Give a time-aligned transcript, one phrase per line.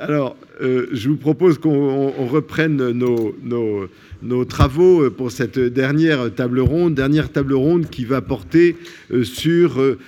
[0.00, 7.32] Alors, euh, je vous propose qu'on reprenne nos, travaux pour cette dernière table ronde, dernière
[7.32, 8.76] table ronde qui va porter
[9.10, 9.98] euh, sur euh,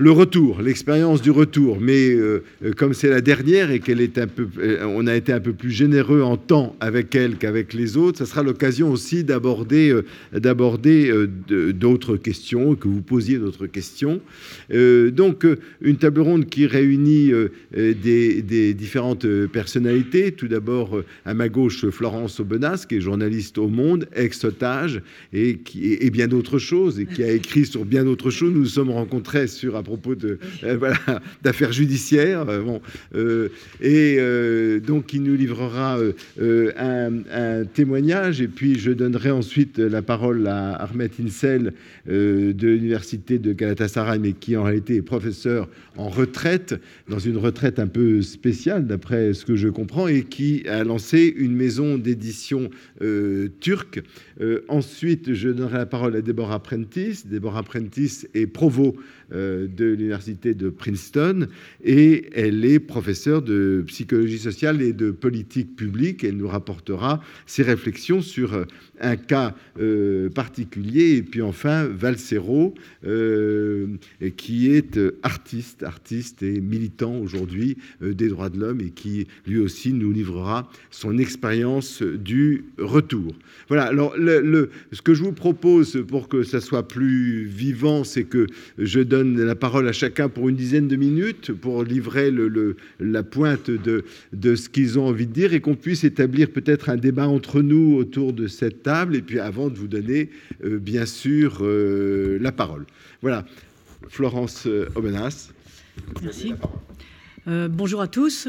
[0.00, 1.78] le retour, l'expérience du retour.
[1.78, 5.14] Mais euh, euh, comme c'est la dernière et qu'elle est un peu, euh, on a
[5.14, 8.90] été un peu plus généreux en temps avec elle qu'avec les autres, ça sera l'occasion
[8.90, 9.94] aussi d'aborder,
[10.32, 11.12] d'aborder
[11.48, 14.20] d'autres questions, que vous posiez d'autres questions.
[14.70, 15.46] donc,
[15.82, 17.32] une table ronde qui réunit
[17.74, 20.32] des, différentes personnalités.
[20.32, 25.94] Tout d'abord, à ma gauche, Florence Aubenas, qui est journaliste au Monde, ex-otage, et, qui,
[25.94, 28.52] et bien d'autres choses, et qui a écrit sur bien d'autres choses.
[28.52, 30.38] Nous nous sommes rencontrés sur propos euh,
[31.42, 32.48] d'affaires judiciaires.
[32.48, 32.80] Euh, bon,
[33.14, 33.48] euh,
[33.80, 34.18] et
[34.80, 35.98] donc il nous livrera
[36.38, 41.72] un, témoignage et puis je donnerai ensuite la parole à Ahmed Insel
[42.06, 46.74] de l'université de Galatasaray, mais qui en réalité est professeur en retraite,
[47.08, 51.32] dans une retraite un peu spéciale d'après ce que je comprends, et qui a lancé
[51.36, 52.70] une maison d'édition
[53.60, 54.02] turque.
[54.68, 57.26] Ensuite, je donnerai la parole à Deborah Prentice.
[57.26, 58.96] Deborah Prentice est provo
[59.30, 61.46] de l'université de Princeton
[61.84, 66.24] et elle est professeure de psychologie sociale et de politique publique.
[66.24, 68.66] Elle nous rapportera ses réflexions sur
[69.00, 71.16] un cas euh, particulier.
[71.16, 72.74] Et puis enfin, Valsero,
[73.04, 73.86] euh,
[74.36, 79.58] qui est euh, artiste, artiste et militant aujourd'hui des droits de l'homme et qui lui
[79.58, 83.32] aussi nous livrera son expérience du retour.
[83.68, 83.92] Voilà,
[84.92, 88.46] ce que je vous propose pour que ça soit plus vivant, c'est que
[88.78, 93.22] je donne la parole à chacun pour une dizaine de minutes pour livrer le, la
[93.22, 96.96] pointe de, de ce qu'ils ont envie de dire et qu'on puisse établir peut-être un
[96.96, 98.82] débat entre nous autour de cette
[99.14, 100.30] et puis avant de vous donner,
[100.64, 102.86] euh, bien sûr, euh, la parole.
[103.22, 103.44] Voilà.
[104.08, 105.50] Florence euh, Obenas.
[106.22, 106.54] Merci.
[107.46, 108.48] bonjour à tous.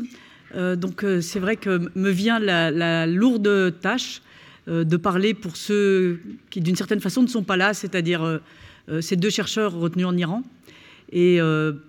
[0.56, 4.22] donc c'est vrai que me vient la, lourde tâche
[4.68, 8.40] de parler pour ceux qui d'une certaine façon ne sont pas là, c'est-à-dire
[9.00, 10.44] ces deux chercheurs retenus en Iran.
[11.12, 11.40] Et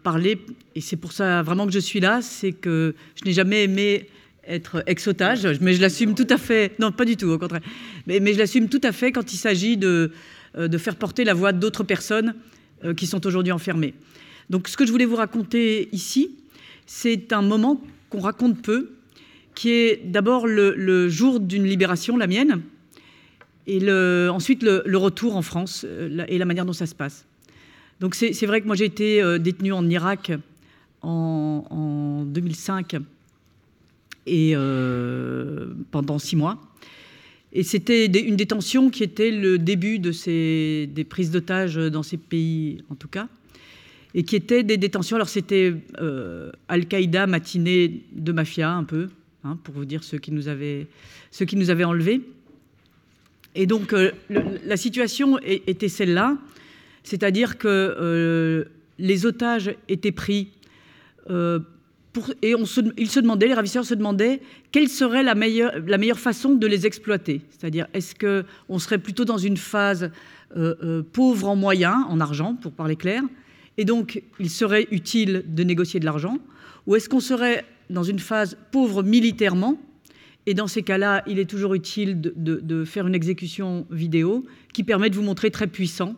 [0.03, 0.39] parler,
[0.75, 4.09] et c'est pour ça vraiment que je suis là, c'est que je n'ai jamais aimé
[4.47, 6.79] être ex-otage, mais je l'assume tout à fait.
[6.79, 7.63] Non, pas du tout, au contraire.
[8.07, 10.13] Mais, je l'assume tout à fait quand il s'agit de,
[10.57, 12.35] euh, de, faire porter la voix d'autres personnes
[12.85, 13.95] euh, qui sont aujourd'hui enfermées.
[14.51, 16.37] Donc, ce que je voulais vous raconter ici,
[16.87, 17.81] c'est un moment
[18.11, 18.91] qu'on raconte peu,
[19.55, 22.63] qui est d'abord le, jour d'une libération, la mienne,
[23.67, 23.79] et
[24.29, 27.25] ensuite le, retour en France euh, et la manière dont ça se passe.
[28.01, 30.33] Donc, c'est vrai que moi, j'ai été détenu en Irak
[31.03, 32.97] en, en 2005
[34.27, 36.61] et euh, pendant six mois.
[37.53, 42.17] Et c'était une détention qui était le début de ces, des prises d'otages dans ces
[42.17, 43.29] pays, en tout cas,
[44.15, 45.17] et qui étaient des détentions.
[45.17, 49.09] Alors c'était euh, Al-Qaïda matinée de mafia, un peu,
[49.45, 50.87] hein, pour vous dire ceux qui nous avaient,
[51.31, 51.71] ceux qui nous.
[53.55, 56.39] Et donc euh, la situation était celle-là,
[57.05, 58.67] c'est-à-dire que
[58.99, 60.49] les otages étaient pris
[62.43, 65.99] et on se, ils se demandaient, les ravisseurs se demandaient quelle serait la meilleure, la
[65.99, 67.41] meilleure façon de les exploiter.
[67.51, 70.11] C'est-à-dire, est-ce qu'on serait plutôt dans une phase
[70.57, 73.23] euh, euh, pauvre en moyens, en argent, pour parler clair,
[73.79, 76.39] et donc il serait utile de négocier de l'argent,
[76.87, 79.79] ou est-ce qu'on serait dans une phase pauvre militairement,
[80.47, 85.09] et dans ces cas-là, il est toujours utile de, faire une exécution vidéo qui permet
[85.09, 86.17] de vous montrer très puissant,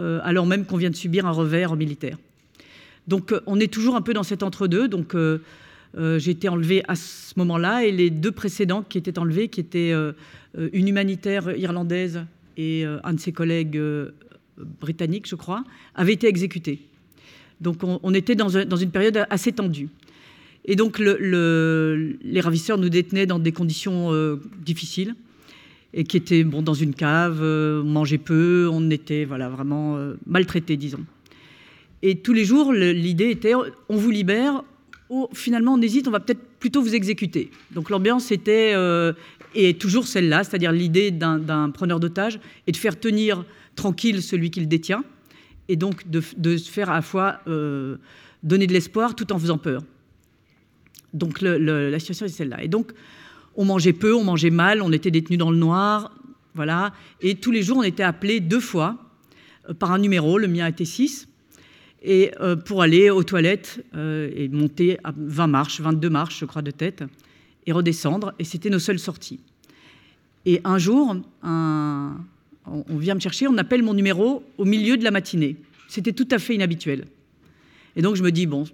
[0.00, 2.16] euh, alors même qu'on vient de subir un revers militaire.
[3.08, 4.88] Donc euh, on est toujours un peu dans cet entre-deux.
[4.88, 5.38] Donc euh,
[5.96, 9.60] euh, j'ai été enlevée à ce moment-là et les deux précédents qui étaient enlevés, qui
[9.60, 9.92] étaient
[10.72, 12.24] une humanitaire irlandaise
[12.56, 13.80] et un de ses collègues
[14.80, 16.80] britanniques, je crois, avaient été exécutés.
[17.60, 19.88] Donc on, était dans, une période assez tendue.
[20.64, 24.10] Et donc les ravisseurs nous détenaient dans des conditions
[24.64, 25.14] difficiles
[25.92, 30.76] et qui étaient bon, dans une cave, on mangeait peu, on était voilà, vraiment maltraités,
[30.76, 31.04] disons.
[32.02, 34.62] Et tous les jours, l'idée était on vous libère,
[35.08, 37.50] ou finalement on hésite, on va peut-être plutôt vous exécuter.
[37.72, 39.12] Donc l'ambiance était, euh,
[39.54, 43.44] et toujours celle-là, c'est-à-dire l'idée d'un preneur d'otage et de faire tenir
[43.74, 45.04] tranquille celui qui le détient,
[45.68, 46.20] et donc de,
[46.56, 47.96] se faire à la fois euh,
[48.42, 49.82] donner de l'espoir tout en faisant peur.
[51.14, 52.62] Donc la situation est celle-là.
[52.62, 52.92] Et donc
[53.56, 56.12] on mangeait peu, on mangeait mal, on était détenus dans le noir,
[56.54, 56.92] voilà.
[57.20, 58.98] Et tous les jours on était appelés deux fois
[59.68, 61.28] euh, par un numéro, le mien était 6
[62.02, 66.44] et euh, pour aller aux toilettes euh, et monter à 20 marches, 22 marches, je
[66.44, 67.02] crois, de tête,
[67.66, 68.34] et redescendre.
[68.38, 69.40] Et c'était nos seules sorties.
[70.44, 75.10] Et un jour, on vient me chercher, on appelle mon numéro au milieu de la
[75.10, 75.56] matinée.
[75.88, 77.06] C'était tout à fait inhabituel.
[77.96, 78.64] Et donc je me dis, bon,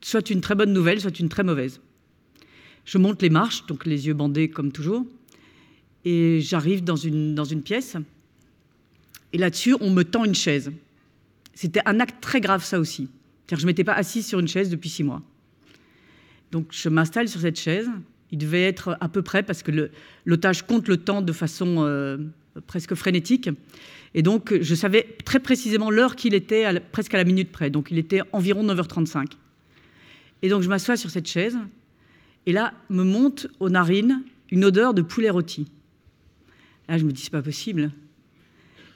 [0.00, 1.80] soit une très bonne nouvelle, soit une très mauvaise.
[2.84, 5.04] Je monte les marches, donc les yeux bandés comme toujours,
[6.04, 7.96] et j'arrive dans une, pièce.
[9.32, 10.70] Et là-dessus, on me tend une chaise.
[11.54, 13.08] C'était un acte très grave, ça aussi.
[13.48, 15.22] Que je ne m'étais pas assise sur une chaise depuis six mois.
[16.52, 17.88] Donc je m'installe sur cette chaise.
[18.30, 19.90] Il devait être à peu près, parce que
[20.24, 22.18] l'otage compte le temps de façon euh,
[22.68, 23.50] presque frénétique.
[24.14, 27.68] Et donc je savais très précisément l'heure qu'il était, presque à la minute près.
[27.70, 29.32] Donc il était environ 9h35.
[30.42, 31.58] Et donc je m'assois sur cette chaise.
[32.46, 35.66] Et là me monte aux narines une odeur de poulet rôti.
[36.88, 37.90] Là je me dis, c'est pas possible.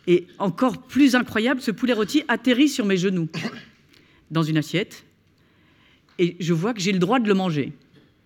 [0.06, 3.28] Et encore plus incroyable, ce poulet rôti atterrit sur mes genoux,
[4.30, 5.04] dans une assiette.
[6.18, 7.72] Et je vois que j'ai le droit de le manger.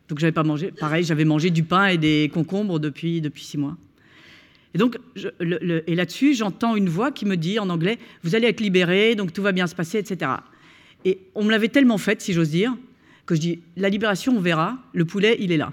[0.08, 0.70] Donc j'avais pas mangé.
[0.70, 3.76] Pareil, j'avais mangé du pain et des concombres depuis, depuis six mois.
[4.74, 8.60] Et donc, et là-dessus, j'entends une voix qui me dit en anglais Vous allez être
[8.60, 10.32] libéré, donc tout va bien se passer, etc.
[11.04, 12.74] Et on me l'avait tellement faite, si j'ose dire,
[13.26, 15.72] que je dis La libération, on verra, le poulet, il est là.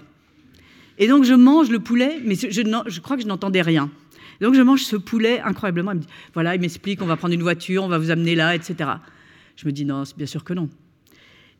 [0.98, 3.90] Et donc, je mange le poulet, mais je, crois que je n'entendais rien.
[4.40, 5.92] donc, je mange ce poulet incroyablement.
[5.92, 6.00] Il
[6.34, 8.90] Voilà, il m'explique On va prendre une voiture, on va vous amener là, etc.
[9.56, 10.68] Je me dis Non, bien sûr que non.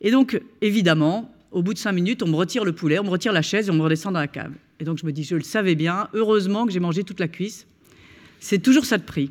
[0.01, 3.11] Et donc, évidemment, au bout de cinq minutes, on me retire le poulet, on me
[3.11, 4.53] retire la chaise et on me redescend dans la cave.
[4.81, 7.29] Et donc, je me dis, je le savais bien, heureusement que j'ai mangé toute la
[7.29, 7.67] cuisse.
[8.41, 9.31] C'est toujours ça de prix.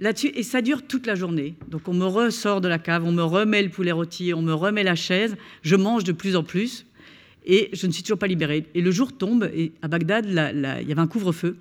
[0.00, 1.54] Et ça dure toute la journée.
[1.68, 4.54] Donc, on me ressort de la cave, on me remet le poulet rôti, on me
[4.54, 6.86] remet la chaise, je mange de plus en plus
[7.48, 8.66] et je ne suis toujours pas libérée.
[8.74, 11.56] Et le jour tombe, et à Bagdad, il y avait un couvre-feu.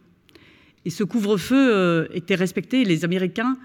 [0.85, 3.57] Et ce couvre-feu euh, était respecté, les Américains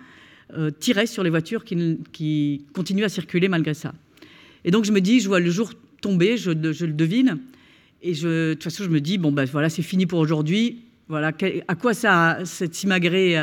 [0.56, 3.92] euh, tiraient sur les voitures qui, continuent à circuler malgré ça.
[4.64, 7.38] Et donc je me dis, je vois le jour tomber, je, le devine,
[8.02, 10.82] et je, de toute façon je me dis, bon ben voilà, c'est fini pour aujourd'hui.
[11.08, 11.32] Voilà,
[11.69, 13.36] à quoi ça, cette simagrée,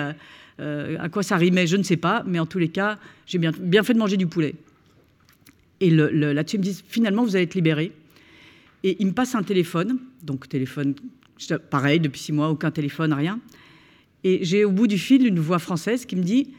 [0.60, 3.38] euh, à quoi ça rimait, je ne sais pas, mais en tous les cas, j'ai
[3.38, 4.56] bien, fait de manger du poulet.
[5.82, 7.92] Et là-dessus, ils me disent, finalement, vous allez être libéré.
[8.84, 10.94] Et il me passe un téléphone, donc téléphone,
[11.70, 13.40] pareil, depuis six mois, aucun téléphone, rien.
[14.24, 16.52] Et j'ai au bout du fil une voix française qui me dit,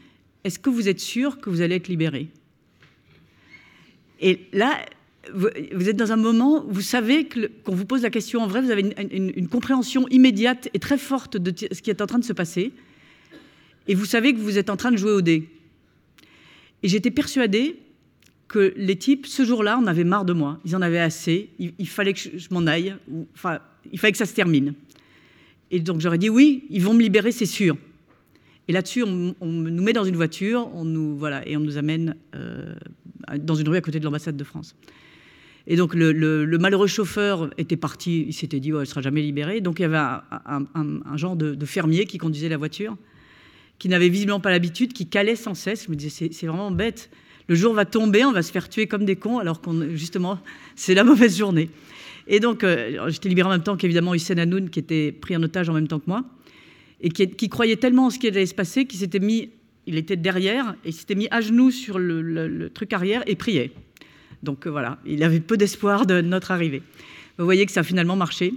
[0.43, 2.29] est-ce que vous êtes sûr que vous allez être libéré
[4.21, 4.85] et là,
[5.33, 5.47] vous,
[5.89, 8.71] êtes dans un moment, vous savez que qu'on vous pose la question en vrai, vous
[8.71, 12.33] avez une, compréhension immédiate et très forte de ce qui est en train de se
[12.33, 12.71] passer.
[13.87, 15.49] Et vous savez que vous êtes en train de jouer au dé.
[16.83, 17.77] Et j'étais persuadée
[18.47, 20.59] que les types, ce jour-là, en avaient marre de moi.
[20.65, 21.49] Ils en avaient assez.
[21.59, 22.95] Il, fallait que je, m'en aille.
[23.33, 23.59] enfin,
[23.91, 24.73] il fallait que ça se termine.
[25.71, 27.77] Et donc j'aurais dit oui, ils vont me libérer, c'est sûr.
[28.67, 32.15] Et là-dessus, on, nous met dans une voiture, on nous, voilà, et on nous amène
[32.35, 32.75] euh,
[33.39, 34.75] dans une rue à côté de l'ambassade de France.
[35.67, 39.21] Et donc le, malheureux chauffeur était parti, il s'était dit, ouais, elle ne sera jamais
[39.21, 39.61] libérée.
[39.61, 42.97] Donc il y avait un, genre de, fermier qui conduisait la voiture,
[43.81, 45.85] qui n'avait visiblement pas l'habitude, qui calait sans cesse.
[45.85, 47.09] Je me disais, c'est vraiment bête.
[47.47, 50.37] Le jour va tomber, on va se faire tuer comme des cons, alors qu'on justement,
[50.75, 51.67] c'est la mauvaise journée.
[52.27, 55.41] Et donc euh, j'étais libéré en même temps qu'évidemment Hussein Hanoun, qui était pris en
[55.41, 56.23] otage en même temps que moi
[57.01, 59.49] et qui, croyait tellement en ce qui allait se passer qu'il s'était mis,
[59.87, 63.71] il était derrière et il s'était mis à genoux sur le, truc arrière et priait.
[64.43, 66.83] Donc euh, voilà, il avait peu d'espoir de notre arrivée.
[67.39, 68.53] Vous voyez que ça a finalement marché.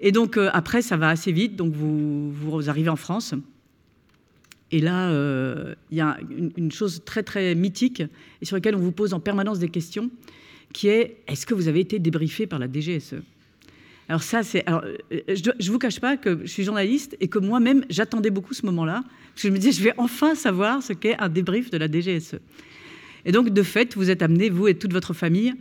[0.00, 1.54] Et donc euh, après, ça va assez vite.
[1.54, 3.36] Donc vous, vous arrivez en France.
[4.70, 6.18] Et là, euh, il y a
[6.56, 8.02] une, chose très très mythique
[8.42, 10.10] et sur laquelle on vous pose en permanence des questions,
[10.72, 13.16] qui est est-ce que vous avez été débriefé par la DGSE
[14.10, 14.66] alors ça, c'est.
[14.66, 18.30] Alors, euh, je ne vous cache pas que je suis journaliste et que moi-même, j'attendais
[18.30, 21.28] beaucoup ce moment-là, parce que je me disais, je vais enfin savoir ce qu'est un
[21.28, 22.36] débrief de la DGSE.
[23.26, 25.52] Et donc, de fait, vous êtes amené, vous et toute votre famille,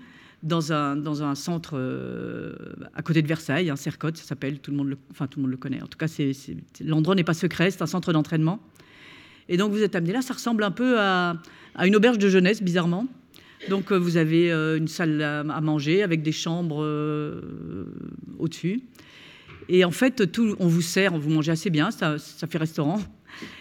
[0.44, 2.56] dans un, dans un centre euh,
[2.94, 5.44] à côté de Versailles, un Cercotte, ça s'appelle, tout, le monde le, enfin, tout le
[5.44, 5.82] monde le connaît.
[5.82, 6.08] En tout cas,
[6.82, 8.60] l'endroit n'est pas secret, c'est un centre d'entraînement.
[9.50, 11.38] Et donc, vous êtes amené là, ça ressemble un peu à,
[11.84, 13.08] une auberge de jeunesse, bizarrement.
[13.70, 17.42] Donc euh, vous avez euh, une salle à manger avec des chambres euh,
[18.40, 18.82] au-dessus.
[19.70, 23.02] Et en fait, tout, on vous sert, vous mangez assez bien, ça, fait restaurant.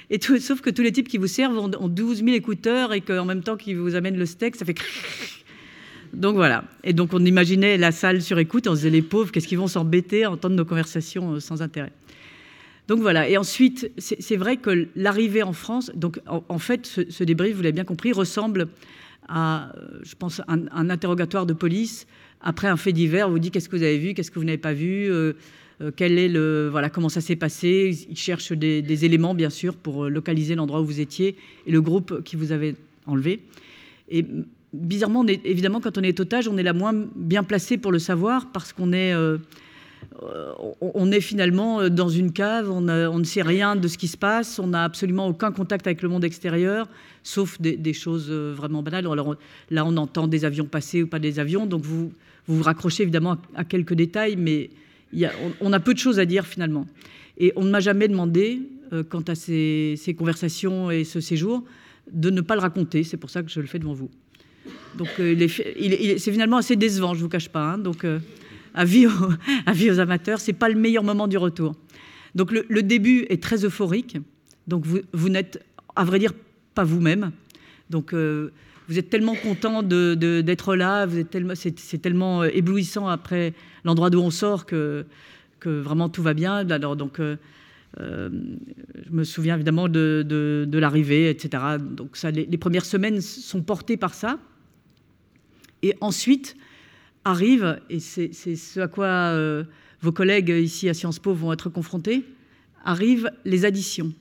[0.09, 3.00] Et tout, sauf que tous les types qui vous servent ont, 12 000 écouteurs et
[3.00, 4.76] qu'en même temps qu'ils vous amènent le steak, ça fait...
[6.12, 6.64] Donc voilà.
[6.85, 9.59] Et donc on imaginait la salle sur écoute, on se disait les pauvres, qu'est-ce qu'ils
[9.59, 11.93] vont s'embêter à entendre nos conversations sans intérêt.
[12.88, 13.28] Donc voilà.
[13.28, 17.73] Et ensuite, c'est vrai que l'arrivée en France, donc en, fait, ce, débrief, vous l'avez
[17.73, 18.69] bien compris, ressemble
[19.28, 22.07] à, je pense, un, interrogatoire de police
[22.40, 23.28] après un fait divers.
[23.28, 25.33] On vous dit qu'est-ce que vous avez vu, qu'est-ce que vous n'avez pas vu, euh,
[25.81, 28.07] euh, quel est le, voilà, comment ça s'est passé.
[28.09, 31.81] Ils cherchent des, éléments, bien sûr, pour euh, localiser l'endroit où vous étiez et le
[31.81, 32.76] groupe qui vous avait
[33.07, 33.40] enlevé.
[34.09, 34.25] Et
[34.73, 38.52] bizarrement, évidemment, quand on est otage, on est la moins bien placé pour le savoir
[38.52, 39.12] parce qu'on est
[40.80, 44.16] on est finalement euh, dans une cave, on, ne sait rien de ce qui se
[44.16, 46.88] passe, on n'a absolument aucun contact avec le monde extérieur,
[47.23, 49.06] sauf des, choses euh, vraiment banales.
[49.06, 49.37] Alors
[49.70, 52.12] là, on entend des avions passer ou pas des avions, donc vous,
[52.46, 54.70] vous raccrochez évidemment à, quelques détails, mais
[55.61, 56.87] on, a peu de choses à dire finalement.
[57.38, 61.64] Et on ne m'a jamais demandé, euh, quant à ces, conversations et ce séjour,
[62.11, 63.02] de ne pas le raconter.
[63.04, 64.11] C'est pour ça que je le fais devant vous.
[64.96, 67.73] Donc c'est finalement assez décevant, je ne vous cache pas.
[67.73, 67.78] Hein.
[67.78, 68.04] donc
[68.76, 69.11] avis, aux,
[69.66, 71.75] avis aux amateurs, c'est pas le meilleur moment du retour.
[72.35, 74.18] Donc le, début est très euphorique.
[74.68, 75.64] Donc vous, vous n'êtes,
[75.97, 76.33] à vrai dire,
[76.75, 77.33] pas vous-même.
[77.90, 78.52] Donc euh,
[78.88, 83.54] vous êtes tellement content d'être là, vous êtes tellement, c'est, tellement euh, éblouissant après
[83.85, 85.06] l'endroit d'où on sort que,
[85.61, 86.68] que vraiment tout va bien.
[86.68, 87.37] Alors donc euh,
[87.99, 91.62] je me souviens évidemment de, l'arrivée, etc.
[91.80, 94.38] Donc ça, les, premières semaines sont portées par ça.
[95.83, 96.56] Et ensuite
[97.26, 99.35] arrive, et c'est, ce à quoi
[100.00, 102.25] vos collègues ici à Sciences Po vont être confrontés,
[102.85, 104.12] arrivent les additions.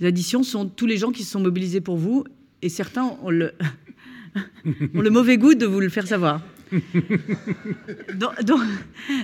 [0.00, 2.24] Les additions sont tous les gens qui se sont mobilisés pour vous,
[2.60, 3.52] et certains ont le,
[5.10, 6.42] mauvais goût de vous le faire savoir.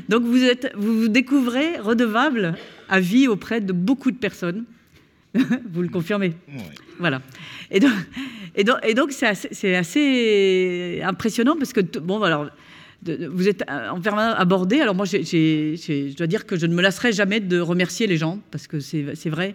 [0.09, 2.55] donc, vous, êtes, vous vous découvrez redevable
[2.89, 4.65] à vie auprès de beaucoup de personnes.
[5.35, 6.35] Vous le confirmez
[6.99, 7.23] Voilà.
[7.71, 7.93] Et donc,
[8.55, 12.49] et donc, c'est assez, assez, impressionnant parce que, bon, alors,
[13.05, 14.81] vous êtes euh, en permanence abordé.
[14.81, 18.41] Alors moi, je dois dire que je ne me lasserai jamais de remercier les gens,
[18.51, 19.55] parce que c'est vrai.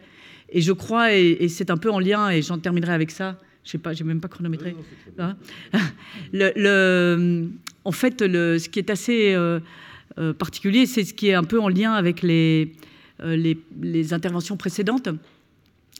[0.49, 3.71] Et je crois, et, c'est un peu en lien, et j'en terminerai avec ça, je
[3.71, 4.75] sais pas, j'ai même pas chronométré.
[5.19, 5.35] Hein
[6.33, 7.49] le,
[7.83, 9.59] en fait, le, ce qui est assez euh,
[10.17, 12.73] euh, particulier, c'est ce qui est un peu en lien avec les,
[13.23, 15.09] les, les interventions précédentes.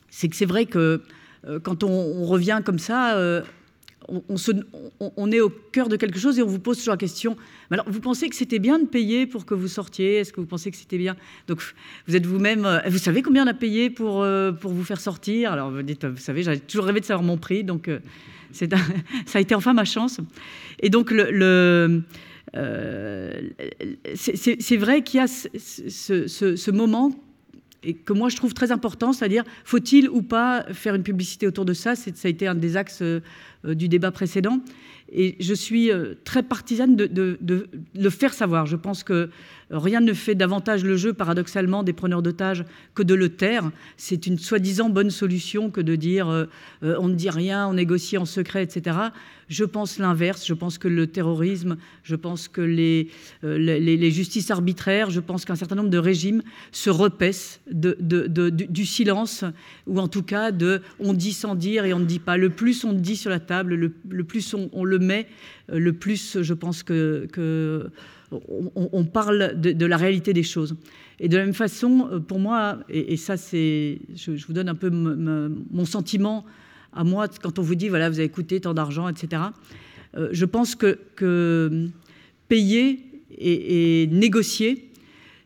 [0.10, 1.02] C'est que c'est vrai que
[1.64, 3.44] quand on, revient comme ça,
[4.08, 7.36] on, est au cœur de quelque chose et on vous pose toujours la question.
[7.72, 10.16] alors, vous pensez que c'était bien de payer pour que vous sortiez?
[10.16, 11.16] Est-ce que vous pensez que c'était bien?
[11.48, 11.62] Donc,
[12.08, 12.66] vous êtes vous-même.
[12.66, 15.52] Euh, vous savez combien on a payé pour, euh, pour vous faire sortir?
[15.52, 18.00] Alors, vous dites, vous savez, j'avais toujours rêvé de savoir mon prix, donc euh,
[18.52, 18.68] ça
[19.34, 20.20] a été enfin ma chance.
[20.80, 21.14] Et donc,
[24.16, 27.12] c'est vrai qu'il y a ce moment
[27.88, 31.64] et que moi je trouve très important, c'est-à-dire faut-il ou pas faire une publicité autour
[31.64, 31.96] de ça?
[31.96, 33.22] Ça a été un des axes euh,
[33.64, 34.60] du débat précédent.
[35.10, 37.38] Et je suis euh, très partisane de,
[37.96, 38.66] le faire savoir.
[38.66, 39.30] Je pense que
[39.72, 43.72] rien ne fait davantage le jeu, paradoxalement, des preneurs d'otages que de le taire.
[43.96, 46.46] C'est une soi-disant bonne solution que de dire euh,
[46.82, 48.98] on ne dit rien, on négocie en secret, etc.
[49.50, 50.46] Je pense l'inverse.
[50.46, 53.10] Je pense que le terrorisme, je pense que les,
[53.44, 59.44] euh, justices arbitraires, je pense qu'un certain nombre de régimes se repaissent du, silence,
[59.86, 62.38] ou en tout cas de on dit sans dire et on ne dit pas.
[62.38, 65.28] Le plus on dit sur la table, le, plus on, le met,
[65.72, 67.28] euh, le plus je pense que
[68.32, 70.76] on, parle de, la réalité des choses.
[71.20, 74.76] Et de la même façon, euh, pour moi, et, ça c'est, je, vous donne un
[74.76, 76.46] peu mon sentiment
[76.94, 79.44] à moi quand on vous dit, voilà, vous avez coûté tant d'argent, etc.
[80.16, 80.98] Euh, je pense que,
[82.48, 83.00] payer
[83.38, 84.90] et, négocier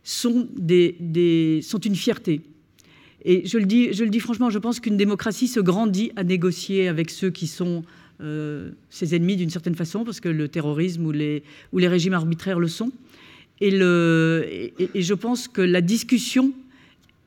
[0.03, 2.41] sont, une fierté.
[3.23, 6.23] Et je le dis, je le dis franchement, je pense qu'une démocratie se grandit à
[6.23, 7.83] négocier avec ceux qui sont
[8.21, 11.43] euh, ses ennemis d'une certaine façon, parce que le terrorisme ou les,
[11.73, 12.91] régimes arbitraires le sont.
[13.59, 16.51] Et je pense que la discussion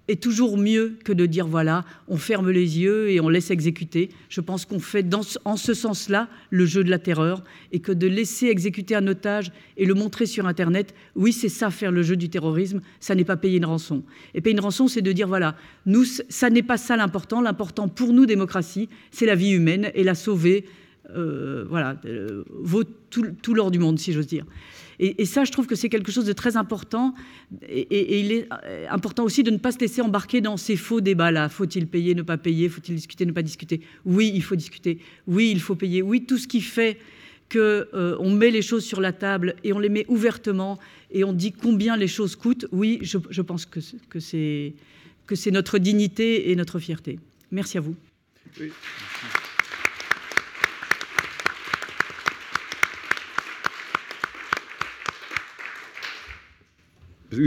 [0.08, 4.10] est toujours mieux que de dire voilà, on ferme les yeux et on laisse exécuter.
[4.28, 5.06] Je pense qu'on fait
[5.44, 7.42] en ce sens-là le jeu de la terreur
[7.72, 11.70] et que de laisser exécuter un otage et le montrer sur Internet, oui, c'est ça
[11.70, 14.02] faire le jeu du terrorisme, ça n'est pas payer une rançon.
[14.34, 15.56] Et payer une rançon, c'est de dire voilà,
[15.86, 17.40] nous, ça n'est pas ça l'important.
[17.40, 20.66] L'important pour nous, démocratie, c'est la vie humaine et la sauver.
[21.14, 24.46] Euh, voilà, euh, vaut tout, tout l'or du monde, si j'ose dire.
[24.98, 27.14] Et, ça, je trouve que c'est quelque chose de très important.
[27.68, 31.00] Et, il est euh, important aussi de ne pas se laisser embarquer dans ces faux
[31.00, 31.48] débats-là.
[31.48, 32.68] Faut-il payer, ne pas payer?
[32.68, 33.80] Faut-il discuter, ne pas discuter?
[34.04, 34.98] Oui, il faut discuter.
[35.26, 36.02] Oui, il faut payer.
[36.02, 36.98] Oui, tout ce qui fait
[37.52, 40.78] qu'on euh, met les choses sur la table et on les met ouvertement
[41.10, 42.66] et on dit combien les choses coûtent.
[42.72, 47.18] Oui, je, pense que, que c'est notre dignité et notre fierté.
[47.50, 47.94] Merci à vous.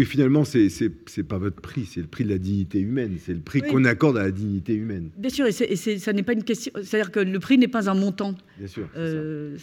[0.06, 0.68] Finalement, c'est
[1.18, 3.86] n'est pas votre prix, c'est le prix de la dignité humaine, c'est le prix qu'on
[3.86, 5.10] accorde à la dignité humaine.
[5.18, 6.72] Bien sûr, et, ça n'est pas une question.
[6.76, 8.36] C'est-à-dire que le prix n'est pas un montant.
[8.58, 8.88] Bien sûr.
[8.96, 9.58] Euh,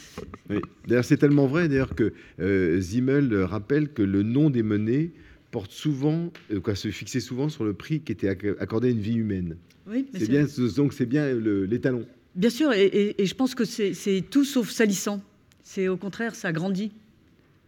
[0.87, 5.13] d'ailleurs, c'est tellement vrai d'ailleurs que euh, Zimmel rappelle que le nom des monnaies
[5.51, 9.01] porte souvent, euh, quoi, se fixait souvent sur le prix qui était accordé à une
[9.01, 9.57] vie humaine.
[9.87, 10.47] Oui, c'est bien.
[10.77, 12.07] Donc c'est bien l'étalon.
[12.35, 15.23] Bien sûr, et, et je pense que c'est tout sauf salissant.
[15.63, 16.93] C'est au contraire, ça grandit.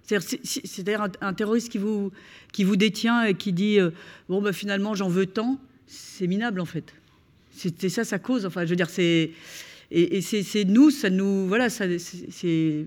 [0.06, 2.12] C'est-à-dire un, terroriste qui vous,
[2.52, 3.90] qui vous détient et qui dit euh,
[4.28, 6.94] bon ben finalement j'en veux tant, c'est minable en fait.
[7.50, 8.44] C'est ça sa cause.
[8.46, 9.30] Enfin, je veux dire c'est
[9.90, 12.86] et, c'est nous, ça nous voilà, ça c'est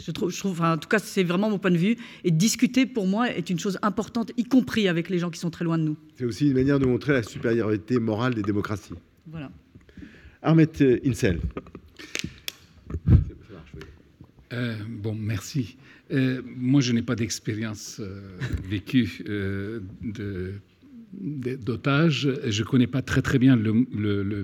[0.00, 1.96] Je trouve, je trouve en tout cas, c'est vraiment mon point de vue.
[2.24, 5.50] Et discuter, pour moi, est une chose importante, y compris avec les gens qui sont
[5.50, 5.96] très loin de nous.
[6.16, 8.94] C'est aussi une manière de montrer la supériorité morale des démocraties.
[9.26, 9.50] Voilà.
[10.42, 10.70] Ahmed
[11.04, 11.40] Insel.
[14.52, 15.76] Euh, bon, merci.
[16.10, 18.20] Euh, moi, je n'ai pas d'expérience euh,
[18.68, 20.52] vécue de
[21.14, 22.28] d'otages.
[22.46, 23.72] Je ne connais pas très très bien le,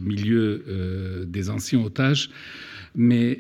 [0.00, 2.30] milieu des anciens otages,
[2.94, 3.38] mais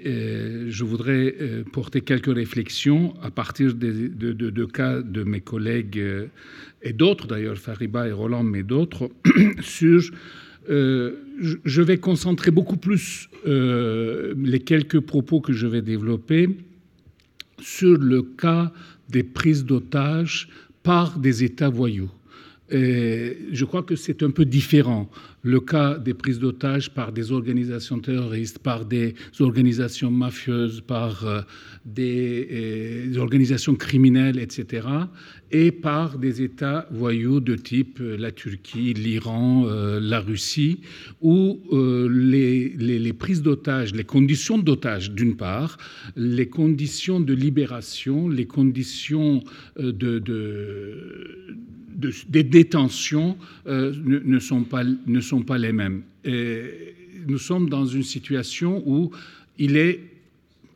[0.68, 1.34] je voudrais
[1.72, 6.28] porter quelques réflexions à partir de, de cas de mes collègues
[6.82, 9.10] et d'autres d'ailleurs, Fariba et Roland, mais d'autres,
[9.62, 10.02] sur
[10.68, 16.50] je vais concentrer beaucoup plus les quelques propos que je vais développer
[17.64, 18.70] sur le cas
[19.08, 20.48] des prises d'otages
[20.82, 22.10] par des États voyous.
[22.70, 25.10] Je crois que c'est un peu différent
[25.44, 31.42] le cas des prises d'otages par des organisations terroristes, par des organisations mafieuses, par euh,
[31.84, 34.88] des, euh, organisations criminelles, etc.,
[35.52, 39.66] et par des États voyous de type euh, la Turquie, l'Iran,
[40.00, 40.80] la Russie,
[41.20, 45.76] où les, prises d'otages, les conditions d'otages, d'une part,
[46.16, 49.44] les conditions de libération, les conditions
[49.76, 50.18] de
[51.94, 53.36] des détentions
[53.66, 56.02] euh, ne, sont pas, ne sont pas les mêmes.
[57.26, 59.10] Nous sommes dans une situation où
[59.58, 60.00] il est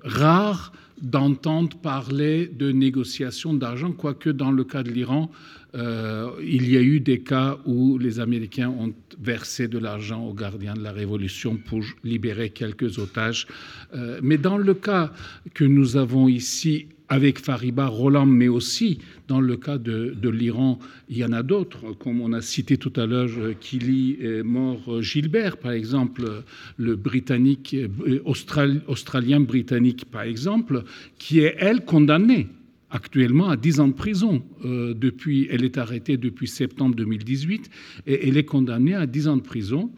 [0.02, 0.72] rare
[1.02, 5.30] d'entendre parler de négociations d'argent, quoique dans le cas de l'Iran,
[5.74, 10.32] euh, il y a eu des cas où les Américains ont versé de l'argent aux
[10.32, 13.46] gardiens de la Révolution pour libérer quelques otages.
[13.94, 15.12] Euh, mais dans le cas
[15.54, 18.98] que nous avons ici avec Fariba Roland, mais aussi
[19.28, 22.92] dans le cas de, l'Iran, il y en a d'autres, comme on a cité tout
[22.96, 26.42] à l'heure Kili mort Gilbert, par exemple,
[26.76, 30.84] le britannique, euh, australien britannique, par exemple,
[31.18, 32.48] qui est, elle, condamnée
[32.90, 34.42] actuellement à 10 ans de prison.
[34.64, 37.70] Euh, depuis, elle est arrêtée depuis septembre 2018
[38.06, 39.90] et elle est condamnée à 10 ans de prison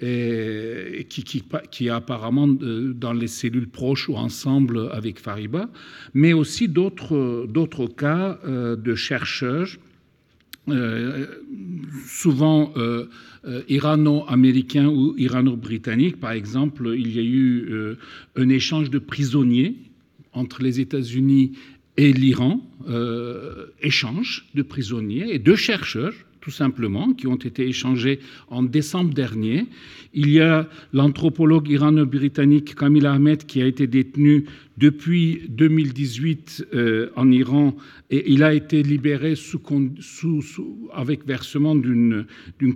[0.00, 5.68] qui, est apparemment euh, dans les cellules proches ou ensemble avec Fariba,
[6.14, 9.68] mais aussi d'autres cas euh, de chercheurs,
[10.68, 11.26] euh,
[12.06, 12.74] souvent
[13.68, 16.18] irano-américains ou irano-britanniques.
[16.18, 17.96] Par exemple, il y a eu
[18.34, 19.76] un échange de prisonniers
[20.32, 21.52] entre les États-Unis
[21.96, 22.60] et l'Iran,
[23.80, 26.14] échange de prisonniers et de chercheurs
[26.46, 29.66] tout simplement, qui ont été échangés en décembre dernier.
[30.18, 34.46] Il y a l'anthropologue irano-britannique Kamil Ahmed qui a été détenu
[34.78, 37.76] depuis 2018 euh, en Iran
[38.10, 39.34] et il a été libéré
[40.92, 42.26] avec versement d'une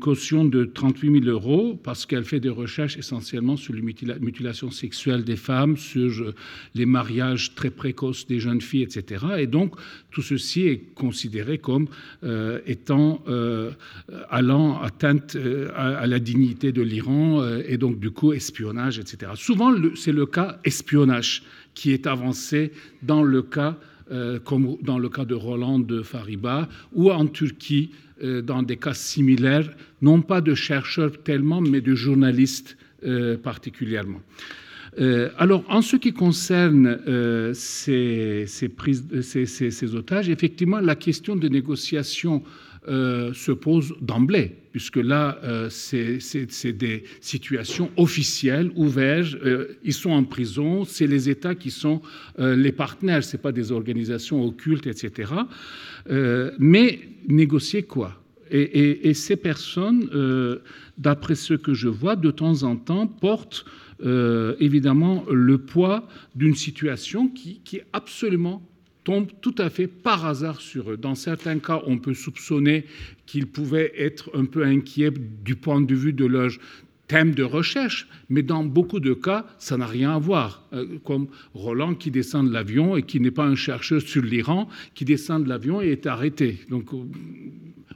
[0.01, 5.25] caution de 38 000 euros parce qu'elle fait des recherches essentiellement sur les mutilations sexuelles
[5.25, 6.35] des femmes, sur
[6.75, 9.25] les mariages très précoces des jeunes filles, etc.
[9.39, 9.75] Et donc
[10.11, 11.89] tout ceci est considéré comme
[12.25, 13.71] euh, étant euh,
[14.31, 15.37] allant atteinte
[15.77, 17.30] à, la dignité de l'Iran
[17.67, 19.33] et donc du coup espionnage, etc.
[19.35, 21.43] Souvent c'est le cas espionnage
[21.75, 23.77] qui est avancé dans le cas,
[24.11, 27.91] euh, comme dans le cas de Roland de Fariba, ou en Turquie,
[28.23, 29.71] euh, dans des cas similaires,
[30.03, 34.21] non pas de chercheurs tellement, mais de journalistes euh, particulièrement.
[35.39, 36.99] alors, en ce qui concerne
[37.55, 42.43] ces, ces, ces, otages, effectivement, la question de négociation
[42.89, 49.35] euh, se pose d'emblée, puisque là, euh, c'est des situations officielles, ouvertes.
[49.45, 52.01] Euh, ils sont en prison, c'est les États qui sont
[52.39, 55.31] les partenaires, ce pas des organisations occultes, etc.
[56.59, 58.17] mais négocier quoi?
[58.51, 60.09] Et, ces personnes,
[60.97, 63.67] d'après ce que je vois, de temps en temps, portent
[64.59, 68.63] évidemment le poids d'une situation qui est absolument
[69.05, 70.97] tombe tout à fait par hasard sur eux.
[70.97, 72.85] Dans certains cas, on peut soupçonner
[73.27, 76.51] qu'ils pouvaient être un peu inquiets du point de vue de leur
[77.11, 80.65] thème de recherche, mais dans beaucoup de cas, ça n'a rien à voir.
[80.73, 84.69] Euh, comme Roland qui descend de l'avion et qui n'est pas un chercheur sur l'Iran,
[84.95, 86.61] qui descend de l'avion et est arrêté.
[86.69, 86.99] Donc, euh,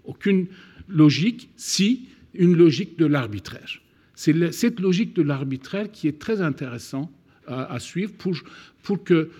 [0.04, 0.46] aucune
[0.88, 3.80] logique, si une logique de l'arbitraire.
[4.16, 7.10] C'est cette logique de l'arbitraire qui est très intéressante
[7.46, 8.12] à, suivre
[8.82, 9.30] pour, que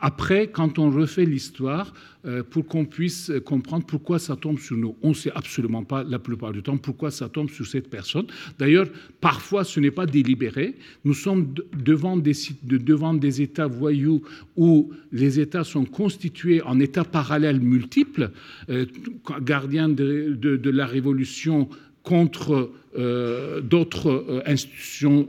[0.00, 1.92] après, quand on refait l'histoire,
[2.24, 4.94] euh, pour qu'on puisse comprendre pourquoi ça tombe sur nous.
[5.02, 8.26] On ne sait absolument pas la plupart du temps pourquoi ça tombe sur cette personne.
[8.60, 8.86] D'ailleurs,
[9.20, 10.76] parfois, ce n'est pas délibéré.
[11.04, 14.22] Nous sommes devant des, États voyous
[14.56, 18.30] où les États sont constitués en États parallèles multiples,
[18.70, 18.86] euh,
[19.40, 21.68] gardiens de la Révolution
[22.04, 25.26] contre d'autres institutions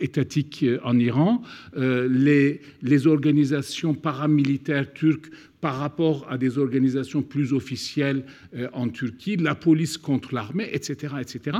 [0.00, 1.42] étatiques en Iran,
[1.76, 2.60] les,
[3.06, 8.24] organisations paramilitaires turques par rapport à des organisations plus officielles
[8.72, 11.58] en Turquie, la police contre l'armée, etc., etc.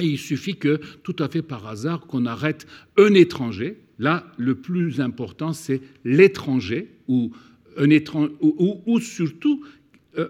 [0.00, 3.78] Et il suffit que, tout à fait par hasard, qu'on arrête un étranger.
[3.98, 7.32] Là, le plus important, c'est l'étranger, ou,
[7.76, 9.64] ou, surtout
[10.18, 10.28] euh,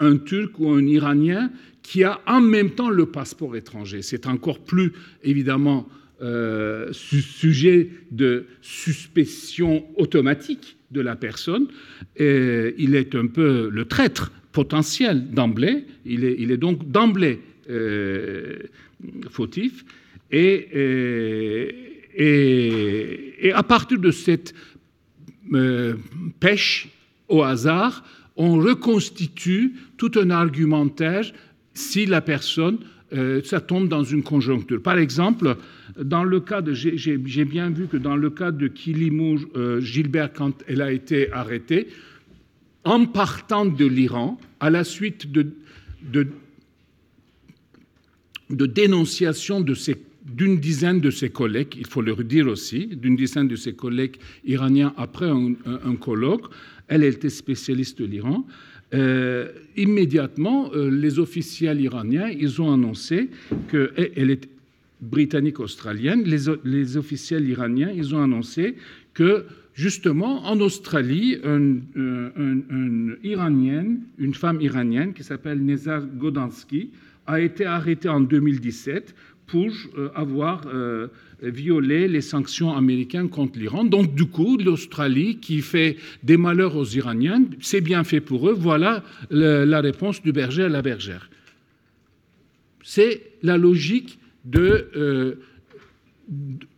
[0.00, 1.50] un, Turc ou un Iranien
[1.88, 4.02] qui a en même temps le passeport étranger.
[4.02, 4.92] C'est encore plus,
[5.24, 5.88] évidemment,
[6.20, 11.66] euh, sujet de suspicion automatique de la personne.
[12.18, 15.86] Il est un peu le traître potentiel d'emblée.
[16.04, 18.58] Il est, donc d'emblée euh,
[19.30, 19.82] fautif.
[20.34, 21.70] Euh,
[22.14, 24.54] et, à partir de cette
[26.38, 26.90] pêche
[27.28, 28.04] au hasard,
[28.36, 31.24] on reconstitue tout un argumentaire
[31.78, 32.78] si la personne,
[33.44, 34.82] ça tombe dans une conjoncture.
[34.82, 35.56] Par exemple,
[35.98, 39.38] dans le cas de, j'ai bien vu que dans le cas de Kilimou
[39.80, 41.88] Gilbert, quand elle a été arrêtée,
[42.84, 45.46] en partant de l'Iran, à la suite de,
[46.02, 46.28] de
[48.50, 49.64] de dénonciation
[50.24, 54.16] d'une dizaine de ses collègues, il faut le redire aussi, d'une dizaine de ses collègues
[54.44, 56.46] iraniens après un, colloque.
[56.88, 58.46] Elle était spécialiste de l'Iran.
[58.94, 63.28] Euh, immédiatement, euh, les officiels iraniens, ils ont annoncé
[63.70, 64.48] qu'elle est
[65.00, 66.24] britannique-australienne.
[66.24, 68.76] Les, les, officiels iraniens, ils ont annoncé
[69.12, 76.90] que justement, en Australie, une, une iranienne, une femme iranienne qui s'appelle Nezar Godansky,
[77.26, 79.14] a été arrêté en 2017
[79.48, 81.08] pour euh, avoir euh,
[81.42, 83.84] violé les sanctions américaines contre l'Iran.
[83.84, 88.52] Donc, du coup, l'Australie, qui fait des malheurs aux Iraniens, c'est bien fait pour eux.
[88.52, 91.30] Voilà la réponse du berger à la bergère.
[92.84, 94.88] C'est la logique de.
[94.96, 95.34] Euh,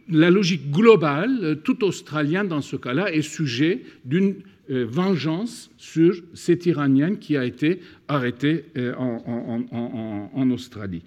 [0.09, 4.37] la logique globale, tout Australien dans ce cas-là est sujet d'une
[4.69, 8.65] vengeance sur cette Iranienne qui a été arrêtée
[8.99, 11.03] en, Australie.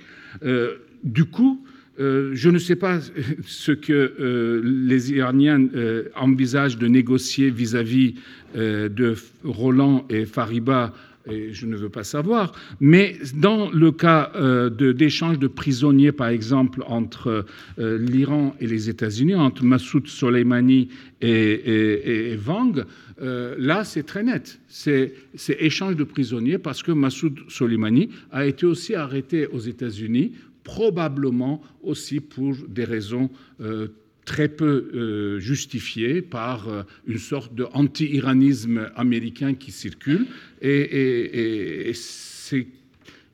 [1.04, 1.64] Du coup,
[1.98, 3.00] je ne sais pas
[3.46, 5.68] ce que les Iraniens
[6.16, 8.16] envisagent de négocier vis-à-vis
[8.56, 10.94] de Roland et Fariba
[11.30, 12.54] et je ne veux pas savoir.
[12.80, 17.46] Mais dans le cas euh, d'échange de, prisonniers, par exemple, entre
[17.80, 20.90] euh, l'Iran et les États-Unis, entre Massoud Soleimani
[21.22, 22.84] et, Wang,
[23.22, 24.60] euh, là, c'est très net.
[24.68, 25.14] C'est
[25.60, 30.34] échange de prisonniers parce que Massoud Soleimani a été aussi arrêté aux États-Unis,
[30.64, 33.30] probablement aussi pour des raisons
[34.26, 40.28] très peu euh, justifié par euh, une sorte de anti-iranisme américain qui circule.
[40.62, 42.68] Et, c'est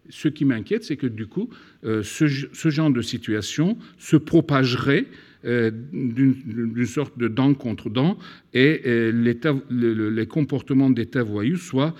[0.10, 1.50] ce qui m'inquiète, c'est que du coup,
[1.84, 2.26] euh, ce,
[2.70, 5.06] genre de situation se propagerait
[5.42, 8.18] d'une sorte de dent contre dent
[8.54, 8.82] et
[9.14, 11.96] les comportements d'État voyous soient,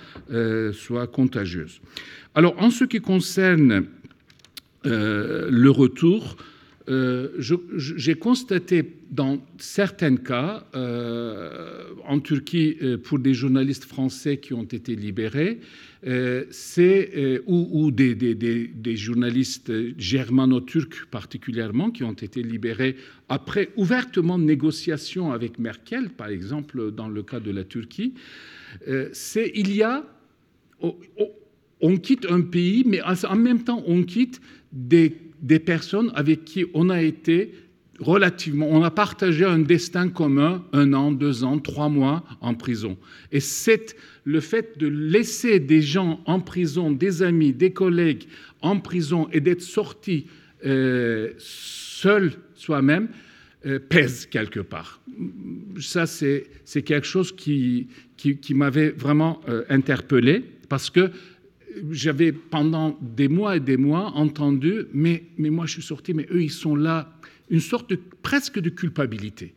[0.72, 1.68] soient contagieux.
[2.34, 3.86] Alors, en ce qui concerne
[4.84, 6.36] le retour,
[6.90, 14.54] euh, j'ai constaté dans certains cas, euh, en Turquie, euh, pour des journalistes français qui
[14.54, 15.60] ont été libérés,
[16.50, 22.96] c'est ou, des, des, journalistes germano-turcs particulièrement qui ont été libérés
[23.28, 28.14] après ouvertement négociation avec Merkel, par exemple dans le cas de la Turquie,
[29.12, 30.06] c'est il y a
[31.82, 34.40] on quitte un pays, mais en même temps on quitte
[34.72, 37.52] des des personnes avec qui on a été
[37.98, 42.96] relativement, on a partagé un destin commun, un an, deux ans, trois mois en prison.
[43.30, 48.24] Et c'est le fait de laisser des gens en prison, des amis, des collègues
[48.62, 50.26] en prison et d'être sorti
[50.64, 53.08] euh, seul soi-même,
[53.66, 55.02] euh, pèse quelque part.
[55.78, 56.46] Ça, c'est
[56.84, 61.10] quelque chose qui, qui, m'avait vraiment euh, interpellé parce que
[61.90, 66.42] j'avais pendant des mois et des mois entendu, mais, moi je suis sorti, mais eux
[66.42, 67.12] ils sont là,
[67.48, 69.54] une sorte de, presque de culpabilité.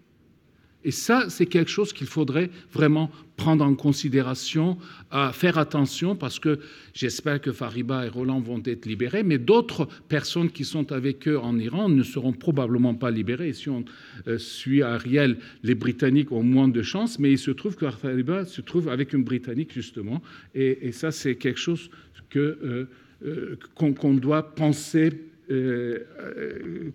[0.85, 4.77] Et ça, c'est quelque chose qu'il faudrait vraiment prendre en considération,
[5.09, 6.59] à faire attention, parce que
[6.93, 11.39] j'espère que Fariba et Roland vont être libérés, mais d'autres personnes qui sont avec eux
[11.39, 13.49] en Iran ne seront probablement pas libérées.
[13.49, 13.85] Et si on
[14.27, 18.45] euh, suit Ariel, les Britanniques ont moins de chance, mais il se trouve que Fariba
[18.45, 20.21] se trouve avec une Britannique, justement,
[20.53, 21.89] et, ça, c'est quelque chose
[22.35, 22.85] euh,
[23.25, 25.11] euh, qu'on, doit penser,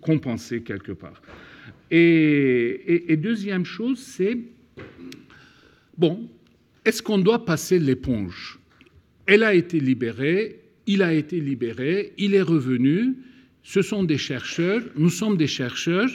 [0.01, 1.21] compenser quelque part.
[1.91, 4.37] Et, deuxième chose, c'est,
[5.97, 6.29] bon,
[6.85, 8.59] est-ce qu'on doit passer l'éponge?
[9.25, 13.15] Elle a été libérée, il a été libéré, il est revenu,
[13.63, 16.09] ce sont des chercheurs, nous sommes des chercheurs,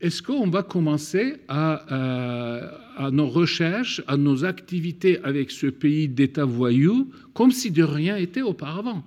[0.00, 6.44] est-ce qu'on va commencer à, à, nos recherches, à nos activités avec ce pays d'État
[6.44, 9.04] voyou, comme si de rien était auparavant?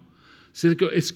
[0.53, 1.13] C'est que, Est-ce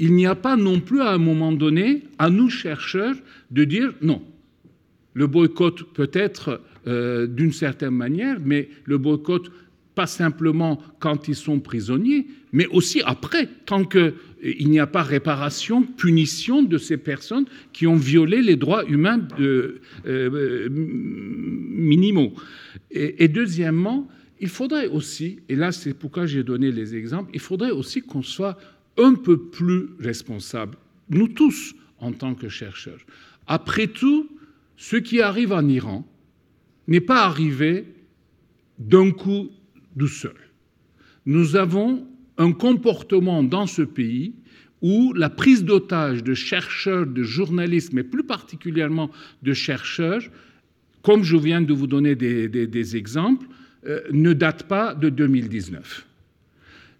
[0.00, 3.16] qu'il n'y a pas non plus à un moment donné, à nous chercheurs,
[3.50, 4.22] de dire non,
[5.12, 9.52] le boycott peut être euh, d'une certaine manière, mais le boycott
[9.94, 14.14] pas simplement quand ils sont prisonniers, mais aussi après, tant qu'il
[14.70, 19.82] n'y a pas réparation, punition de ces personnes qui ont violé les droits humains euh,
[20.06, 22.32] euh, minimaux.
[22.90, 24.08] Et, et, deuxièmement,
[24.40, 28.22] il faudrait aussi, et là c'est pourquoi j'ai donné les exemples, il faudrait aussi qu'on
[28.22, 28.56] soit
[28.98, 30.76] un peu plus responsable,
[31.08, 33.00] nous tous en tant que chercheurs.
[33.46, 34.28] Après tout,
[34.76, 36.06] ce qui arrive en Iran
[36.88, 37.84] n'est pas arrivé
[38.78, 39.50] d'un coup
[39.94, 40.34] du seul.
[41.26, 42.06] Nous avons
[42.38, 44.34] un comportement dans ce pays
[44.82, 49.10] où la prise d'otage de chercheurs, de journalistes, mais plus particulièrement
[49.42, 50.22] de chercheurs,
[51.02, 53.46] comme je viens de vous donner des, exemples,
[53.86, 56.06] euh, ne date pas de 2019.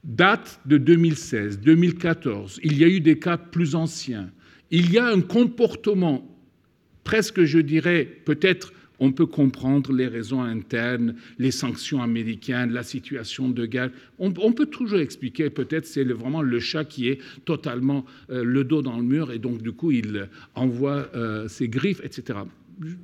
[0.05, 2.61] Date de 2016, 2014.
[2.63, 4.31] Il y a eu des cas plus anciens.
[4.71, 6.27] Il y a un comportement
[7.05, 13.49] presque, je dirais, peut-être on peut comprendre les raisons internes, les sanctions américaines, la situation
[13.49, 13.91] de guerre.
[14.19, 18.83] On, peut toujours expliquer, peut-être c'est vraiment le chat qui est totalement euh, le dos
[18.83, 22.41] dans le mur et donc du coup il envoie euh, ses griffes, etc.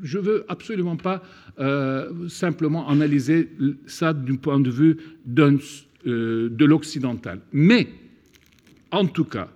[0.03, 1.23] Je veux absolument pas
[1.59, 3.51] euh, simplement analyser
[3.87, 4.99] ça du point de vue
[6.07, 7.41] de l'occidental.
[7.53, 7.89] Mais,
[8.91, 9.51] en tout cas,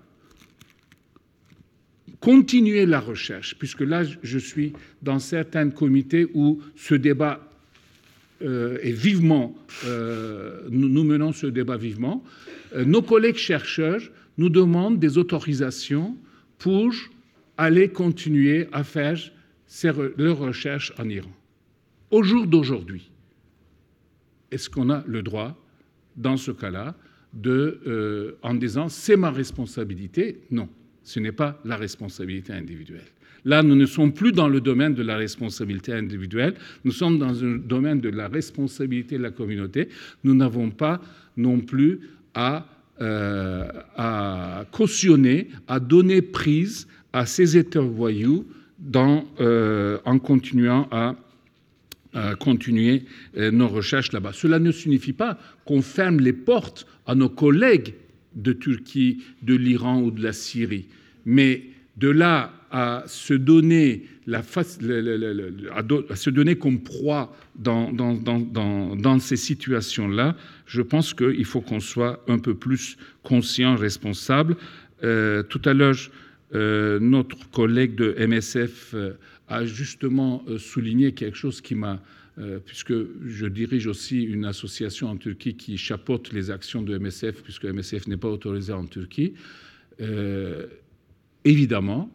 [2.21, 7.51] continuer la recherche, puisque là, je suis dans certains comités où ce débat
[8.43, 12.23] euh, est vivement, euh, nous, menons ce débat vivement.
[12.75, 14.01] Euh, nos collègues chercheurs
[14.37, 16.15] nous demandent des autorisations
[16.57, 16.93] pour
[17.57, 19.19] aller continuer à faire
[20.17, 21.31] leurs recherches en Iran.
[22.09, 23.11] Au jour d'aujourd'hui,
[24.51, 25.57] est-ce qu'on a le droit,
[26.21, 26.95] dans ce cas-là,
[27.33, 30.67] de, en disant c'est ma responsabilité Non.
[31.03, 33.07] Ce n'est pas la responsabilité individuelle.
[33.43, 36.53] Là, nous ne sommes plus dans le domaine de la responsabilité individuelle,
[36.83, 39.89] nous sommes dans un domaine de la responsabilité de la communauté.
[40.23, 41.01] Nous n'avons pas
[41.37, 42.01] non plus
[42.35, 42.67] à,
[43.01, 48.45] euh, cautionner, à donner prise à ces États voyous
[49.39, 51.15] euh, en continuant à,
[52.39, 53.03] continuer
[53.37, 54.31] euh, nos recherches là-bas.
[54.33, 57.93] Cela ne signifie pas qu'on ferme les portes à nos collègues
[58.35, 60.87] de Turquie, de l'Iran ou de la Syrie.
[61.25, 61.63] Mais
[61.97, 70.81] de là à se donner, la à se donner comme proie dans, ces situations-là, je
[70.81, 74.55] pense qu'il faut qu'on soit un peu plus conscient, responsable.
[75.03, 75.95] Euh, tout à l'heure,
[76.53, 79.13] euh, notre collègue de MSF euh,
[79.51, 82.01] a justement souligné quelque chose qui m'a
[82.39, 82.93] euh, puisque
[83.25, 88.07] je dirige aussi une association en Turquie qui chapeaute les actions de MSF, puisque MSF
[88.07, 89.33] n'est pas autorisé en Turquie,
[89.99, 90.67] euh,
[91.43, 92.09] évidemment,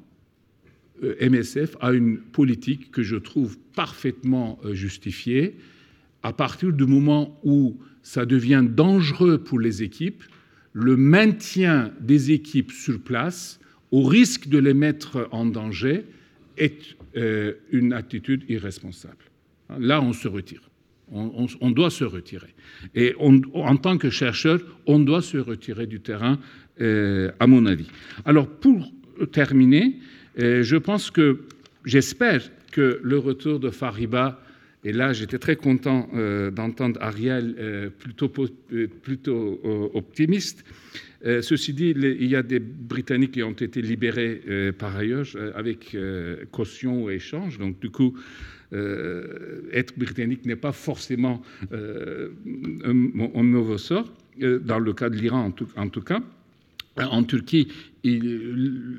[1.02, 5.56] euh, MSF a une politique que je trouve parfaitement justifiée.
[6.22, 10.24] À partir du moment où ça devient dangereux pour les équipes,
[10.72, 16.06] le maintien des équipes sur place, au risque de les mettre en danger,
[16.56, 19.24] est une attitude irresponsable.
[19.78, 20.60] Là, on se retire.
[21.12, 22.52] On, doit se retirer.
[22.94, 26.38] Et en tant que chercheur, on doit se retirer du terrain,
[26.80, 27.86] euh, à mon avis.
[28.24, 28.92] Alors, pour
[29.32, 29.96] terminer,
[30.38, 31.44] euh, je pense que,
[31.84, 34.42] j'espère que le retour de Fariba,
[34.84, 40.64] et là j'étais très content euh, d'entendre Ariel plutôt, plutôt optimiste,
[41.24, 44.42] ceci dit, il y a des Britanniques qui ont été libérés
[44.78, 45.96] par ailleurs avec
[46.52, 48.14] caution ou échange, donc du coup,
[48.72, 52.30] euh, être britannique n'est pas forcément euh,
[52.84, 54.12] un, nouveau sort,
[54.42, 56.20] euh, dans le cas de l'Iran en tout, cas.
[56.98, 57.68] En Turquie,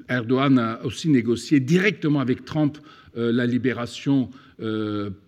[0.10, 2.78] Erdogan a aussi négocié directement avec Trump
[3.16, 4.30] la libération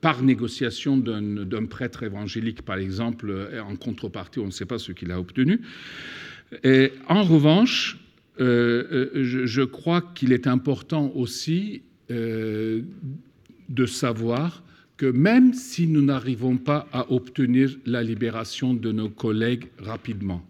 [0.02, 3.34] par négociation d'un prêtre évangélique, par exemple,
[3.68, 5.62] en contrepartie, on ne sait pas ce qu'il a obtenu.
[7.08, 7.98] En revanche,
[8.38, 14.64] je, crois qu'il est important aussi de savoir
[14.98, 20.46] que même si nous n'arrivons pas à obtenir la libération de nos collègues rapidement,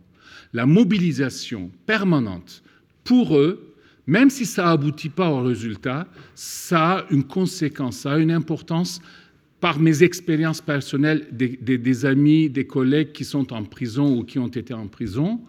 [0.54, 2.64] la mobilisation permanente
[3.04, 3.74] pour eux,
[4.08, 9.02] même si ça n'aboutit pas au résultat, ça a une conséquence, ça a une importance
[9.60, 14.48] par mes expériences personnelles des, amis, des collègues qui sont en prison ou qui ont
[14.48, 15.42] été en prison.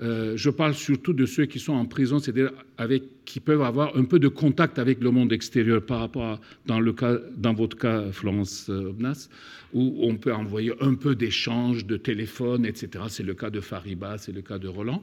[0.00, 3.96] Euh, je parle surtout de ceux qui sont en prison, c'est-à-dire avec, qui peuvent avoir
[3.96, 7.52] un peu de contact avec le monde extérieur par rapport à, dans, le cas, dans
[7.52, 9.28] votre cas, Florence euh, Obnas,
[9.72, 13.04] où on peut envoyer un peu d'échanges de téléphone, etc.
[13.08, 15.02] C'est le cas de Fariba, c'est le cas de Roland.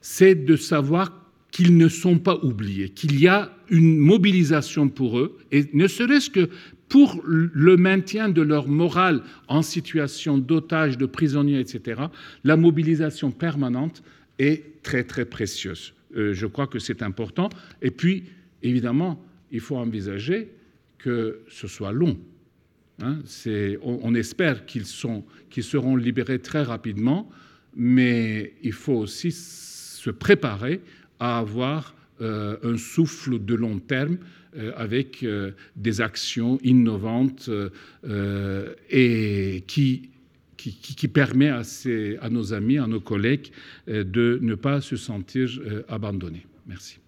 [0.00, 5.36] C'est de savoir qu'ils ne sont pas oubliés, qu'il y a une mobilisation pour eux,
[5.52, 6.48] et ne serait-ce que
[6.88, 12.02] pour le maintien de leur morale en situation d'otage, de prisonniers, etc.,
[12.42, 14.02] la mobilisation permanente
[14.40, 15.92] est très très précieuse.
[16.16, 17.50] Euh, je crois que c'est important.
[17.82, 18.24] Et puis,
[18.62, 19.22] évidemment,
[19.52, 20.48] il faut envisager
[20.98, 22.18] que ce soit long.
[23.02, 23.20] Hein.
[23.82, 24.84] on, espère qu'ils
[25.48, 27.30] qu'ils seront libérés très rapidement,
[27.74, 30.82] mais il faut aussi se préparer
[31.18, 34.18] à avoir euh, un souffle de long terme
[34.54, 35.24] euh, avec
[35.76, 37.48] des actions innovantes
[38.90, 40.10] et qui
[40.68, 41.62] qui, permet à,
[42.30, 43.50] nos amis, à nos collègues
[43.88, 46.46] euh, de ne pas se sentir euh, abandonnés.
[46.66, 46.98] Merci.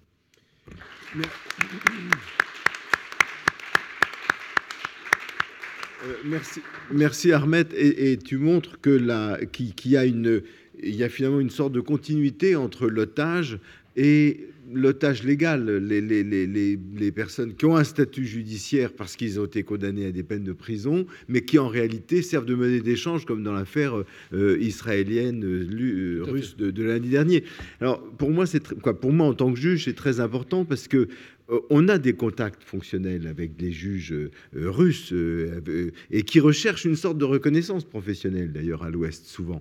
[6.04, 6.60] Euh, merci,
[6.90, 7.68] merci Ahmed.
[7.74, 10.42] Et, tu montres qu'il y une,
[10.82, 13.58] il y a finalement une sorte de continuité entre l'otage
[13.96, 19.40] et l'otage légal, les, les, les, les, personnes qui ont un statut judiciaire parce qu'ils
[19.40, 22.80] ont été condamnés à des peines de prison, mais qui en réalité servent de monnaie
[22.80, 23.94] d'échange, comme dans l'affaire
[24.32, 27.44] euh, israélienne euh, euh, russe de, lundi dernier.
[27.80, 30.88] Alors pour moi, c'est quoi Pour moi, en tant que juge, c'est très important parce
[30.88, 31.08] que
[31.68, 34.14] on a des contacts fonctionnels avec les juges
[34.54, 35.12] russes
[36.10, 39.60] et qui recherchent une sorte de reconnaissance professionnelle, d'ailleurs, à l'Ouest, souvent.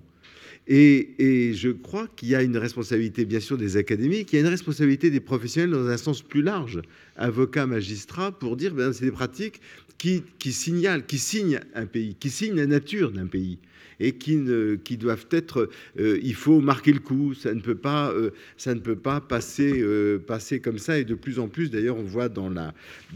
[0.68, 4.42] Et, je crois qu'il y a une responsabilité, bien sûr, des académiques, il y a
[4.42, 6.80] une responsabilité des professionnels dans un sens plus large,
[7.16, 9.60] avocats, magistrats, pour dire ben, c'est des pratiques
[9.98, 13.58] qui, qui signalent, qui signent un pays, qui signent la nature d'un pays
[14.02, 15.70] et qui, ne, qui doivent être.
[15.98, 17.34] Euh, il faut marquer le coup.
[17.34, 20.98] Ça ne peut pas, euh, ça ne peut pas passer, euh, passer comme ça.
[20.98, 22.74] Et de plus en plus, d'ailleurs, on voit dans, la,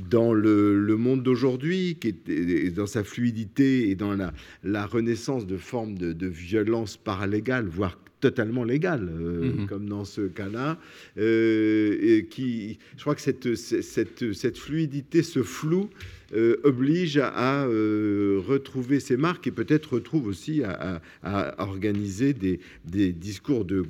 [0.09, 5.57] dans le, monde d'aujourd'hui, qui est dans sa fluidité et dans la, la renaissance de
[5.57, 7.99] formes de, de violence paralégale, voire
[8.31, 10.79] totalement légale, mmh comme dans ce cas-là,
[11.17, 15.89] et qui, je crois que cette, cette, cette fluidité, ce flou,
[16.35, 21.01] euh, oblige à, euh, retrouver ses marques et peut-être retrouve aussi à,
[21.59, 22.59] organiser des,
[23.13, 23.85] discours de,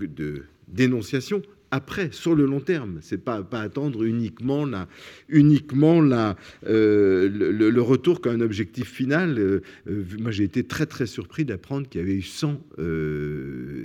[0.68, 2.98] dénonciation après, sur le long terme.
[3.02, 4.88] C'est pas pas attendre uniquement la,
[5.29, 9.62] uniquement la, euh, le, retour qu'un objectif final.
[9.87, 12.61] moi, j'ai été très très surpris d'apprendre qu'il y avait eu 100,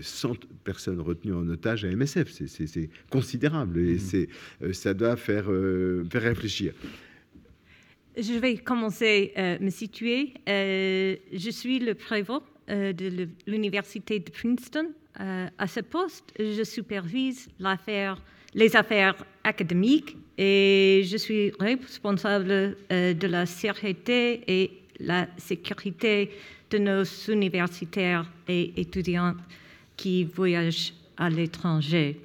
[0.01, 2.31] 100, personnes retenues en otage à MSF.
[2.47, 3.99] C'est considérable et mmh.
[3.99, 4.29] c'est
[4.73, 5.45] ça doit faire,
[6.09, 6.73] faire réfléchir.
[8.17, 10.33] Je vais commencer à euh, me situer.
[10.49, 14.89] Euh, je suis le prévôt euh, de l'Université de Princeton.
[15.15, 17.49] À ce poste, je supervise
[18.53, 26.31] les affaires académiques et je suis responsable de la sécurité et la sécurité
[26.69, 29.35] de nos universitaires et étudiants
[29.97, 32.19] qui voyagent à l'étranger.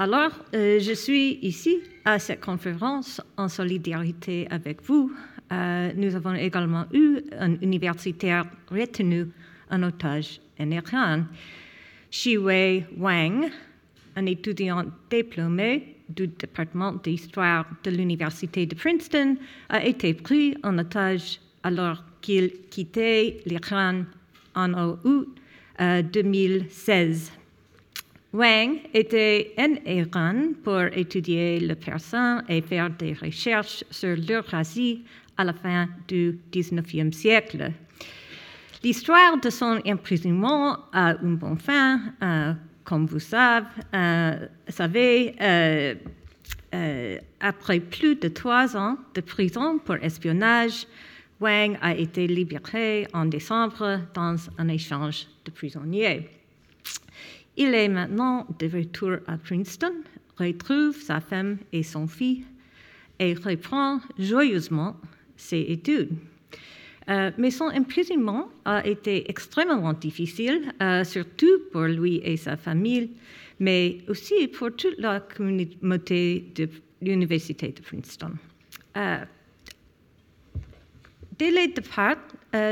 [0.00, 5.12] Alors, euh, je suis ici à cette conférence en solidarité avec vous.
[5.50, 9.26] Euh, nous avons également eu un universitaire retenu
[9.72, 11.24] en otage en Iran.
[12.24, 13.50] Wei Wang,
[14.16, 19.36] un étudiant diplômé du département d'histoire de l'université de Princeton,
[19.68, 24.04] a été pris en otage alors qu'il quittait l'Iran
[24.54, 24.72] en
[25.04, 25.28] août
[25.78, 27.30] 2016.
[27.30, 27.34] Euh,
[28.32, 35.02] Wang était en Iran pour étudier le persan et faire des recherches sur l'Eurasie
[35.36, 37.72] à la fin du XIXe siècle.
[38.84, 42.00] L'histoire de son emprisonnement a une bonne fin.
[42.22, 42.52] Euh,
[42.84, 43.66] comme vous savez,
[45.40, 45.94] euh,
[46.74, 50.86] euh, après plus de trois ans de prison pour espionnage,
[51.40, 56.30] Wang a été libéré en décembre dans un échange de prisonniers.
[57.56, 59.92] Il est maintenant de retour à Princeton,
[60.38, 62.44] retrouve sa femme et son fils
[63.18, 64.96] et reprend joyeusement
[65.36, 66.10] ses études.
[67.08, 73.10] Euh, mais son emprisonnement a été extrêmement difficile, euh, surtout pour lui et sa famille,
[73.58, 76.68] mais aussi pour toute la communauté de
[77.00, 78.32] l'Université de Princeton.
[78.96, 79.18] Euh,
[81.38, 82.16] Dès le départ,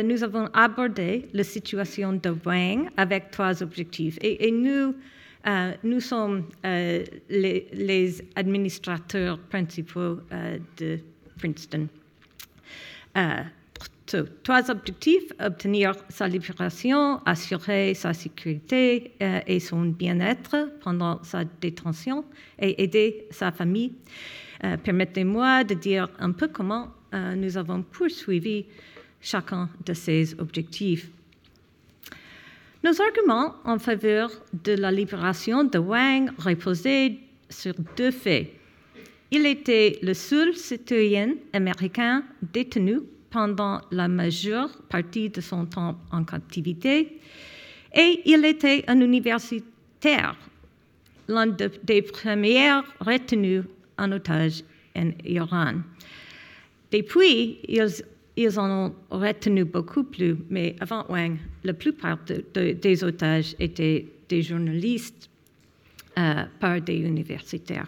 [0.03, 4.19] nous avons abordé la situation de Wang avec trois objectifs.
[4.21, 4.93] Et, nous,
[5.85, 10.19] nous sommes les, administrateurs principaux
[10.79, 10.99] de
[11.39, 11.87] Princeton.
[14.43, 22.25] Trois objectifs, obtenir sa libération, assurer sa sécurité euh, et son bien-être pendant sa détention
[22.59, 23.93] et aider sa famille.
[24.65, 28.67] Euh, permettez-moi de dire un peu comment euh, nous avons poursuivi
[29.21, 31.09] chacun de ces objectifs.
[32.85, 34.31] Nos arguments en faveur
[34.65, 38.53] de la libération de Wang reposaient sur deux faits.
[39.33, 43.01] Il était le seul citoyen américain détenu
[43.37, 47.21] pendant la majeure partie de son temps en captivité
[47.95, 50.35] et il était un universitaire,
[51.29, 53.65] l'un des premiers retenus
[53.99, 54.63] en otage
[54.97, 55.75] en Iran.
[56.91, 62.19] Depuis, ils, en ont retenu beaucoup plus, mais avant Wang, la plupart
[62.55, 65.29] des otages étaient des journalistes,
[66.19, 67.87] euh, par des universitaires.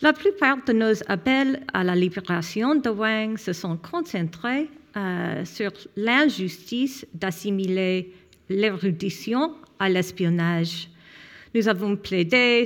[0.00, 5.72] La plupart de nos appels à la libération de Wang se sont concentrés euh, sur
[5.96, 8.12] l'injustice d'assimiler
[8.48, 10.88] l'érudition à l'espionnage.
[11.52, 12.64] Nous avons plaidé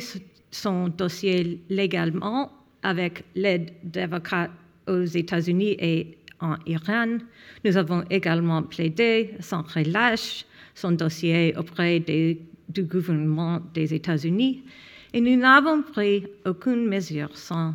[0.50, 2.52] son dossier légalement
[2.82, 4.50] avec l'aide d'avocats
[4.86, 7.16] aux États-Unis et en Iran.
[7.64, 14.64] Nous avons également plaidé sans relâche son dossier auprès du gouvernement des États-Unis
[15.12, 17.74] et nous n'avons pris aucune mesure sans,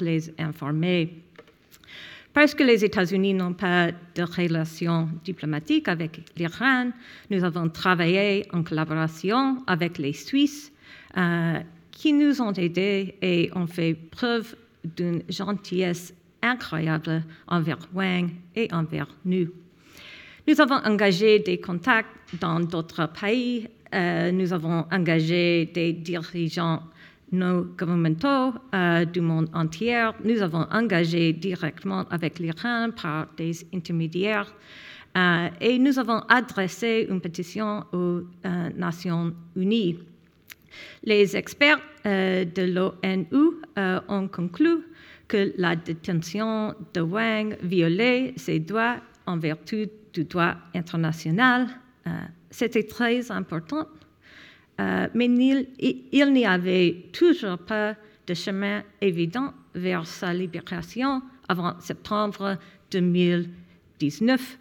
[0.00, 1.14] les informer.
[2.32, 6.90] Parce que les États-Unis n'ont pas de relations diplomatiques avec l'Iran,
[7.30, 10.72] nous avons travaillé en collaboration avec les Suisses
[11.16, 11.60] euh,
[11.92, 16.12] qui nous ont aidés et ont fait preuve d'une gentillesse
[16.42, 19.48] incroyable envers Wang et envers nous.
[20.46, 22.10] Nous avons engagé des contacts
[22.40, 26.82] dans d'autres pays euh, nous avons engagé des dirigeants
[27.32, 30.10] non gouvernementaux euh, du monde entier.
[30.24, 34.52] Nous avons engagé directement avec l'Iran par des intermédiaires.
[35.16, 38.22] Euh, et nous avons adressé une pétition aux
[38.76, 39.98] Nations Unies.
[41.04, 43.62] Les experts de l'ONU
[44.08, 44.78] ont conclu
[45.28, 51.68] que la détention de Wang violait ses droits en vertu du droit international
[52.54, 53.88] c'était très important,
[54.80, 57.96] euh, mais il, n'y avait toujours pas
[58.28, 62.56] de chemin évident vers sa libération avant septembre
[62.92, 64.58] 2019,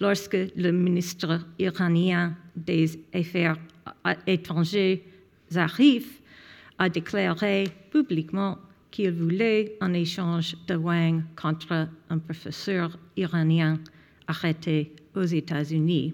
[0.00, 3.58] lorsque le ministre iranien des Affaires
[4.26, 4.98] étrangères,
[5.48, 6.20] Zarif,
[6.78, 8.58] a déclaré publiquement
[8.90, 13.78] qu'il voulait un échange de Wang contre un professeur iranien
[14.26, 16.12] arrêté aux États-Unis.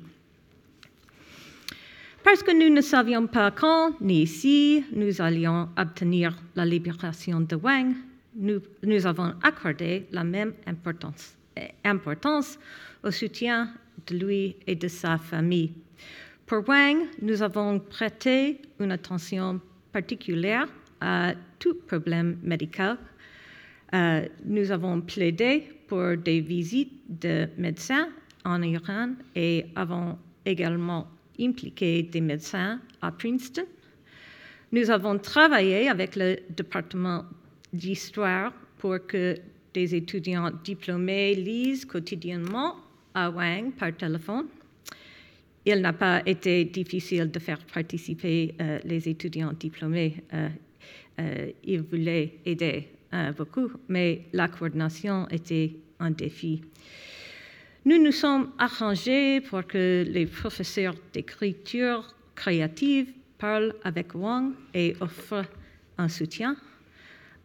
[2.25, 7.57] Parce que nous ne savions pas quand ni si nous allions obtenir la libération de
[7.57, 7.95] Wang,
[8.35, 11.37] nous, avons accordé la même importance,
[13.03, 13.75] au soutien
[14.07, 15.73] de lui et de sa famille.
[16.47, 19.61] Pour Wang, nous avons prêté une attention
[19.93, 20.69] particulière
[21.01, 22.99] à tout problème médical.
[23.95, 28.09] Euh, nous avons plaidé pour des visites de médecins
[28.45, 30.17] en Iran et avons
[30.47, 31.07] également
[31.41, 33.65] impliqué des médecins à Princeton.
[34.73, 37.25] Nous avons travaillé avec le département
[37.73, 39.37] d'histoire pour que
[39.75, 42.77] des étudiants diplômés lisent quotidiennement
[43.15, 44.47] à Wang par téléphone.
[45.65, 50.17] Il n'a pas été difficile de faire participer euh, les étudiants diplômés.
[50.35, 50.49] Euh,
[51.21, 52.89] euh, ils voulaient aider
[53.37, 55.71] beaucoup, mais la coordination était
[56.01, 56.63] un défi.
[57.85, 65.45] Nous nous sommes arrangés pour que les professeurs d'écriture créative parlent avec Wang et offrent
[65.99, 66.57] un soutien.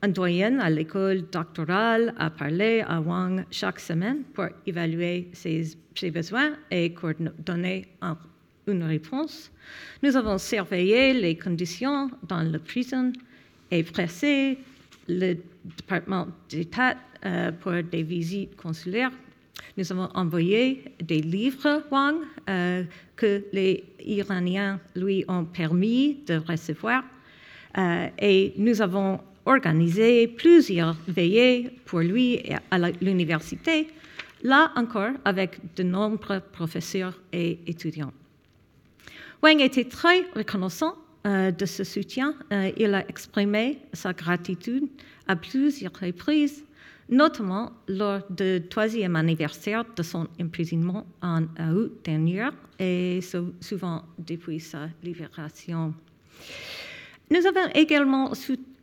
[0.04, 5.76] Un doyen à l'école doctorale a parlé à Wang chaque semaine pour évaluer ses,
[6.12, 6.94] besoins et
[7.40, 7.88] donner
[8.68, 9.52] une réponse.
[10.04, 13.12] Nous avons surveillé les conditions dans la prison
[13.72, 14.60] et pressé
[15.08, 15.34] le
[15.66, 19.12] département d'État euh, pour des visites consulaires
[19.78, 22.16] nous avons envoyé des livres Wang
[22.50, 22.84] euh,
[23.16, 27.04] que les Iraniens lui ont permis de recevoir
[27.78, 33.88] euh, et nous avons organisé plusieurs veillées pour lui à l'université,
[34.44, 38.12] là encore avec de nombreux professeurs et étudiants.
[39.44, 42.34] Wang était très reconnaissant euh, de ce soutien.
[42.78, 44.88] il a exprimé sa gratitude
[45.28, 46.64] à plusieurs reprises
[47.10, 51.44] notamment lors du troisième anniversaire de son emprisonnement en
[51.74, 52.50] août dernier
[52.80, 53.20] et
[53.62, 55.94] souvent depuis sa libération.
[57.30, 58.32] Nous avons également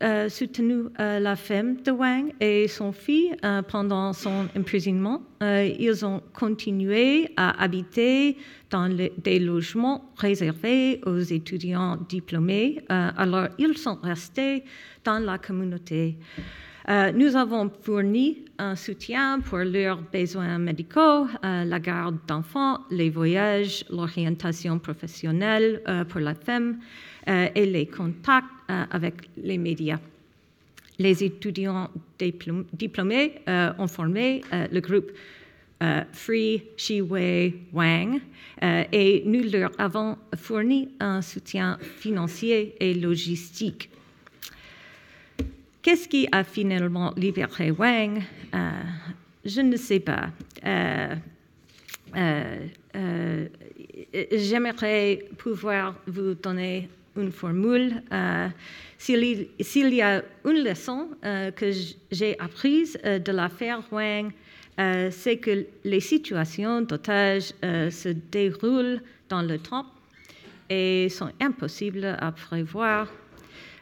[0.02, 5.22] euh, soutenu euh, la femme de Wang et son fils euh, pendant son emprisonnement.
[5.40, 8.36] ils ont continué à habiter
[8.68, 14.64] dans des logements réservés aux étudiants diplômés, alors ils sont restés
[15.04, 16.18] dans la communauté.
[16.88, 24.78] Nous avons fourni un soutien pour leurs besoins médicaux, la garde d'enfants, les voyages, l'orientation
[24.78, 26.78] professionnelle pour la femme
[27.26, 29.98] et les contacts euh, avec les médias.
[30.98, 31.90] Les étudiants
[32.72, 35.12] diplômés euh, ont formé euh, le groupe
[36.12, 38.18] Free Shiwei Wang
[38.62, 43.90] et nous leur avons fourni un soutien financier et logistique.
[45.84, 48.22] Qu'est-ce qui a finalement libéré Wang?
[49.44, 50.30] Je ne sais pas.
[54.32, 58.02] J'aimerais pouvoir vous donner une formule.
[58.12, 58.48] Euh,
[58.98, 61.70] s'il y a une leçon euh, que
[62.10, 64.32] j'ai apprise euh, de l'affaire Wang,
[65.10, 69.86] c'est que les situations d'otages se déroulent dans le temps
[70.68, 73.06] et sont impossibles à prévoir.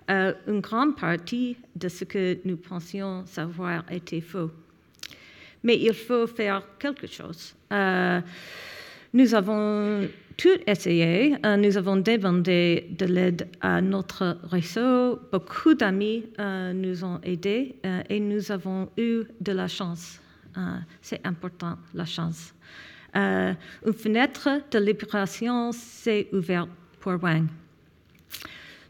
[0.09, 4.51] Une grande partie de ce que nous pensions savoir était faux.
[5.63, 7.55] Mais il faut faire quelque chose.
[9.13, 11.37] nous avons tout essayé.
[11.45, 15.21] Euh, nous avons demandé de l'aide à notre réseau.
[15.31, 20.19] Beaucoup d'amis euh, nous ont aidés euh, et nous avons eu de la chance.
[21.01, 22.53] C'est important, la chance.
[23.15, 23.57] une
[23.95, 26.69] fenêtre de libération s'est ouverte
[27.01, 27.47] pour Wang.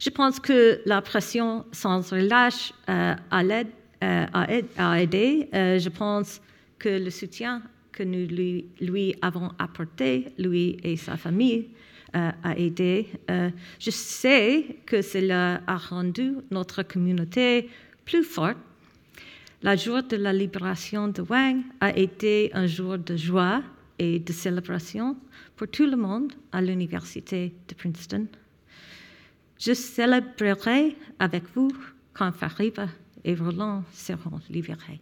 [0.02, 5.48] Je pense que la pression sans relâche a, a, aidé.
[5.52, 6.40] je pense
[6.80, 11.68] que le soutien que nous lui, avons apporté, lui et sa famille,
[12.16, 13.06] euh, a aidé.
[13.30, 17.70] Euh, je sais que cela a rendu notre communauté
[18.04, 18.56] plus forte.
[19.62, 23.62] Le jour de la libération de Wang a été un jour de joie
[24.00, 25.16] et de célébration
[25.54, 28.26] pour tout le monde à l'université de Princeton.
[29.64, 31.70] Je célébrerai avec vous
[32.14, 32.88] quand Fariba
[33.22, 35.00] et Roland seront libérés.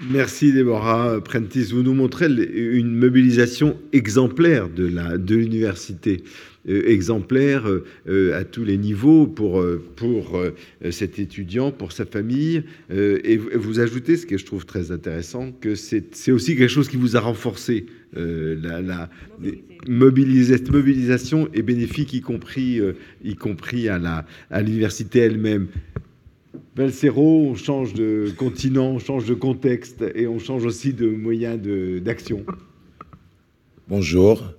[0.00, 1.72] Merci Déborah Prentice.
[1.72, 6.24] Vous nous montrez une mobilisation exemplaire de l'université.
[6.66, 10.40] Exemplaire euh, à tous les niveaux pour, euh, pour
[10.90, 12.62] cet étudiant, pour sa famille.
[12.90, 16.96] et vous ajoutez, ce que je trouve très intéressant, que c'est aussi quelque chose qui
[16.96, 17.86] vous a renforcé.
[18.14, 19.10] la, la
[20.44, 22.80] cette mobilisation est bénéfique, y compris,
[23.24, 25.68] y compris à l'université elle-même.
[26.76, 31.60] Valsero, on change de continent, on change de contexte et on change aussi de moyens
[32.02, 32.44] d'action.
[33.88, 34.54] Bonjour,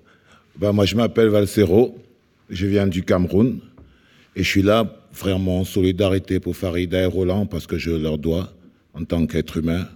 [0.58, 1.98] ben, moi je m'appelle Valsero,
[2.50, 3.60] je viens du Cameroun
[4.36, 8.18] et je suis là vraiment en solidarité pour Farida et Roland parce que je leur
[8.18, 8.54] dois
[8.94, 9.88] en tant qu'être humain.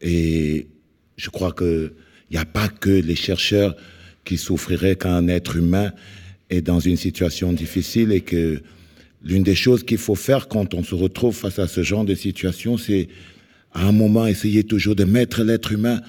[0.00, 0.66] Et
[1.16, 1.92] je crois qu'il
[2.30, 3.76] n'y a pas que les chercheurs
[4.24, 5.92] qui souffriraient qu'un être humain
[6.50, 8.62] est dans une situation difficile et que
[9.24, 12.14] L'une des choses qu'il faut faire quand on se retrouve face à ce genre de
[12.14, 13.08] situation, c'est
[13.72, 16.00] à un moment essayer toujours de mettre l'être humain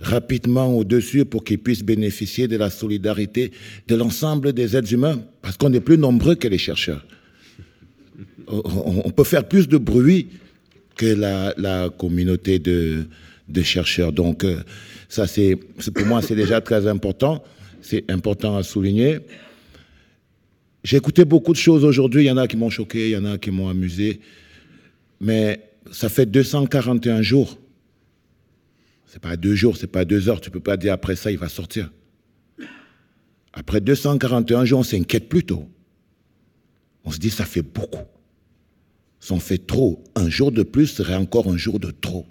[0.00, 3.52] rapidement au-dessus pour qu'il puisse bénéficier de la solidarité
[3.86, 7.04] de l'ensemble des êtres humains, parce qu'on est plus nombreux que les chercheurs.
[8.48, 10.28] On peut faire plus de bruit
[10.96, 13.06] que la, communauté de,
[13.62, 14.12] chercheurs.
[14.12, 14.62] Donc, euh,
[15.08, 15.56] ça, c'est,
[15.94, 17.42] pour moi, c'est déjà très important.
[17.82, 19.18] C'est important à souligner.
[20.82, 22.24] J'ai écouté beaucoup de choses aujourd'hui.
[22.24, 24.20] Il y en a qui m'ont choqué, il y en a qui m'ont amusé.
[25.20, 25.60] Mais
[25.92, 27.59] ça fait 241 jours.
[29.12, 30.40] C'est pas deux jours, c'est pas deux heures.
[30.40, 31.90] Tu peux pas dire après ça, il va sortir.
[33.52, 35.68] Après 241 jours, on s'inquiète plutôt.
[37.04, 38.04] On se dit, ça fait beaucoup.
[39.18, 40.04] Ça en fait trop.
[40.14, 42.24] Un jour de plus serait encore un jour de trop.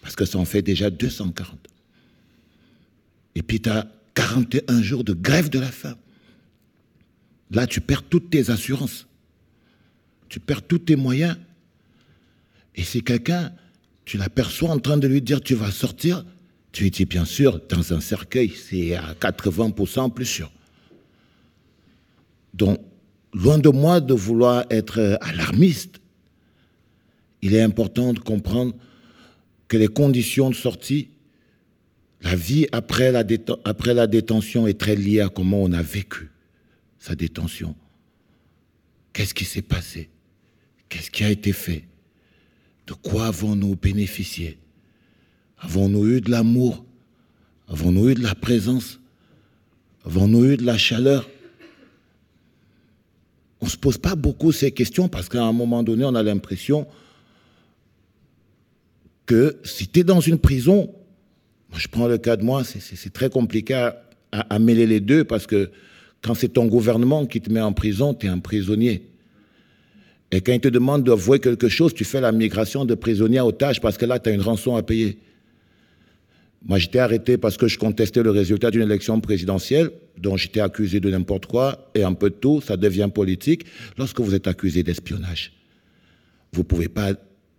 [0.00, 1.58] Parce que ça en fait déjà 240.
[3.34, 5.98] Et puis tu as 41 jours de grève de la faim.
[7.50, 9.06] Là, tu perds toutes tes assurances.
[10.30, 11.36] Tu perds tous tes moyens.
[12.74, 13.52] Et si quelqu'un,
[14.06, 16.24] tu l'aperçois en train de lui dire tu vas sortir,
[16.72, 20.50] tu lui dis bien sûr, dans un cercueil, c'est à 80% plus sûr.
[22.54, 22.80] Donc,
[23.34, 26.00] loin de moi de vouloir être alarmiste,
[27.42, 28.74] il est important de comprendre
[29.68, 31.08] que les conditions de sortie,
[32.22, 33.24] la vie après la,
[33.64, 36.30] après la détention est très liée à comment on a vécu
[36.98, 37.74] sa détention.
[39.12, 40.08] Qu'est-ce qui s'est passé?
[40.88, 41.84] Qu'est-ce qui a été fait?
[42.86, 44.58] De quoi avons-nous bénéficié?
[45.58, 46.84] Avons-nous eu de l'amour?
[47.68, 49.00] Avons-nous eu de la présence?
[50.04, 51.28] Avons-nous eu de la chaleur?
[53.60, 56.22] On ne se pose pas beaucoup ces questions parce qu'à un moment donné, on a
[56.22, 56.86] l'impression
[59.24, 60.94] que si tu es dans une prison,
[61.74, 65.46] je prends le cas de moi, c'est très compliqué à, à, mêler les deux parce
[65.46, 65.70] que
[66.22, 69.10] quand c'est ton gouvernement qui te met en prison, tu es un prisonnier.
[70.32, 73.46] Et quand il te demande d'avouer quelque chose, tu fais la migration de prisonnier à
[73.46, 75.18] otage parce que là, tu as une rançon à payer.
[76.64, 80.98] Moi, j'étais arrêté parce que je contestais le résultat d'une élection présidentielle, dont j'étais accusé
[80.98, 83.66] de n'importe quoi, et un peu de tout, ça devient politique.
[83.96, 85.52] Lorsque vous êtes accusé d'espionnage,
[86.52, 87.12] vous ne pouvez pas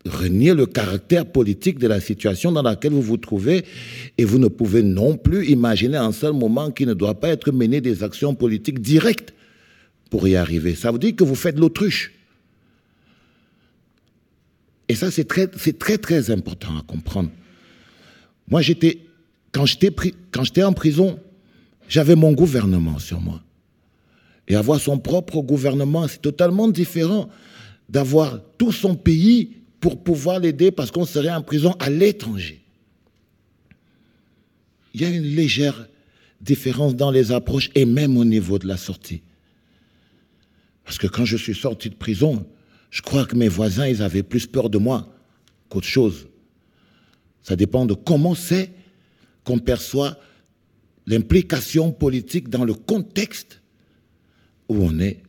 [0.06, 3.64] renier le caractère politique de la situation dans laquelle vous vous trouvez,
[4.18, 7.54] et vous ne pouvez non plus imaginer un seul moment qu'il ne doit pas être
[7.54, 9.34] mené des actions politiques directes
[10.10, 10.76] pour y arriver.
[10.76, 12.12] Ça veut dire que vous faites l'autruche.
[14.90, 17.30] Et ça, c'est très, très, très important à comprendre.
[18.50, 19.00] Moi, j'étais,
[19.52, 21.20] quand j'étais en prison,
[21.90, 23.42] j'avais mon gouvernement sur moi.
[24.48, 27.30] Et avoir son propre gouvernement, c'est totalement différent
[27.90, 32.62] d'avoir tout son pays pour pouvoir l'aider parce qu'on serait en prison à l'étranger.
[34.94, 35.88] Il y a une légère
[36.42, 39.22] différence dans les approches et même au niveau de la sortie.
[40.86, 42.46] Parce que quand je suis sorti de prison,
[42.90, 45.14] je crois que mes voisins, ils avaient plus peur de moi
[45.70, 46.28] qu'autre chose.
[47.44, 48.72] Ça dépend de comment c'est
[49.44, 50.18] qu'on perçoit
[51.06, 53.62] l'implication politique dans le contexte
[54.68, 55.22] où on est.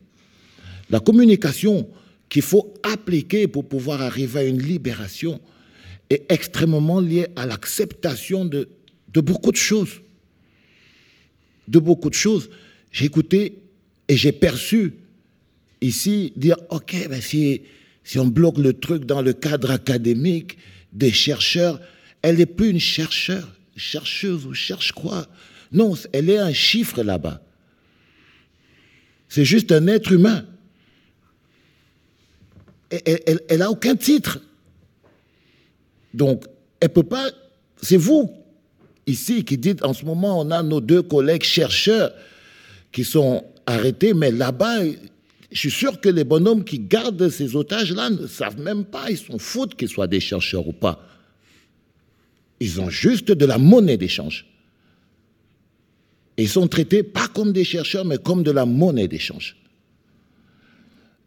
[0.89, 1.89] La communication
[2.27, 5.39] qu'il faut appliquer pour pouvoir arriver à une libération
[6.09, 8.67] est extrêmement liée à l'acceptation de,
[9.13, 10.01] beaucoup de choses.
[11.67, 12.49] De beaucoup de choses.
[12.91, 13.59] J'ai écouté
[14.07, 14.93] et j'ai perçu
[15.81, 17.61] ici dire, OK, ben si,
[18.15, 20.57] on bloque le truc dans le cadre académique
[20.91, 21.79] des chercheurs,
[22.21, 25.27] elle n'est plus une chercheur, chercheuse ou cherche quoi?
[25.71, 27.41] Non, elle est un chiffre là-bas.
[29.27, 30.45] C'est juste un être humain.
[32.89, 34.41] Elle n'a aucun titre.
[36.13, 36.45] Donc,
[36.79, 37.29] elle peut pas.
[37.81, 38.33] C'est vous,
[39.05, 42.11] ici, qui dites en ce moment, on a nos deux collègues chercheurs
[42.91, 44.79] qui sont arrêtés, mais là-bas,
[45.51, 49.17] je suis sûr que les bonhommes qui gardent ces otages-là ne savent même pas, ils
[49.17, 51.03] sont foutent qu'ils soient des chercheurs ou pas.
[52.59, 54.45] Ils ont juste de la monnaie d'échange.
[56.37, 59.57] ils sont traités pas comme des chercheurs, mais comme de la monnaie d'échange.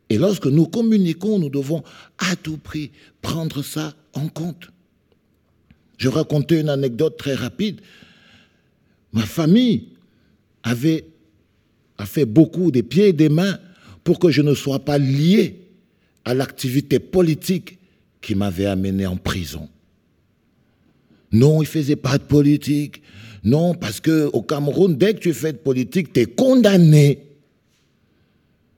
[0.09, 1.83] Et lorsque nous communiquons, nous devons
[2.18, 2.93] à tout prix
[3.23, 4.68] prendre ça en compte.
[5.97, 7.81] Je racontais une anecdote très rapide.
[9.12, 9.89] Ma famille
[10.62, 11.07] avait
[11.99, 13.59] a fait beaucoup des pieds et des mains
[14.05, 15.61] pour que je ne sois pas lié
[16.24, 17.78] à l'activité politique
[18.20, 19.68] qui m'avait amené en prison.
[21.32, 23.03] Non, il faisait pas de politique.
[23.44, 27.26] Non, parce qu'au Cameroun, dès que tu fais de politique, tu es condamné.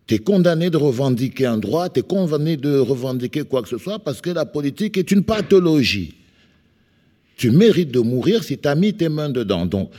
[0.06, 3.78] Tu es condamné de revendiquer un droit, tu es condamné de revendiquer quoi que ce
[3.78, 6.14] soit, parce que la politique est une pathologie.
[7.36, 9.66] Tu mérites de mourir si tu as mis tes mains dedans.
[9.66, 9.90] Donc,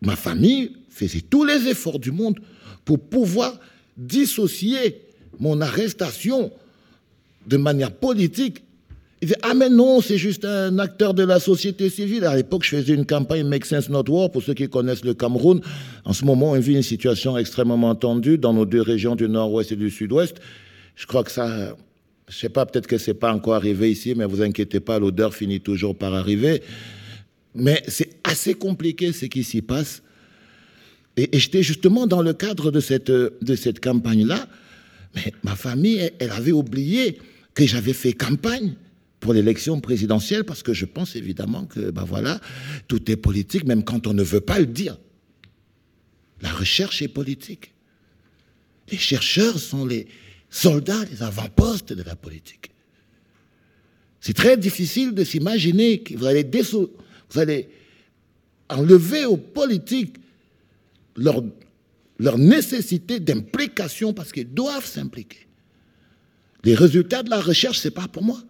[0.00, 2.38] ma famille faisait tous les efforts du monde
[2.84, 3.58] pour pouvoir
[3.98, 5.02] dissocier
[5.38, 6.50] mon arrestation
[7.46, 8.62] de manière politique
[9.20, 12.24] il dit Ah, mais non, c'est juste un acteur de la société civile.
[12.24, 15.14] À l'époque, je faisais une campagne Make Sense Not War pour ceux qui connaissent le
[15.14, 15.60] Cameroun.
[16.04, 19.72] En ce moment, on vit une situation extrêmement tendue dans nos deux régions du nord-ouest
[19.72, 20.36] et du sud-ouest.
[20.94, 21.76] Je crois que ça.
[22.28, 25.34] Je sais pas, peut-être que c'est pas encore arrivé ici, mais vous inquiétez pas, l'odeur
[25.34, 26.62] finit toujours par arriver.
[27.54, 30.02] Mais c'est assez compliqué ce qui s'y passe.
[31.18, 34.48] Et, j'étais justement dans le cadre de cette, de cette campagne-là.
[35.14, 37.18] Mais ma famille, elle avait oublié
[37.54, 38.74] que j'avais fait campagne
[39.18, 42.40] pour l'élection présidentielle parce que je pense évidemment que ben voilà,
[42.86, 44.96] tout est politique, même quand on ne veut pas le dire.
[46.40, 47.72] La recherche est politique.
[48.92, 50.06] Les chercheurs sont les
[50.50, 52.70] soldats, les avant-postes de la politique.
[54.20, 57.68] C'est très difficile de s'imaginer que vous allez, vous allez
[58.68, 60.16] enlever aux politiques
[61.18, 65.46] leur, nécessité d'implication parce qu'ils doivent s'impliquer.
[66.64, 68.40] Les résultats de la recherche, ce n'est pas pour moi.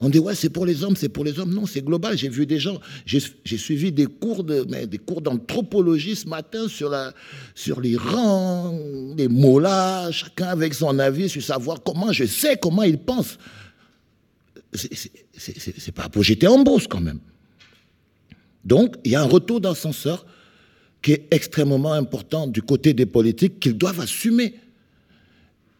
[0.00, 1.54] On dit, ouais, c'est pour les hommes, c'est pour les hommes.
[1.54, 2.18] Non, c'est global.
[2.18, 3.20] J'ai vu des gens, j'ai
[3.56, 7.14] suivi des cours de, des cours d'anthropologie ce matin sur, la,
[7.54, 8.78] sur les rangs,
[9.16, 9.62] les mots
[10.10, 13.38] chacun avec son avis sur savoir comment, je sais comment ils pensent.
[14.74, 17.20] C'est pas pour jeter en quand même.
[18.64, 20.26] Donc, il y a un retour d'ascenseur
[21.04, 24.54] qui est extrêmement important du côté des politiques qu'ils doivent assumer.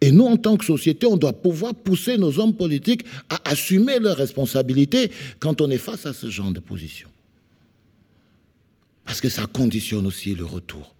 [0.02, 3.98] Et nous, en tant que société, on doit pouvoir pousser nos hommes politiques à assumer
[4.00, 7.08] leurs responsabilités quand on est face à ce genre de position.
[9.06, 10.94] Parce que ça conditionne aussi le retour.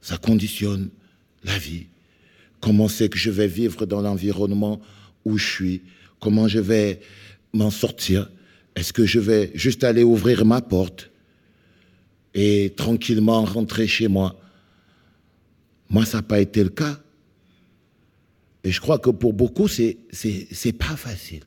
[0.00, 0.88] Ça conditionne
[1.44, 1.84] la vie.
[2.62, 4.80] Comment c'est que je vais vivre dans l'environnement
[5.26, 5.82] où je suis?
[6.18, 7.00] Comment je vais
[7.52, 8.30] m'en sortir?
[8.74, 11.10] Est-ce que je vais juste aller ouvrir ma porte?
[12.34, 14.38] Et tranquillement rentrer chez moi
[15.88, 16.98] Moi, ça n'a pas été le cas.
[18.64, 19.98] Et je crois que pour beaucoup, c'est
[20.64, 21.42] n'est pas facile.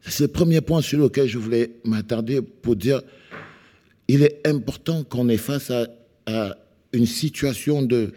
[0.00, 3.02] C'est le premier point sur lequel je voulais m'attarder pour dire
[4.08, 5.86] il est important qu'on est face à,
[6.26, 6.56] à
[6.92, 8.12] une situation de.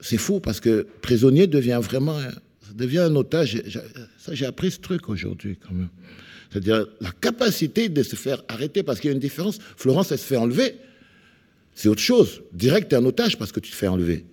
[0.00, 2.18] C'est fou parce que prisonnier devient vraiment.
[2.74, 3.62] devient un otage.
[4.18, 5.90] Ça, j'ai appris ce truc aujourd'hui quand même.
[6.50, 9.58] C'est-à-dire la capacité de se faire arrêter parce qu'il y a une différence.
[9.76, 10.76] Florence, elle se fait enlever.
[11.74, 12.42] C'est autre chose.
[12.52, 14.24] Direct, tu es un otage parce que tu te fais enlever.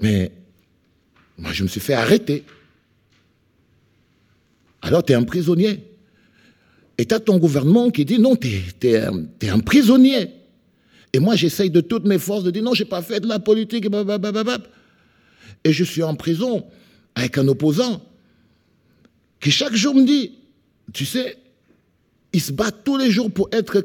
[0.00, 0.32] Mais
[1.36, 2.44] moi, je me suis fait arrêter.
[4.80, 5.84] Alors, tu es un prisonnier.
[6.96, 8.48] Et tu as ton gouvernement qui dit non, tu
[8.82, 10.30] es, un prisonnier.
[11.12, 13.26] Et moi, j'essaye de toutes mes forces de dire non, je n'ai pas fait de
[13.26, 13.86] la politique.
[15.64, 16.66] Et je suis en prison
[17.14, 18.02] avec un opposant
[19.40, 20.32] qui chaque jour me dit,
[20.92, 21.36] tu sais,
[22.32, 23.84] il se bat tous les jours pour être,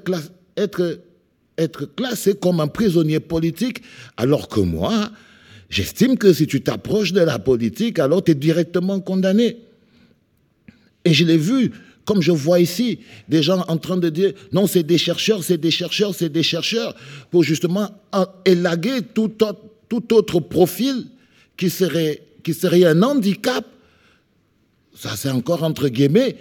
[0.57, 0.99] être,
[1.57, 3.81] être classé comme un prisonnier politique,
[4.17, 5.11] alors que moi,
[5.69, 9.57] J'estime que si tu t'approches de la politique, alors tu es directement condamné.
[11.05, 11.71] Et je l'ai vu,
[12.05, 15.59] comme je vois ici, des gens en train de dire non, c'est des chercheurs, c'est
[15.59, 16.95] des chercheurs, c'est des chercheurs,
[17.29, 17.89] pour justement
[18.45, 21.05] élaguer tout autre, tout autre profil
[21.55, 23.65] qui serait, qui serait un handicap.
[24.95, 26.35] Ça, c'est encore entre guillemets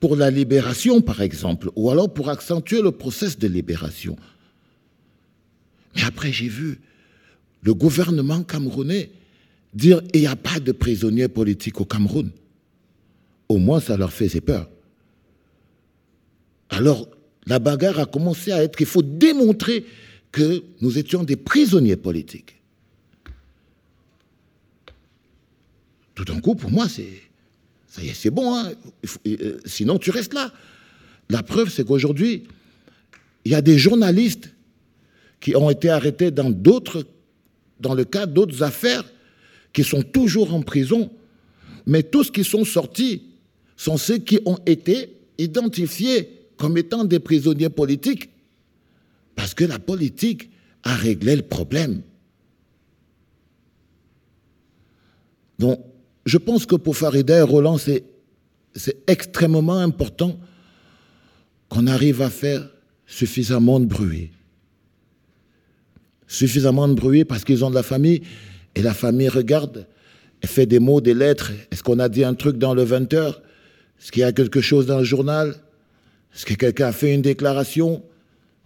[0.00, 4.16] pour la libération, par exemple, ou alors pour accentuer le processus de libération.
[5.94, 6.80] Mais après, j'ai vu
[7.62, 9.10] le gouvernement camerounais
[9.72, 12.30] dire il n'y a pas de prisonniers politiques au Cameroun.
[13.48, 14.68] Au moins, ça leur faisait peur.
[16.70, 17.08] Alors,
[17.46, 19.84] la bagarre a commencé à être qu'il faut démontrer
[20.32, 22.60] que nous étions des prisonniers politiques.
[26.14, 27.23] Tout d'un coup, pour moi, c'est
[27.94, 28.52] ça y est, c'est bon.
[28.52, 28.72] Hein.
[29.28, 30.52] Euh, sinon, tu restes là.
[31.30, 32.42] La preuve, c'est qu'aujourd'hui,
[33.44, 34.52] il y a des journalistes
[35.38, 37.06] qui ont été arrêtés dans d'autres
[37.78, 39.04] dans le cas d'autres affaires
[39.72, 41.08] qui sont toujours en prison,
[41.86, 43.22] mais tous qui sont sortis
[43.76, 48.30] sont ceux qui ont été identifiés comme étant des prisonniers politiques,
[49.36, 50.50] parce que la politique
[50.82, 52.02] a réglé le problème.
[55.60, 55.78] Donc,
[56.24, 58.04] je pense que pour Farida et Roland, c'est
[59.06, 60.38] extrêmement important
[61.68, 62.68] qu'on arrive à faire
[63.06, 64.30] suffisamment de bruit
[66.34, 68.22] suffisamment de bruit parce qu'ils ont de la famille.
[68.74, 69.86] Et la famille regarde,
[70.40, 71.52] elle fait des mots, des lettres.
[71.70, 73.40] Est-ce qu'on a dit un truc dans le 20 heures?
[74.00, 75.54] Est-ce qu'il y a quelque chose dans le journal?
[76.34, 78.02] Est-ce que quelqu'un a fait une déclaration?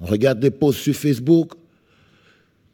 [0.00, 1.52] On regarde des posts sur Facebook.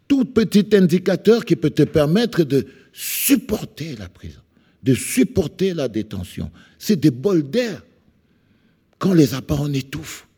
[0.06, 4.40] Tout petit indicateur qui peut te permettre de supporter la prison,
[4.84, 6.50] de supporter la détention.
[6.78, 7.82] C'est des bols d'air.
[8.98, 10.28] Quand on les a pas, on étouffe.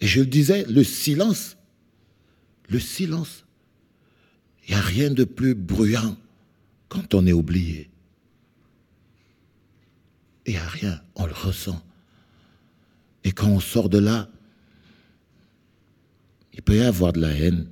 [0.00, 1.56] Et je le disais, le silence
[2.72, 3.44] le silence.
[4.66, 6.16] Il n'y a rien de plus bruyant
[6.88, 7.90] quand on est oublié.
[10.46, 11.80] Il n'y a rien, on le ressent.
[13.24, 14.28] Et quand on sort de là,
[16.52, 17.68] il peut y avoir de la haine.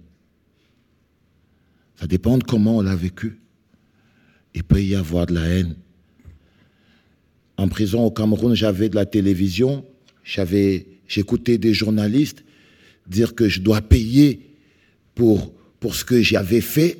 [1.96, 3.39] Ça dépend de comment on l'a vécu.
[4.54, 5.74] Il peut y avoir de la haine.
[7.56, 9.84] En prison au Cameroun, j'avais de la télévision,
[10.24, 12.42] j'avais, j'écoutais des journalistes
[13.06, 14.40] dire que je dois payer
[15.14, 16.98] pour, pour ce que j'avais fait.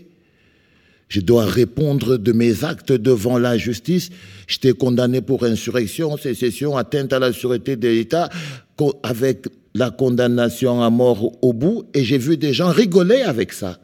[1.09, 4.11] Je dois répondre de mes actes devant la justice.
[4.47, 8.29] J'étais condamné pour insurrection, sécession, atteinte à la sûreté de l'État,
[9.03, 13.79] avec la condamnation à mort au bout, et j'ai vu des gens rigoler avec ça.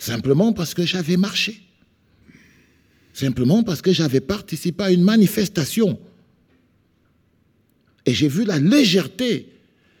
[0.00, 1.60] Simplement parce que j'avais marché.
[3.12, 6.00] Simplement parce que j'avais participé à une manifestation.
[8.06, 9.52] Et j'ai vu la légèreté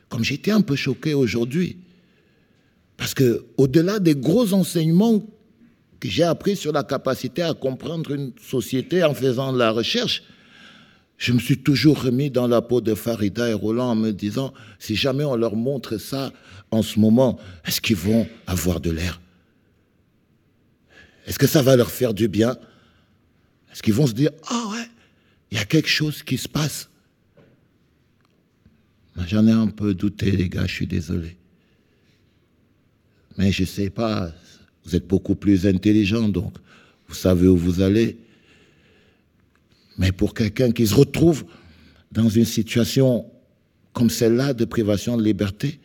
[0.08, 1.76] comme j'étais un peu choqué aujourd'hui.
[2.96, 5.22] Parce que au-delà des gros enseignements
[6.00, 10.22] que j'ai appris sur la capacité à comprendre une société en faisant de la recherche,
[11.18, 14.54] je me suis toujours remis dans la peau de Farida et Roland en me disant,
[14.78, 16.32] si jamais on leur montre ça
[16.70, 19.20] en ce moment, est-ce qu'ils vont avoir de l'air?
[21.26, 22.56] Est-ce que ça va leur faire du bien?
[23.72, 24.86] Est-ce qu'ils vont se dire, ah ouais,
[25.50, 26.88] il y a quelque chose qui se passe?
[29.26, 31.36] J'en ai un peu douté, les gars, je suis désolé.
[33.36, 34.32] Mais je ne sais pas,
[34.84, 36.54] vous êtes beaucoup plus intelligent, donc
[37.08, 38.18] vous savez où vous allez.
[39.98, 41.44] Mais pour quelqu'un qui se retrouve
[42.12, 43.30] dans une situation
[43.92, 45.80] comme celle-là de privation de liberté,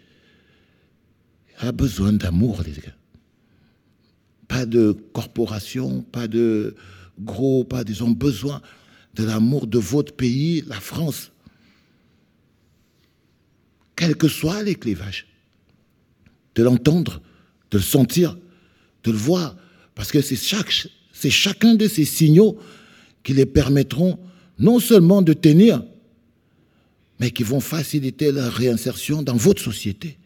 [1.58, 2.95] a besoin d'amour, les gars.
[4.56, 6.76] Pas de corporation, pas de
[7.20, 8.62] gros, pas ils ont besoin
[9.14, 11.34] de l'amour de votre pays, la France.
[13.98, 15.28] Quel que soit les clivages.
[16.56, 17.22] De l'entendre,
[17.70, 18.38] de le sentir,
[19.04, 19.58] de le voir.
[19.94, 20.40] Parce que c'est
[21.12, 22.58] c'est chacun de ces signaux
[23.24, 24.18] qui les permettront
[24.58, 25.84] non seulement de tenir,
[27.20, 30.18] mais qui vont faciliter leur réinsertion dans votre société.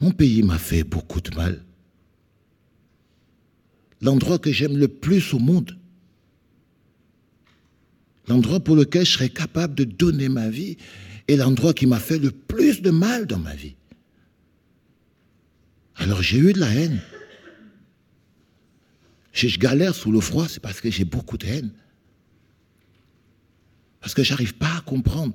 [0.00, 1.62] Mon pays m'a fait beaucoup de mal.
[4.00, 5.76] L'endroit que j'aime le plus au monde,
[8.28, 10.76] l'endroit pour lequel je serais capable de donner ma vie,
[11.28, 13.76] est l'endroit qui m'a fait le plus de mal dans ma vie.
[15.96, 17.00] Alors j'ai eu de la haine.
[19.32, 21.72] Si je galère sous le froid, c'est parce que j'ai beaucoup de haine.
[24.00, 25.34] Parce que je n'arrive pas à comprendre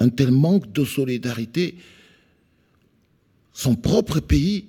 [0.00, 1.76] un tel manque de solidarité.
[3.52, 4.66] Son propre pays,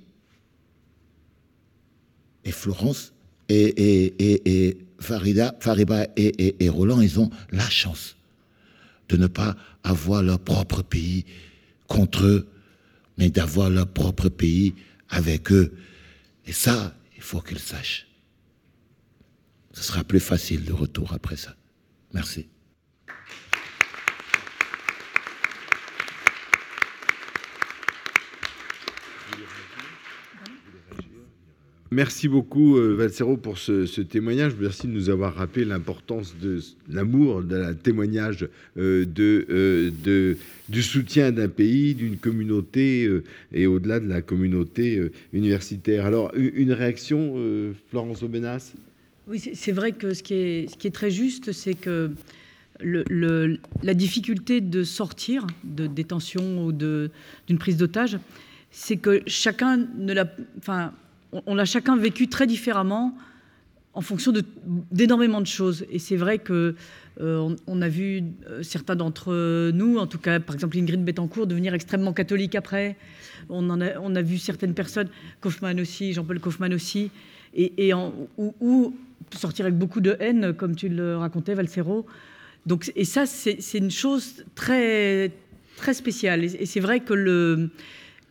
[2.50, 3.14] et Florence
[3.48, 8.18] et, Farida, Fariba et, Roland, ils ont la chance
[9.08, 11.26] de ne pas avoir leur propre pays
[11.88, 12.48] contre eux,
[13.18, 14.76] mais d'avoir leur propre pays
[15.10, 15.74] avec eux.
[16.46, 18.08] Et ça, il faut qu'ils sachent.
[19.74, 21.56] Ce sera plus facile le retour après ça.
[22.14, 22.48] Merci.
[31.92, 34.54] Merci beaucoup, euh, Valsero, pour ce, témoignage.
[34.60, 40.38] Merci de nous avoir rappelé l'importance de l'amour, de la témoignage euh, euh, de,
[40.70, 43.10] du soutien d'un pays, d'une communauté
[43.52, 45.02] et au-delà de la communauté
[45.34, 46.06] universitaire.
[46.06, 47.36] Alors, une réaction,
[47.90, 48.74] Florence Aubenas?
[49.28, 52.12] Oui, c'est vrai que ce qui est, très juste, c'est que
[52.82, 58.20] la difficulté de sortir de détention ou d'une prise d'otage,
[58.70, 60.32] c'est que chacun ne l'a.
[61.32, 63.16] On, l'a chacun vécu très différemment
[63.94, 64.32] en fonction
[64.92, 65.86] d'énormément de, choses.
[65.92, 66.76] Et c'est vrai que
[67.20, 71.48] euh, on, a vu euh, certains d'entre nous, en tout cas, par exemple Ingrid Betancourt,
[71.48, 72.96] devenir extrêmement catholique après.
[73.50, 75.10] On, on a vu certaines personnes,
[75.42, 77.12] Kaufmann aussi, Jean-Paul Kaufmann aussi,
[77.56, 77.94] et,
[78.38, 78.96] ou,
[79.36, 82.06] sortir avec beaucoup de haine, comme tu le racontais, Valsero.
[82.66, 85.32] Donc, et ça, c'est une chose très,
[85.78, 86.44] très spéciale.
[86.44, 87.70] Et, c'est vrai que le,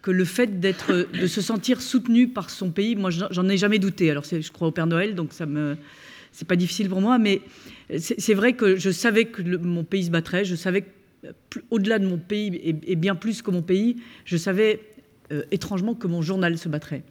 [0.03, 3.79] que le fait d'être, de se sentir soutenu par son pays, moi, j'en ai jamais
[3.79, 4.11] douté.
[4.11, 5.77] Alors, je crois au Père Noël, donc ça me,
[6.33, 7.43] c'est pas difficile pour moi, mais
[7.99, 10.45] c'est vrai que je savais que mon pays se battrait.
[10.45, 10.85] Je savais
[11.71, 14.81] au-delà de mon pays et, bien plus que mon pays, je savais
[15.33, 17.03] euh, étrangement que mon journal se battrait.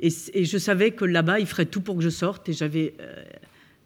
[0.00, 3.22] Et, je savais que là-bas, ils feraient tout pour que je sorte, et j'avais euh,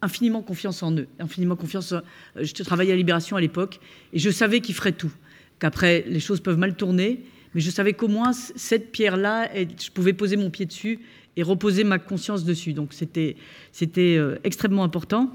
[0.02, 1.92] infiniment confiance en eux, infiniment confiance.
[1.92, 2.00] Euh,
[2.36, 3.80] je travaillais à Libération à l'époque,
[4.12, 5.12] et je savais qu'ils feraient tout.
[5.58, 7.20] Qu'après, les choses peuvent mal tourner,
[7.54, 11.00] mais je savais qu'au moins cette pierre-là, je pouvais poser mon pied dessus
[11.36, 12.72] et reposer ma conscience dessus.
[12.72, 13.36] Donc c'était
[13.98, 15.32] euh, extrêmement important.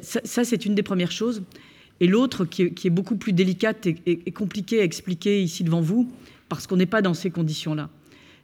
[0.00, 1.42] ça, c'est une des premières choses.
[2.00, 6.10] Et l'autre, qui, est beaucoup plus délicate et, et compliquée à expliquer ici devant vous,
[6.48, 7.88] parce qu'on n'est pas dans ces conditions-là,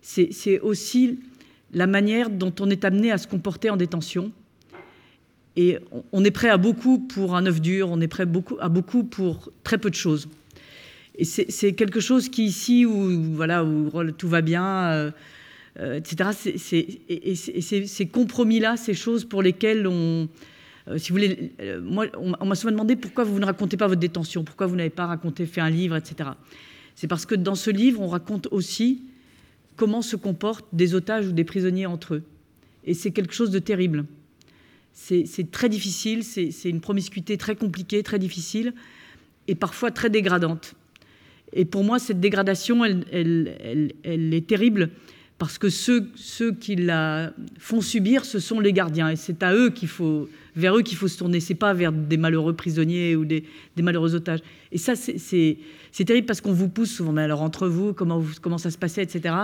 [0.00, 1.18] c'est aussi
[1.72, 4.32] la manière dont on est amené à se comporter en détention.
[5.56, 5.78] Et
[6.12, 8.26] on est prêt à beaucoup pour un œuf dur, on est prêt
[8.60, 10.28] à beaucoup pour très peu de choses.
[11.16, 15.10] Et c'est quelque chose qui ici, où, voilà, où tout va bien, euh,
[15.78, 16.30] euh, etc.,
[17.08, 20.28] et, ces compromis-là, ces choses pour lesquelles on...
[20.88, 21.52] Euh, si vous voulez,
[21.82, 24.90] moi, on, m'a souvent demandé pourquoi vous ne racontez pas votre détention, pourquoi vous n'avez
[24.90, 26.30] pas raconté, fait un livre, etc.
[26.96, 29.02] C'est parce que dans ce livre, on raconte aussi
[29.76, 32.22] comment se comportent des otages ou des prisonniers entre eux.
[32.84, 34.06] Et c'est quelque chose de terrible.
[34.92, 38.74] C'est très difficile, c'est une promiscuité très compliquée, très difficile,
[39.48, 40.74] et parfois très dégradante.
[41.52, 44.90] Et pour moi, cette dégradation, elle, est terrible,
[45.38, 46.08] parce que ceux,
[46.60, 50.76] qui la font subir, ce sont les gardiens, et c'est à eux qu'il faut, vers
[50.76, 51.40] eux qu'il faut se tourner.
[51.40, 53.44] C'est pas vers des malheureux prisonniers ou des,
[53.78, 54.40] malheureux otages.
[54.70, 55.58] Et ça, c'est
[56.06, 57.12] terrible parce qu'on vous pousse souvent.
[57.12, 58.22] Mais alors entre vous, comment,
[58.58, 59.34] ça se passait, etc.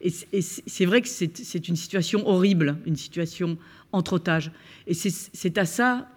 [0.00, 3.58] Et, c'est vrai que c'est une situation horrible, une situation
[3.92, 4.52] entre otages.
[4.86, 6.08] Et c'est à ça,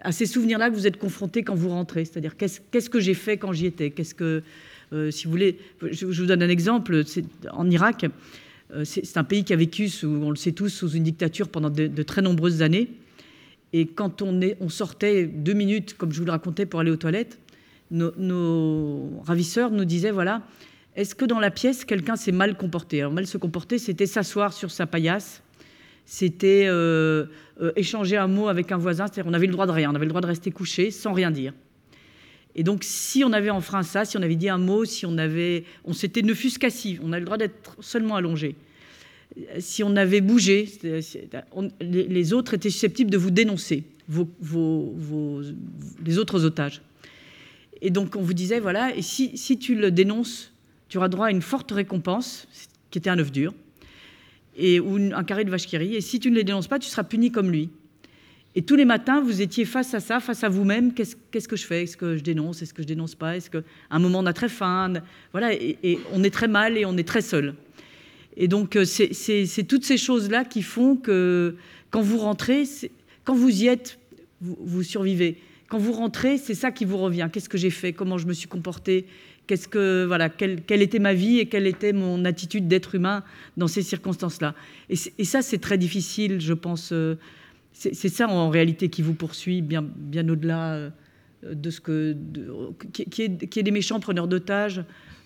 [0.00, 2.04] à ces souvenirs-là que vous êtes confrontés quand vous rentrez.
[2.04, 3.90] C'est-à-dire qu'est-ce que j'ai fait quand j'y étais?
[3.90, 4.42] Qu'est-ce que,
[5.10, 7.02] si vous voulez, je, vous donne un exemple.
[7.52, 8.06] En Irak,
[8.72, 11.70] euh, c'est un pays qui a vécu, on le sait tous, sous une dictature pendant
[11.70, 12.90] de très nombreuses années.
[13.76, 17.40] Et quand on, sortait deux minutes, comme je vous le racontais, pour aller aux toilettes,
[17.90, 20.42] nos, ravisseurs nous disaient, voilà,
[20.94, 23.00] est-ce que dans la pièce, quelqu'un s'est mal comporté?
[23.00, 25.42] Alors mal se comporter, c'était s'asseoir sur sa paillasse,
[26.04, 27.26] c'était euh,
[27.60, 29.94] euh, échanger un mot avec un voisin, c'est-à-dire on avait le droit de rien, on
[29.96, 31.52] avait le droit de rester couché sans rien dire.
[32.56, 35.18] Et donc, si on avait enfreint ça, si on avait dit un mot, si on
[35.18, 36.58] avait, on s'était ne fût-ce
[37.02, 38.54] on a le droit d'être seulement allongé.
[39.58, 40.68] Si on avait bougé,
[41.80, 43.82] les autres étaient susceptibles de vous dénoncer,
[46.04, 46.82] les autres otages.
[47.82, 50.52] Et donc, on vous disait, voilà, et si, si tu le dénonces,
[50.88, 52.46] tu auras droit à une forte récompense,
[52.90, 53.52] qui était un œuf dur,
[54.56, 56.78] et, ou un carré de vache qui rit, et si tu ne les dénonces pas,
[56.78, 57.70] tu seras puni comme lui.
[58.56, 60.92] Et tous les matins, vous étiez face à ça, face à vous-même.
[60.94, 61.82] Qu'est-ce que je fais?
[61.82, 62.62] Est-ce que je dénonce?
[62.62, 63.36] Est-ce que je dénonce pas?
[63.36, 64.94] Est-ce qu'à un moment on a très faim?
[65.32, 67.54] Voilà, et, on est très mal et on est très seul.
[68.36, 71.56] Et donc euh, c'est toutes ces choses-là qui font que
[71.90, 72.64] quand vous rentrez,
[73.24, 73.98] quand vous y êtes,
[74.40, 75.38] vous, survivez.
[75.68, 77.28] Quand vous rentrez, c'est ça qui vous revient.
[77.32, 77.92] Qu'est-ce que j'ai fait?
[77.92, 79.06] Comment je me suis comporté
[79.46, 83.24] Qu'est-ce que voilà quelle, était ma vie et quelle était mon attitude d'être humain
[83.56, 84.54] dans ces circonstances-là?
[84.88, 86.92] Et, ça c'est très difficile, je pense.
[86.92, 87.16] Euh,
[87.74, 90.90] c'est ça en réalité qui vous poursuit bien, bien au-delà euh,
[91.42, 92.16] de ce que.
[92.92, 94.82] qui, est, des méchants preneurs d'otages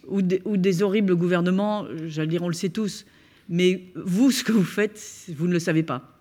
[0.08, 3.04] ou, ou, des horribles gouvernements, j'allais dire, on le sait tous.
[3.50, 5.00] Mais vous, ce que vous faites,
[5.36, 6.20] vous ne le savez pas.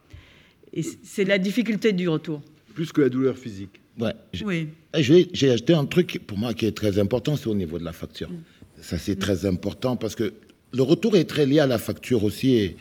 [0.74, 2.42] Et c'est la difficulté du retour.
[2.76, 3.80] Plus que la douleur physique.
[4.00, 4.14] Ouais,
[4.46, 4.68] oui.
[4.96, 7.86] Eh, j'ai acheté un truc pour moi qui est très important, c'est au niveau de
[7.86, 8.30] la facture.
[8.30, 8.44] Mm.
[8.82, 10.34] Ça, c'est très important parce que
[10.74, 12.78] le retour est très lié à la facture aussi et,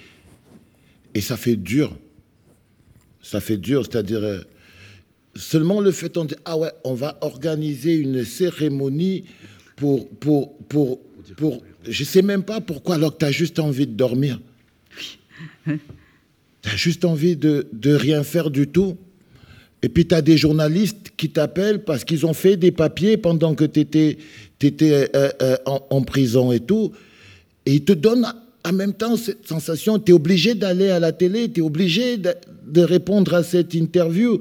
[1.15, 1.97] et ça fait dur
[3.27, 4.41] ça fait dur, c'est-à-dire euh,
[5.35, 9.25] seulement le fait on dit ah ouais, on va organiser une cérémonie
[9.75, 11.01] pour pour pour
[11.37, 14.41] pour je sais même pas pourquoi alors que tu as juste envie de dormir.
[15.67, 15.79] tu
[16.65, 18.97] as juste envie de, de rien faire du tout.
[19.83, 23.55] Et puis tu as des journalistes qui t'appellent parce qu'ils ont fait des papiers pendant
[23.55, 24.19] que tu étais,
[24.61, 26.93] étais euh, euh, en, en, prison et tout.
[27.67, 28.27] Et ils te donnent
[28.67, 32.17] en même temps cette sensation, tu es obligé d'aller à la télé, tu es obligé
[32.17, 34.41] de, répondre à cette interview.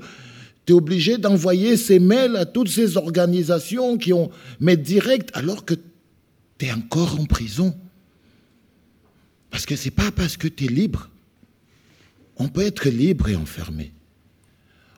[0.66, 5.64] Tu es obligé d'envoyer ces mails à toutes ces organisations qui ont mais direct alors
[5.64, 5.76] que
[6.58, 7.76] tu es encore en prison.
[9.52, 11.10] Parce que c'est pas parce que tu es libre.
[12.38, 13.92] On peut être libre et enfermé.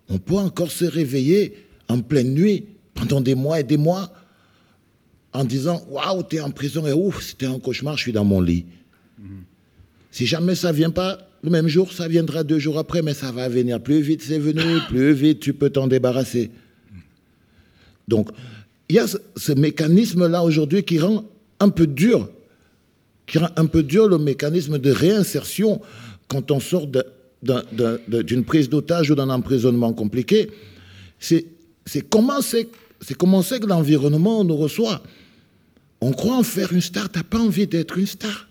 [0.08, 4.14] On peut encore se réveiller en pleine nuit pendant des mois et des mois
[5.34, 8.24] en disant Waouh, tu es en prison et ouf, c'était un cauchemar, je suis dans
[8.24, 8.66] mon lit.
[10.12, 13.32] Si jamais ça vient pas, le même jour, ça viendra deux jours après, mais ça
[13.32, 16.50] va venir plus vite, c'est venu, plus vite, tu peux t'en débarrasser.
[18.08, 18.30] Donc,
[18.90, 21.26] il y a ce, mécanisme-là aujourd'hui qui rend
[21.60, 22.30] un peu dur,
[23.26, 25.82] qui rend un peu dur le mécanisme de réinsertion
[26.28, 26.88] quand on sort
[27.42, 30.50] d'une prise d'otage ou d'un emprisonnement compliqué.
[31.20, 31.46] C'est
[32.10, 32.70] comment c'est
[33.18, 35.04] comment c'est que l'environnement nous reçoit.
[36.00, 38.47] On croit en faire une star, tu n'as pas envie d'être une star.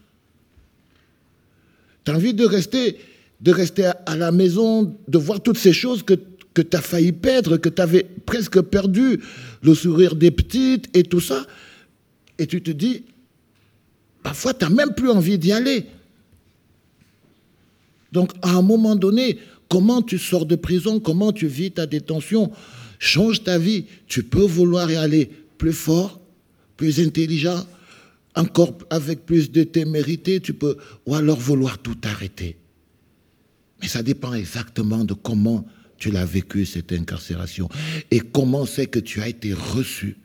[2.06, 2.98] Tu as envie de rester,
[3.40, 6.14] de rester à, la maison, de voir toutes ces choses que,
[6.54, 9.20] que tu as failli perdre, que tu avais presque perdu,
[9.62, 11.44] le sourire des petites et tout ça.
[12.38, 13.02] Et tu te dis,
[14.22, 15.86] parfois, tu n'as même plus envie d'y aller.
[18.12, 19.38] Donc, à un moment donné,
[19.68, 22.52] comment tu sors de prison, comment tu vis ta détention,
[23.00, 23.86] change ta vie.
[24.06, 25.28] Tu peux vouloir y aller
[25.58, 26.20] plus fort,
[26.76, 27.66] plus intelligent,
[28.36, 30.76] encore avec plus de témérité, tu peux,
[31.06, 32.56] ou alors vouloir tout arrêter.
[33.80, 35.66] Mais ça dépend exactement de comment
[35.96, 37.68] tu l'as vécu, cette incarcération,
[38.10, 40.16] et comment c'est que tu as été reçu.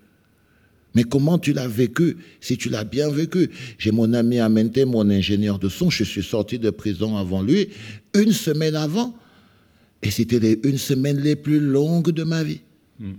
[0.93, 5.09] Mais comment tu l'as vécu, si tu l'as bien vécu J'ai mon ami Amente, mon
[5.09, 7.69] ingénieur de son, je suis sorti de prison avant lui,
[8.13, 9.15] une semaine avant,
[10.03, 12.59] et c'était les une semaine les plus longues de ma vie,
[12.99, 13.13] hmm.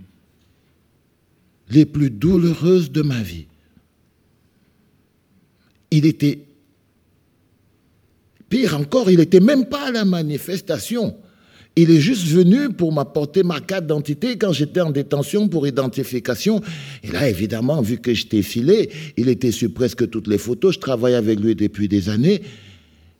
[1.71, 3.47] les plus douloureuses de ma vie
[5.93, 6.39] il était,
[8.49, 11.15] pire encore, il n'était même pas à la manifestation.
[11.75, 16.61] Il est juste venu pour m'apporter ma carte d'identité quand j'étais en détention pour identification.
[17.03, 20.73] Et là, évidemment, vu que j'étais filé, il était sur presque toutes les photos.
[20.73, 22.41] Je travaille avec lui depuis des années.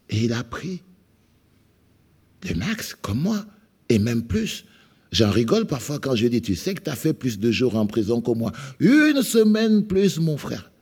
[0.09, 0.81] Et il a pris
[2.49, 3.45] le max, comme moi,
[3.89, 4.65] et même plus.
[5.11, 7.75] J'en rigole parfois quand je dis, tu sais que tu as fait plus de jours
[7.75, 8.51] en prison que moi.
[8.79, 10.72] Une semaine plus, mon frère.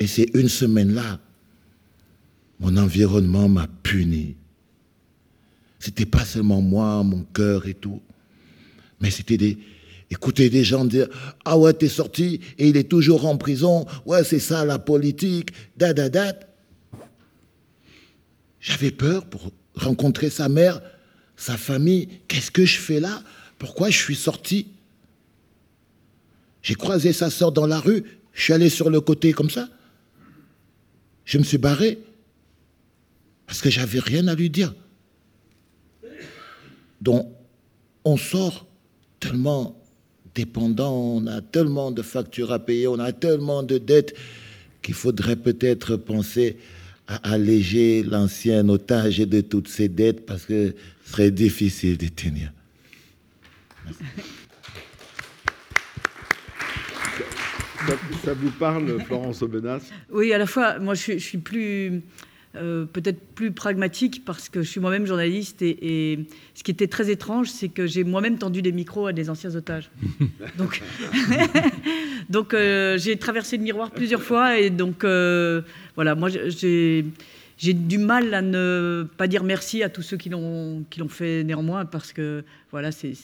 [0.00, 1.18] Et c'est une semaine-là,
[2.60, 4.36] mon environnement m'a puni.
[5.78, 8.00] C'était pas seulement moi, mon cœur et tout,
[9.00, 9.58] mais c'était des,
[10.10, 11.08] écouter des gens dire
[11.44, 15.50] Ah ouais, t'es sorti et il est toujours en prison, ouais, c'est ça la politique,
[15.76, 16.32] da da da.
[18.60, 20.80] J'avais peur pour rencontrer sa mère,
[21.36, 22.08] sa famille.
[22.26, 23.22] Qu'est-ce que je fais là?
[23.58, 24.66] Pourquoi je suis sorti?
[26.60, 29.68] J'ai croisé sa soeur dans la rue, je suis allé sur le côté comme ça
[31.28, 31.98] je me suis barré
[33.46, 34.74] parce que j'avais rien à lui dire.
[37.02, 37.30] Donc,
[38.04, 38.66] on sort
[39.20, 39.78] tellement
[40.34, 44.14] dépendants, on a tellement de factures à payer, on a tellement de dettes
[44.80, 46.56] qu'il faudrait peut-être penser
[47.06, 50.74] à alléger l'ancien otage de toutes ces dettes parce que
[51.04, 52.52] ce serait difficile de tenir.
[58.24, 59.80] Ça, vous parle, Florence Aubenas
[60.10, 62.02] Oui, à la fois, moi je suis plus
[62.56, 66.18] euh, peut-être plus pragmatique parce que je suis moi-même journaliste et,
[66.54, 69.54] ce qui était très étrange, c'est que j'ai moi-même tendu des micros à des anciens
[69.54, 69.90] otages.
[70.58, 70.82] donc,
[72.30, 75.62] donc euh, j'ai traversé le miroir plusieurs fois et donc euh,
[75.94, 77.04] voilà, moi j'ai
[77.58, 81.84] j'ai du mal à ne pas dire merci à tous ceux qui l'ont fait néanmoins
[81.84, 83.16] parce que voilà c'est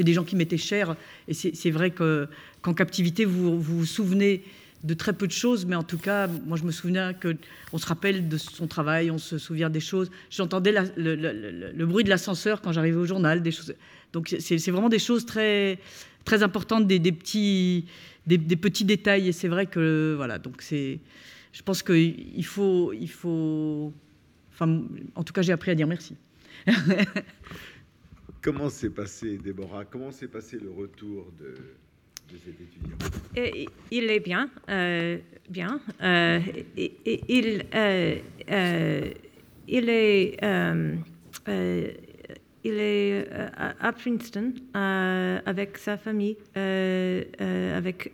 [0.00, 0.96] des gens qui m'étaient chers
[1.28, 2.28] et c'est vrai que
[2.62, 4.42] qu'en captivité vous, vous souvenez
[4.84, 7.86] de très peu de choses, mais en tout cas, moi je me souviens qu'on se
[7.86, 10.10] rappelle de son travail, on se souvient des choses.
[10.30, 13.74] J'entendais le, bruit de l'ascenseur quand j'arrivais au journal, des choses.
[14.12, 15.78] Donc c'est vraiment des choses très,
[16.26, 17.86] très importantes, des, petits,
[18.26, 19.28] des, petits détails.
[19.28, 21.00] Et c'est vrai que voilà, donc c'est.
[21.54, 23.92] Je pense qu'il faut, il faut.
[24.52, 24.82] Enfin,
[25.14, 26.16] en tout cas, j'ai appris à dire merci.
[28.42, 29.86] Comment s'est passé, Déborah?
[29.86, 31.54] Comment s'est passé le retour de,
[33.90, 35.80] il est bien, euh, bien.
[36.02, 36.40] Euh,
[36.76, 39.12] il, euh,
[39.68, 40.36] il est,
[42.64, 43.26] il est
[43.80, 48.12] à Princeton avec sa famille, avec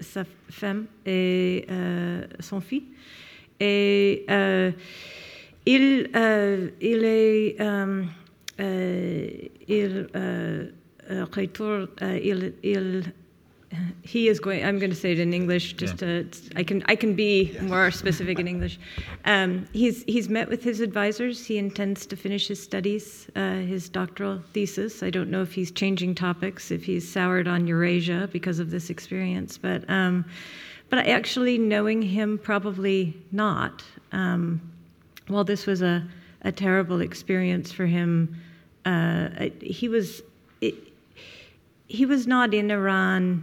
[0.00, 1.66] sa femme et
[2.40, 2.82] son fils.
[3.60, 4.24] Et
[5.66, 6.10] il,
[6.80, 7.56] il est,
[9.68, 10.08] il
[11.32, 13.02] retourne, il, il
[14.02, 16.22] he is going i'm going to say it in english just yeah.
[16.22, 17.62] to i can i can be yeah.
[17.62, 18.78] more specific in english
[19.24, 23.88] um, he's he's met with his advisors he intends to finish his studies uh, his
[23.88, 28.58] doctoral thesis i don't know if he's changing topics if he's soured on eurasia because
[28.58, 30.24] of this experience but um,
[30.88, 34.60] but actually knowing him probably not um,
[35.28, 36.04] while this was a,
[36.42, 38.36] a terrible experience for him
[38.84, 39.28] uh,
[39.60, 40.22] he was
[40.60, 40.74] it,
[41.86, 43.42] he was not in Iran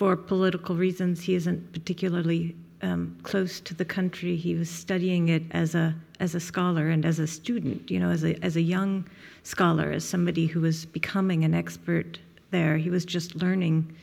[0.00, 4.34] for political reasons, he isn't particularly um, close to the country.
[4.34, 8.08] He was studying it as a as a scholar and as a student, you know,
[8.08, 9.06] as a as a young
[9.42, 12.18] scholar, as somebody who was becoming an expert
[12.50, 12.78] there.
[12.78, 13.94] He was just learning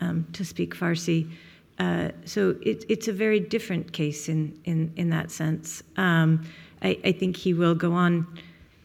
[0.00, 1.30] um, to speak Farsi.
[1.78, 5.80] Uh, so it, it's a very different case in in in that sense.
[5.96, 6.44] Um,
[6.82, 8.26] I, I, think he will go on.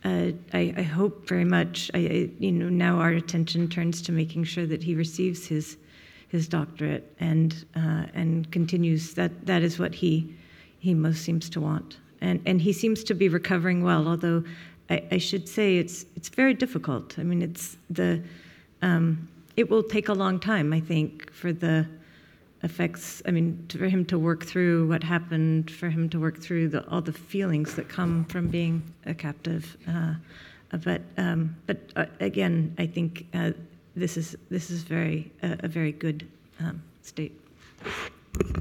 [0.06, 1.90] Uh, I, I, hope very much.
[1.96, 5.78] I, you know, now our attention turns to making sure that he receives his
[6.32, 10.34] his doctorate and uh, and continues that that is what he
[10.80, 11.98] he most seems to want.
[12.22, 14.44] And and he seems to be recovering well although
[14.90, 17.20] I, I should say it's it's very difficult.
[17.20, 18.22] I mean it's the
[18.82, 19.28] um,
[19.58, 21.86] it will take a long time I think for the
[22.64, 26.70] effects I mean for him to work through what happened for him to work through
[26.70, 30.14] the, all the feelings that come from being a captive uh,
[30.86, 33.52] but um, but uh, again I think uh,
[33.96, 36.26] this is this is very uh, a very good
[36.60, 37.34] um, state.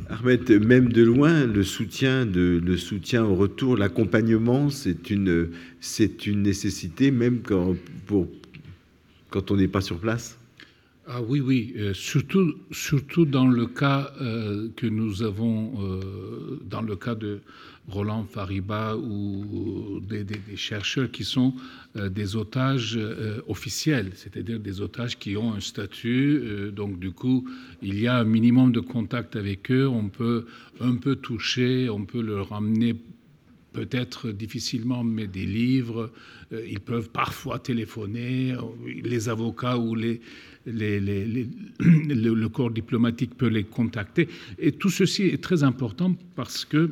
[0.08, 5.50] Ahmed, même de loin, le soutien, de, le soutien au retour, l'accompagnement, c'est une,
[5.80, 7.76] c'est une nécessité, même quand,
[8.06, 8.28] pour,
[9.30, 10.36] quand on n'est pas sur place?
[11.06, 16.82] Ah oui, oui, euh, surtout, surtout dans le cas euh, que nous avons, euh, dans
[16.82, 17.40] le cas de
[17.88, 20.24] Roland Fariba ou des,
[20.56, 21.54] chercheurs qui sont
[21.96, 22.98] des otages
[23.48, 26.70] officiels, c'est-à-dire des otages qui ont un statut.
[26.72, 27.48] donc du coup,
[27.82, 29.88] il y a un minimum de contact avec eux.
[29.88, 30.46] On peut
[30.80, 32.94] un peu toucher, on peut leur amener
[33.72, 36.12] peut-être difficilement, mais des livres.
[36.52, 38.54] ils peuvent parfois téléphoner.
[39.02, 40.20] Les avocats ou les
[40.66, 44.28] le, corps diplomatique peut les contacter.
[44.58, 46.90] Et tout ceci est très important parce que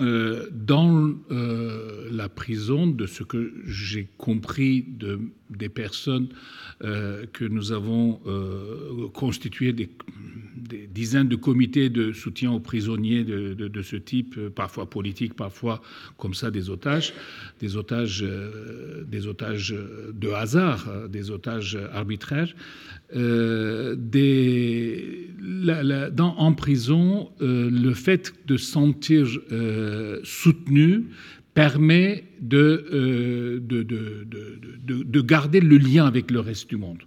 [0.00, 5.18] euh, dans euh, la prison, de ce que j'ai compris de,
[5.50, 6.28] des personnes
[6.84, 8.20] euh, que nous avons
[9.12, 9.88] constituées, des,
[10.92, 15.80] dizaines de comités de soutien aux prisonniers de, de, ce type, parfois politiques, parfois
[16.16, 17.14] comme ça des otages,
[17.60, 18.24] des otages,
[19.06, 19.74] des otages
[20.12, 22.54] de hasard, des otages arbitraires.
[26.12, 29.26] Dans, en prison, le fait de sentir
[30.24, 31.06] soutenu
[31.54, 34.26] permet de, de, de,
[35.02, 36.98] de, garder le lien avec le reste du monde.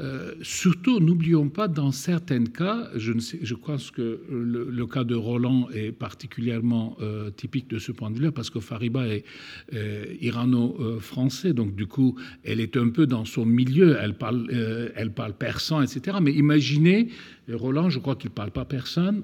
[0.00, 5.92] Euh, surtout, n'oublions pas, dans certains cas, je, ne que le, cas de Roland est
[5.92, 9.24] particulièrement euh, typique de ce point de vue-là, parce que Fariba est
[9.72, 14.48] euh, irano-français, donc du coup, elle est un peu dans son milieu, elle parle,
[14.96, 16.18] elle parle persan, etc.
[16.20, 17.08] Mais imaginez,
[17.52, 19.22] Roland, je crois qu'il ne parle pas personne,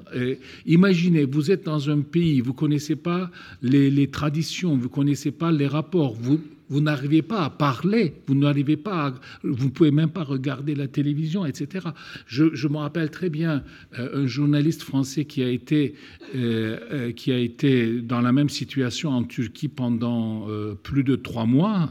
[0.67, 3.31] imaginez, vous êtes dans un pays, vous ne connaissez pas
[3.63, 6.41] les, les traditions, vous ne connaissez pas les rapports, vous
[6.71, 10.87] vous n'arrivez pas à parler, vous n'arrivez pas, vous ne pouvez même pas regarder la
[10.87, 11.89] télévision, etc.
[12.27, 13.65] Je, je me rappelle très bien
[13.99, 15.95] euh, un journaliste français qui a été
[16.35, 20.47] euh, euh, qui a été dans la même situation en Turquie pendant
[20.85, 21.91] plus de trois mois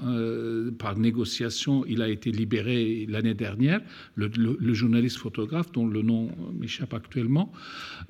[0.78, 1.86] par négociation.
[1.88, 3.82] Il a été libéré l'année dernière.
[4.16, 7.52] Le, journaliste photographe dont le nom m'échappe actuellement.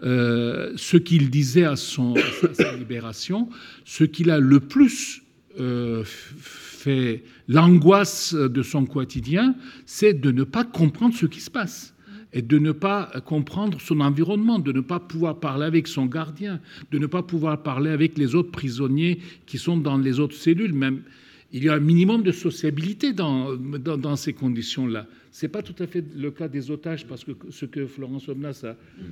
[0.01, 3.49] ce qu'il disait à, son, à sa libération,
[3.85, 5.23] ce qu'il a le plus
[5.59, 9.55] euh, fait l'angoisse de son quotidien,
[9.85, 11.93] c'est de ne pas comprendre ce qui se passe
[12.31, 16.59] et de ne pas comprendre son environnement, de ne pas pouvoir parler avec son gardien,
[16.91, 20.73] de ne pas pouvoir parler avec les autres prisonniers qui sont dans les autres cellules.
[20.73, 21.01] Même,
[21.51, 25.07] il y a un minimum de sociabilité dans, ces conditions-là.
[25.31, 28.27] Ce n'est pas tout à fait le cas des otages, parce que ce que Florence
[28.29, 28.65] Omnas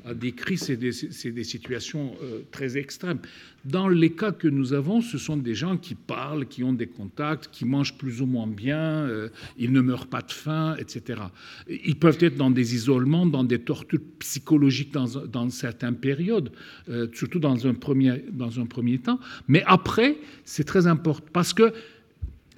[0.03, 3.19] a, décrit, c'est des, situations euh, très extrêmes.
[3.65, 6.87] Dans les cas que nous avons, ce sont des gens qui parlent, qui ont des
[6.87, 11.21] contacts, qui mangent plus ou moins bien, euh, ils ne meurent pas de faim, etc.
[11.69, 16.51] Ils peuvent être dans des isolements, dans des tortures psychologiques dans, dans certaines périodes,
[16.89, 19.19] euh, surtout dans un, premier, dans un premier temps.
[19.47, 21.73] Mais après, c'est très important, parce que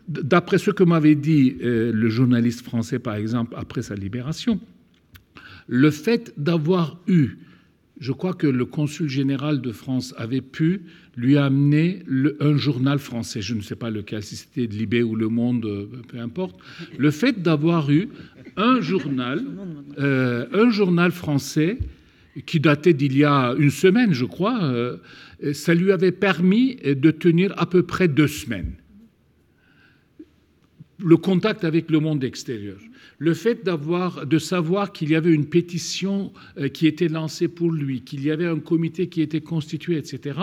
[0.10, 4.60] D'après ce que m'avait dit euh, le journaliste français, par exemple, après sa libération,
[5.68, 7.38] le fait d'avoir eu,
[7.99, 10.81] je crois que le consul général de France avait pu
[11.15, 12.02] lui amener
[12.40, 15.86] un journal français, je ne sais pas lequel, si c'était Libé ou Le Monde, euh,
[16.07, 16.60] peu importe,
[16.98, 18.10] le fait d'avoir eu
[18.57, 19.45] un journal,
[19.99, 21.77] euh, un journal français
[22.48, 24.73] qui datait d'il y a une semaine, je crois,
[25.52, 28.73] ça lui avait permis de tenir à peu près deux semaines
[31.04, 32.78] le contact avec le monde extérieur.
[33.18, 37.72] Le fait d'avoir, de savoir qu'il y avait une pétition euh, qui était lancée pour
[37.72, 40.40] lui, qu'il y avait un comité qui était constitué, etc.,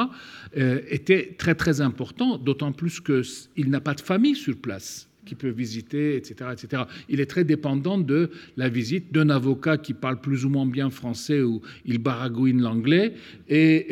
[0.56, 5.34] euh, était très très important, d'autant plus qu'il n'a pas de famille sur place qui
[5.34, 6.84] peut visiter, etc., etc.
[7.08, 10.88] Il est très dépendant de la visite d'un avocat qui parle plus ou moins bien
[10.88, 13.14] français ou il baragouine l'anglais
[13.48, 13.86] et,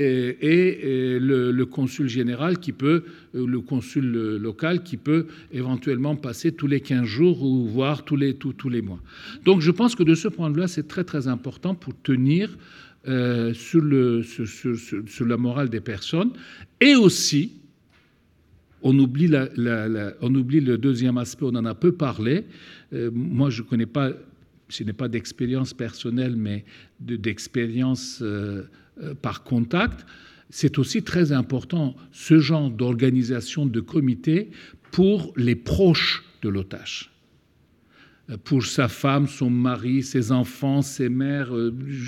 [1.20, 3.04] le, consul général qui peut,
[3.34, 4.04] euh, le consul
[4.36, 8.68] local qui peut éventuellement passer tous les 15 jours ou voir tous les, tous, tous
[8.68, 9.00] les mois.
[9.44, 12.56] Donc je pense que de ce point de vue-là, c'est très très important pour tenir
[13.06, 16.30] euh, sur, le, sur, sur la morale des personnes
[16.80, 17.52] et aussi
[18.84, 22.44] on oublie, le deuxième aspect, on en a peu parlé.
[22.92, 24.10] Euh, moi, je ne connais pas,
[24.68, 26.64] ce n'est pas d'expérience personnelle, mais
[27.00, 28.64] d'expérience euh,
[29.02, 30.04] euh, par contact.
[30.50, 34.50] C'est aussi très important, ce genre d'organisation de comité
[34.92, 37.10] pour les proches de l'otage
[38.44, 41.52] pour sa femme, son mari, ses enfants, ses mères,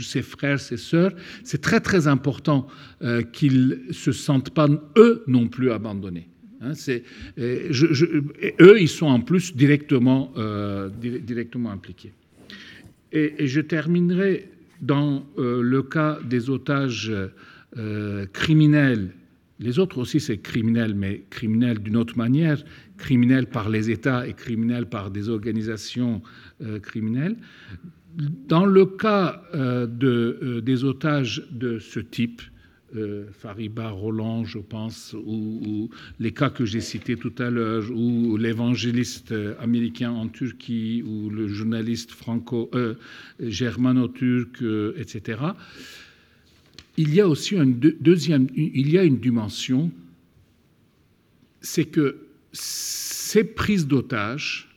[0.03, 1.13] ses frères, ses sœurs.
[1.45, 2.69] C'est très très important
[3.35, 4.67] qu'ils ne se sentent pas,
[4.97, 6.31] eux non plus, abandonnés.
[6.61, 6.73] Hein,
[7.39, 10.89] eux, ils sont en plus directement, euh,
[11.67, 12.13] impliqués.
[13.13, 14.49] Et, je terminerai
[14.81, 17.13] dans euh, le cas des otages
[17.77, 19.11] euh, criminels.
[19.59, 22.63] Les autres aussi, c'est criminel, mais criminel d'une autre manière,
[22.99, 26.21] criminel par les États et criminel par des organisations
[26.83, 27.37] criminelles.
[28.49, 32.43] Dans le cas de, des otages de ce type,
[32.95, 35.91] euh, Fariba, Roland, je pense, ou,
[36.21, 41.49] les cas que j'ai cités tout à l'heure, ou l'évangéliste américain en Turquie, ou le
[41.49, 42.95] journaliste franco, euh,
[43.41, 45.41] germano-turc, euh, etc.
[46.97, 49.91] Il y a aussi une deuxième, il y a une dimension,
[51.61, 52.19] c'est que
[52.53, 54.69] ces prises d'otages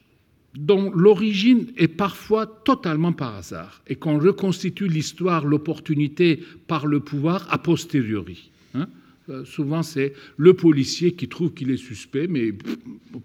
[0.55, 7.47] dont l'origine est parfois totalement par hasard et qu'on reconstitue l'histoire, l'opportunité par le pouvoir
[7.51, 8.49] a posteriori.
[8.73, 8.87] Hein.
[9.29, 12.51] Euh, souvent, c'est le policier qui trouve qu'il est suspect, mais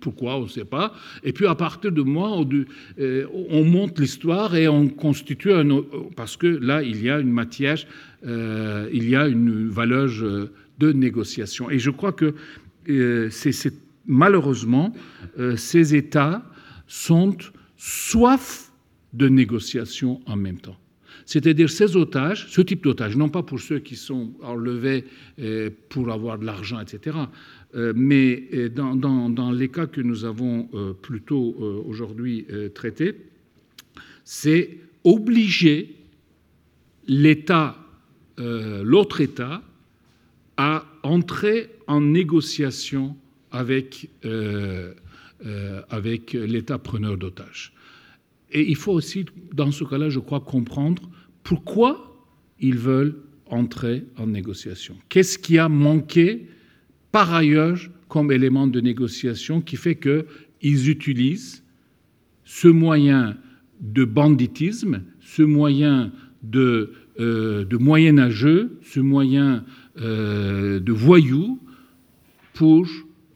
[0.00, 0.94] pourquoi, on ne sait pas.
[1.22, 2.48] Et puis, à partir de moi, on,
[2.98, 3.26] euh,
[3.64, 5.82] monte l'histoire et on constitue un...
[6.14, 7.78] Parce que là, il y a une matière,
[8.26, 10.10] euh, il y a une valeur
[10.78, 11.70] de négociation.
[11.70, 12.34] Et je crois que
[14.06, 14.92] malheureusement
[15.56, 16.44] ces États
[16.86, 17.36] sont
[17.76, 18.72] soif
[19.12, 20.76] de négociation en même temps.
[21.26, 25.04] C'est-à-dire ces otages, ce type d'otages, non pas pour ceux qui sont enlevés
[25.38, 27.16] euh, pour avoir de l'argent, etc.,
[27.74, 30.68] euh, mais euh, dans, les cas que nous avons
[31.02, 31.56] plutôt
[31.86, 33.14] aujourd'hui traités,
[34.24, 35.96] c'est obliger
[37.06, 37.76] l'État,
[38.38, 39.62] l'autre État,
[40.56, 43.16] à entrer en négociation
[43.50, 44.08] avec,
[45.90, 47.72] avec l'État preneur d'otages.
[48.50, 51.10] Et il faut aussi, dans ce cas-là, je crois, comprendre
[51.42, 52.16] pourquoi
[52.60, 53.16] ils veulent
[53.46, 54.96] entrer en négociation.
[55.08, 56.48] Qu'est-ce qui a manqué
[57.12, 57.78] par ailleurs
[58.08, 61.64] comme élément de négociation qui fait qu'ils utilisent
[62.44, 63.36] ce moyen
[63.80, 66.12] de banditisme, ce moyen
[66.42, 69.64] de, euh, de moyenâgeux, ce moyen
[70.00, 71.60] euh, de voyou
[72.52, 72.86] pour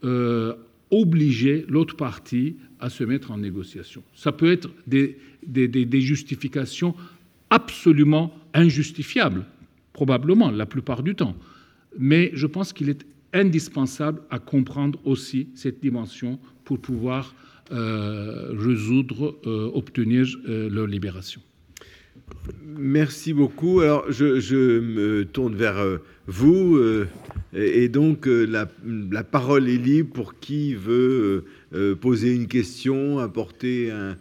[0.05, 0.55] euh,
[0.91, 4.03] obliger l'autre partie à se mettre en négociation.
[4.15, 5.17] Ça peut être des,
[6.01, 6.95] justifications
[7.51, 9.45] absolument injustifiables,
[9.93, 11.37] probablement la plupart du temps.
[11.99, 17.35] Mais je pense qu'il est indispensable à comprendre aussi cette dimension pour pouvoir
[17.73, 21.43] euh, résoudre, euh, obtenir euh, leur libération.
[22.65, 23.81] Merci beaucoup.
[23.81, 25.85] Alors, je, me tourne vers
[26.27, 26.79] vous,
[27.53, 31.45] et donc la, la, parole est libre pour qui veut
[31.75, 34.17] euh, poser une question, apporter un,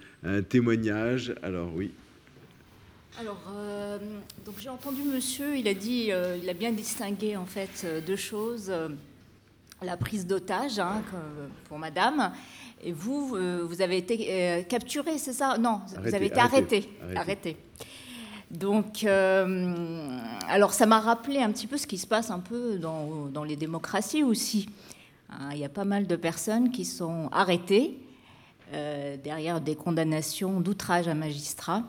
[0.49, 1.33] témoignage.
[1.41, 1.91] Alors oui.
[3.17, 3.97] Alors, euh,
[4.45, 8.17] donc j'ai entendu monsieur, il a dit, euh, il a bien distingué en fait deux
[8.17, 8.71] choses
[9.81, 11.01] la prise d'otage hein,
[11.67, 12.31] pour madame,
[12.81, 13.35] et vous,
[13.67, 15.57] vous avez été capturé, c'est ça?
[15.57, 16.89] Non, vous avez été arrêté.
[17.15, 17.57] arrêté.
[18.49, 23.27] Donc, alors ça m'a rappelé un petit peu ce qui se passe un peu dans,
[23.27, 24.67] dans les démocraties aussi.
[25.29, 27.99] Hein, il y a pas mal de personnes qui sont arrêtées
[28.73, 31.83] euh, derrière des condamnations d'outrage à magistrat.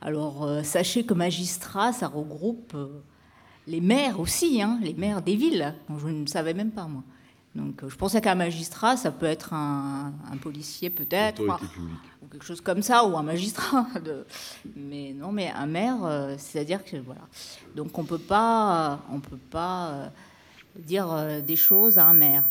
[0.00, 2.88] Alors, euh, sachez que magistrat, ça regroupe euh,
[3.66, 5.74] les maires aussi, hein, les maires des villes.
[6.00, 7.02] je ne savais même pas, moi.
[7.54, 12.82] Donc, je pensais qu'un magistrat, ça peut être un, policier peut-être, ou quelque chose comme
[12.82, 13.86] ça, ou un magistrat.
[14.76, 15.98] Mais non, mais un maire,
[16.38, 17.20] c'est-à-dire que voilà.
[17.76, 20.10] Donc, on peut pas, on peut pas
[20.76, 22.44] dire euh, des choses à un maire.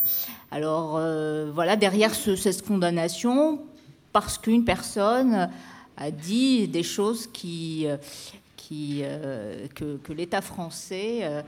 [0.52, 3.60] Alors euh, voilà, derrière cette condamnation,
[4.12, 5.50] parce qu'une personne
[5.98, 7.98] a dit des choses qui, euh,
[8.72, 9.04] qui,
[9.76, 11.44] que, l'État français,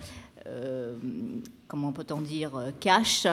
[1.70, 2.52] comment peut-on dire,
[2.82, 3.28] cache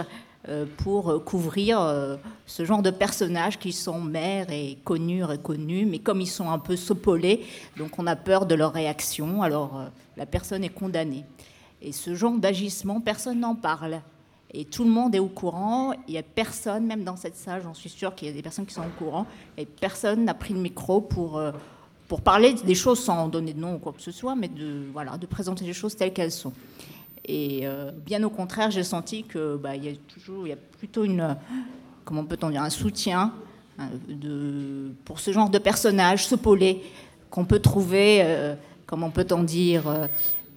[0.76, 6.28] pour couvrir ce genre de personnages qui sont maires et connus, reconnus, mais comme ils
[6.28, 7.44] sont un peu sopolés,
[7.76, 11.24] donc on a peur de leur réaction, alors la personne est condamnée.
[11.82, 14.02] Et ce genre d'agissement, personne n'en parle.
[14.52, 15.92] Et tout le monde est au courant.
[16.06, 18.42] Il n'y a personne, même dans cette salle, j'en suis sûre qu'il y a des
[18.42, 19.26] personnes qui sont au courant.
[19.56, 21.52] Et personne n'a pris le micro pour, euh,
[22.10, 24.82] pour parler des choses sans donner de nom ou quoi que ce soit, mais de,
[24.92, 26.52] voilà, de présenter les choses telles qu'elles sont.
[27.24, 30.56] Et euh, bien au contraire, j'ai senti que bah, y a toujours, il y a
[30.56, 31.36] plutôt une,
[32.04, 33.32] comment peut-on dire, un soutien
[33.78, 38.56] hein, de, pour ce genre de personnage, ce qu'on peut trouver, euh,
[38.86, 39.84] comment peut-on dire,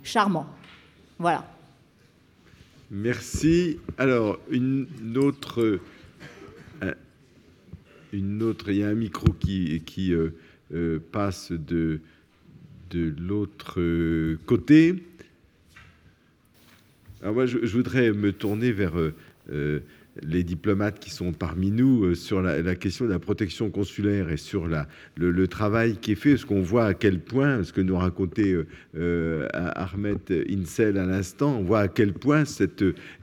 [0.02, 0.48] charmant.
[1.20, 1.46] Voilà.
[2.90, 3.78] Merci.
[4.00, 5.80] Alors, une autre.
[6.82, 6.94] Euh,
[8.12, 8.72] une autre.
[8.72, 10.36] Il y a un micro qui, euh,
[10.74, 12.00] euh, passe de,
[12.90, 13.80] de l'autre
[14.46, 15.04] côté.
[17.22, 18.94] Alors, moi, je, voudrais me tourner vers
[20.22, 24.38] les diplomates qui sont parmi nous euh, sur la, question de la protection consulaire et
[24.38, 24.68] sur
[25.16, 28.52] le, travail qui est fait, ce qu'on voit à quel point, ce que nous racontait
[28.52, 30.20] euh, euh Ahmed
[30.50, 32.44] Insel à l'instant, on voit à quel point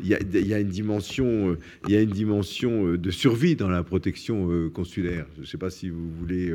[0.00, 1.56] il y, a une dimension
[1.86, 5.26] il y a une dimension de survie dans la protection consulaire.
[5.36, 6.52] Je ne sais pas si vous voulez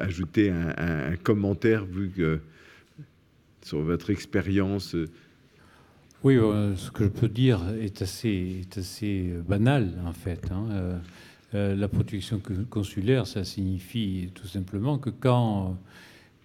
[0.00, 2.40] ajouter un, un, commentaire vu que,
[3.62, 4.96] sur votre expérience.
[6.24, 10.50] Oui, euh, ce que je peux dire est assez, assez banal, en fait.
[10.50, 10.66] Hein.
[10.72, 10.98] Euh,
[11.54, 15.78] euh, la protection consulaire, ça signifie tout simplement que quand,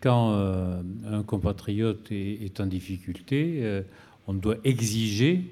[0.05, 3.81] un compatriote est, en difficulté,
[4.27, 5.45] on doit exiger,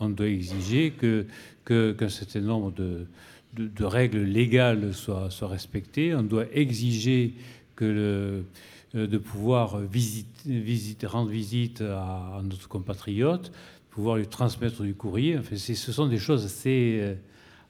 [0.00, 1.26] on doit exiger que,
[1.64, 3.06] qu'un certain nombre de,
[3.56, 6.14] de, règles légales soient, soient, respectées.
[6.14, 7.34] On doit exiger
[7.74, 8.44] que le,
[8.94, 13.52] de pouvoir rendre visite à, notre compatriote,
[13.96, 15.38] pouvoir lui transmettre du courrier.
[15.38, 17.14] Enfin, ce sont des choses assez, euh,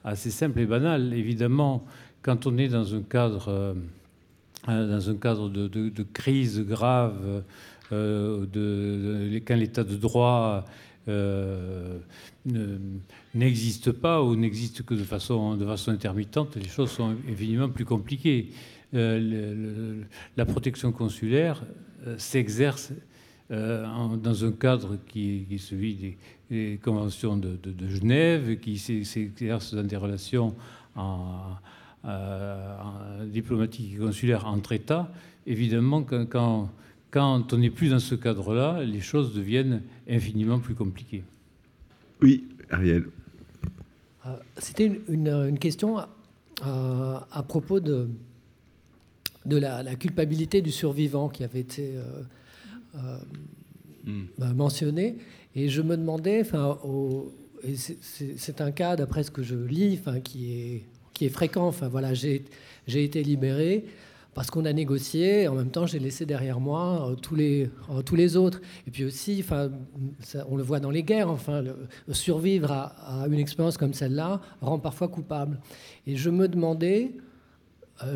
[0.05, 1.15] assez simples et banales.
[1.15, 1.85] Évidemment,
[2.21, 3.75] quand on est dans un cadre, euh,
[4.67, 7.45] dans un cadre de, crise grave,
[7.93, 8.45] euh,
[9.47, 10.65] quand l'état de droit
[13.35, 17.85] n'existe pas ou n'existe que de façon, de façon intermittente, les choses sont évidemment plus
[17.85, 18.51] compliquées.
[18.97, 21.63] La protection consulaire
[22.19, 22.93] s'exerce
[23.51, 26.17] dans un cadre qui, est celui
[26.51, 30.55] des, conventions de, Genève, qui s'exerce dans des relations
[30.97, 31.57] en,
[33.27, 35.13] diplomatiques et consulaires entre États.
[35.47, 36.71] Évidemment, quand
[37.17, 41.25] quand on n'est plus dans ce cadre-là, les choses deviennent infiniment plus compliquées.
[42.21, 43.07] Oui, Ariel.
[44.27, 48.09] Euh, c'était une, question euh, à, propos de,
[49.47, 51.95] de la, culpabilité du survivant qui avait été
[52.97, 53.19] euh,
[54.05, 54.25] hmm.
[54.39, 55.17] bah, mentionnée.
[55.55, 56.79] Et je me demandais, enfin,
[57.75, 60.83] c'est un cas, d'après ce que je lis, enfin, qui est,
[61.15, 61.67] qui est fréquent.
[61.67, 62.43] Enfin, voilà, j'ai
[62.87, 63.85] été libéré
[64.37, 68.03] parce qu'on a négocié, en même temps j'ai laissé derrière moi euh, tous, les, euh,
[68.03, 68.61] tous les autres.
[68.87, 69.71] Et puis aussi, enfin,
[70.51, 71.65] on le voit dans les guerres, enfin,
[72.11, 75.59] survivre à, une expérience comme celle-là rend parfois coupable.
[76.07, 77.21] Et je me demandais, euh,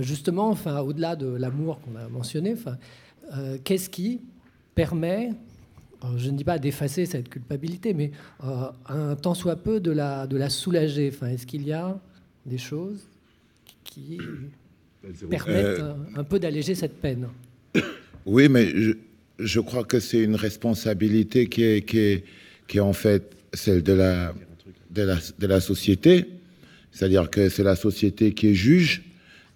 [0.01, 2.77] justement, enfin, au-delà de l'amour qu'on a mentionné, enfin,
[3.65, 4.21] qu'est-ce qui
[4.75, 5.31] permet,
[6.17, 10.37] je ne dis pas d'effacer cette culpabilité, mais un tant soit peu de la, de
[10.37, 11.99] la soulager enfin, Est-ce qu'il y a
[12.47, 13.07] des choses
[13.85, 14.19] qui
[15.29, 17.29] permettent euh, un peu d'alléger cette peine?
[18.27, 18.73] Oui, mais
[19.39, 22.25] je, crois que c'est une responsabilité qui est, qui, est,
[22.69, 24.35] qui est en fait celle de la,
[24.91, 26.27] de la, de la société.
[26.93, 29.03] C'est-à-dire que c'est la société qui est juge,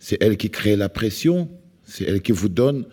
[0.05, 1.49] c'est elle qui crée la pression,
[1.83, 2.85] c'est elle qui vous donne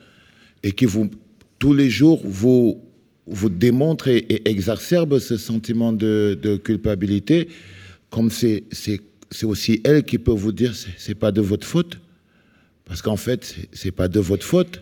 [0.64, 1.12] et qui vous,
[1.60, 2.82] tous les jours, vous,
[3.28, 7.50] vous démontre et, exacerbe ce sentiment de, de culpabilité,
[8.10, 8.64] comme c'est
[9.44, 12.00] aussi elle qui peut vous dire c'est pas de votre faute.
[12.86, 14.82] Parce qu'en fait, ce n'est pas de votre faute,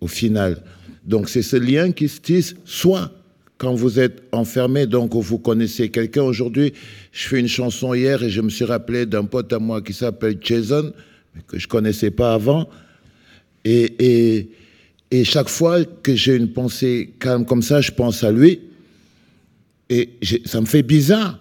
[0.00, 0.64] au final.
[1.04, 3.12] Donc c'est ce lien qui se tisse, soit
[3.56, 6.22] quand vous êtes enfermé, donc vous connaissez quelqu'un.
[6.22, 6.72] Aujourd'hui,
[7.12, 9.92] je fais une chanson hier et je me suis rappelé d'un pote à moi qui
[9.92, 10.92] s'appelle Jason,
[11.46, 12.68] que je connaissais pas avant.
[13.64, 14.50] Et, et,
[15.10, 18.60] et chaque fois que j'ai une pensée calme comme ça, je pense à lui.
[19.88, 20.10] Et
[20.44, 21.38] ça me fait bizarre.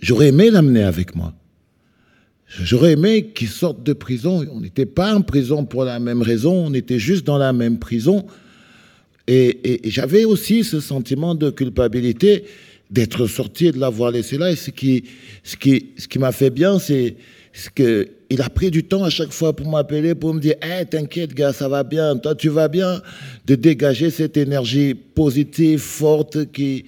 [0.00, 1.34] J'aurais aimé l'amener avec moi.
[2.46, 4.44] J'aurais aimé qu'il sorte de prison.
[4.52, 7.78] On n'était pas en prison pour la même raison, on était juste dans la même
[7.78, 8.26] prison.
[9.28, 12.44] Et, j'avais aussi ce sentiment de culpabilité
[12.90, 14.50] d'être sorti et de l'avoir laissé là.
[14.50, 15.04] Et ce qui,
[15.44, 17.16] ce qui, ce qui m'a fait bien, c'est
[18.30, 21.34] qu'il a pris du temps à chaque fois pour m'appeler, pour me dire hey, T'inquiète,
[21.34, 23.02] gars, ça va bien, toi, tu vas bien.
[23.44, 26.84] De dégager cette énergie positive, forte, qui,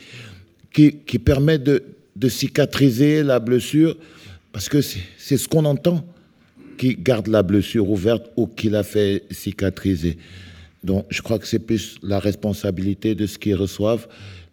[0.73, 1.82] qui, qui permet de,
[2.14, 3.97] de cicatriser la blessure.
[4.52, 6.06] Parce que c'est ce qu'on entend
[6.78, 10.19] qui garde la blessure ouverte ou qui la fait cicatriser.
[10.85, 14.06] Donc je crois que c'est plus la responsabilité de ce qu'ils reçoivent,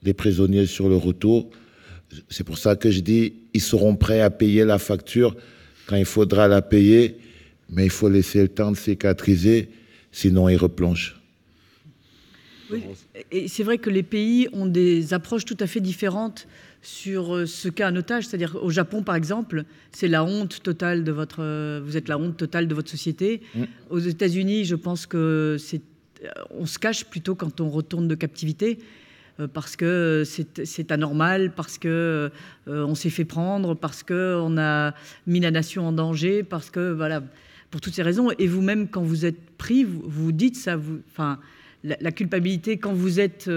[0.03, 1.49] les prisonniers sur le retour.
[2.29, 5.35] C'est pour ça que je dis, ils seront prêts à payer la facture
[5.89, 7.17] quand il faudra la payer,
[7.71, 9.69] mais il faut laisser le temps de cicatriser,
[10.11, 11.19] sinon ils replongent.
[12.71, 12.83] Oui,
[13.31, 16.47] et c'est vrai que les pays ont des approches tout à fait différentes
[16.83, 18.27] sur euh, ce cas en otage.
[18.27, 21.41] C'est-à-dire au Japon, par exemple, c'est la honte totale de votre.
[21.41, 23.41] Euh, vous êtes la honte totale de votre société.
[23.55, 23.63] Mm.
[23.89, 25.81] Aux États-Unis, je pense que c'est.
[26.23, 28.77] Euh, on se cache plutôt quand on retourne de captivité
[29.47, 32.31] parce que c'est anormal, parce que
[32.67, 34.93] on s'est fait prendre, parce que on a
[35.27, 37.23] mis la nation en danger, parce que voilà,
[37.71, 38.29] pour toutes ces raisons.
[38.37, 40.77] Et vous-même, quand vous êtes pris, vous, dites ça.
[41.11, 41.39] Enfin,
[41.83, 43.49] la, culpabilité, quand vous êtes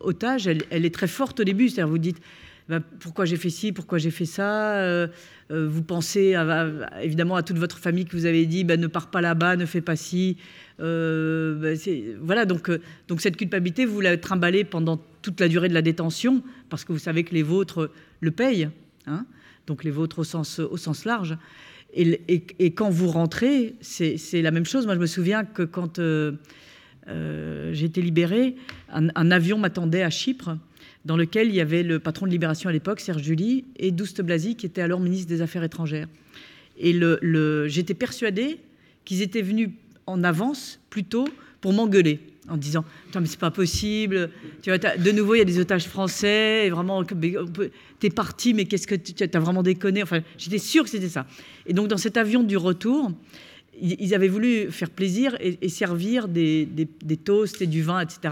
[0.00, 1.68] otage, elle, est très forte au début.
[1.68, 2.20] C'est-à-dire, vous dites
[2.68, 4.76] bah, pourquoi j'ai fait ci, pourquoi j'ai fait ça.
[4.76, 5.08] Euh,
[5.50, 6.36] euh, vous pensez
[7.00, 9.64] évidemment à toute votre famille que vous avez dit bah, ne pars pas là-bas, ne
[9.64, 10.36] fais pas ci.
[10.80, 12.70] Euh, bah, voilà, donc,
[13.08, 16.92] donc cette culpabilité, vous la trimballez pendant toute la durée de la détention, parce que
[16.92, 17.90] vous savez que les vôtres
[18.20, 18.68] le payent,
[19.06, 19.26] hein,
[19.66, 21.36] donc les vôtres au sens, large.
[21.94, 24.86] Et, quand vous rentrez, c'est la même chose.
[24.86, 26.00] Moi, je me souviens que quand
[27.08, 28.56] j'ai été libérée,
[28.90, 30.56] un, avion m'attendait à Chypre
[31.04, 34.20] dans lequel il y avait le patron de Libération à l'époque, Serge Julie, et Douste
[34.20, 36.08] Blasi, qui était alors ministre des Affaires étrangères.
[36.78, 36.98] Et
[37.66, 38.60] j'étais persuadée
[39.04, 39.70] qu'ils étaient venus
[40.08, 41.28] en avance, plutôt,
[41.60, 44.30] pour m'engueuler, en disant mais c'est pas possible,
[44.62, 48.64] tu vois, de nouveau, il y a des otages français, et vraiment, t'es parti, mais
[48.64, 50.02] qu'est-ce que tu as vraiment déconné?
[50.02, 51.26] Enfin, j'étais sûre que c'était ça.
[51.66, 53.12] Et donc, dans cet avion du retour,
[53.80, 58.30] ils avaient voulu faire plaisir et, servir des, des, toasts et du vin, etc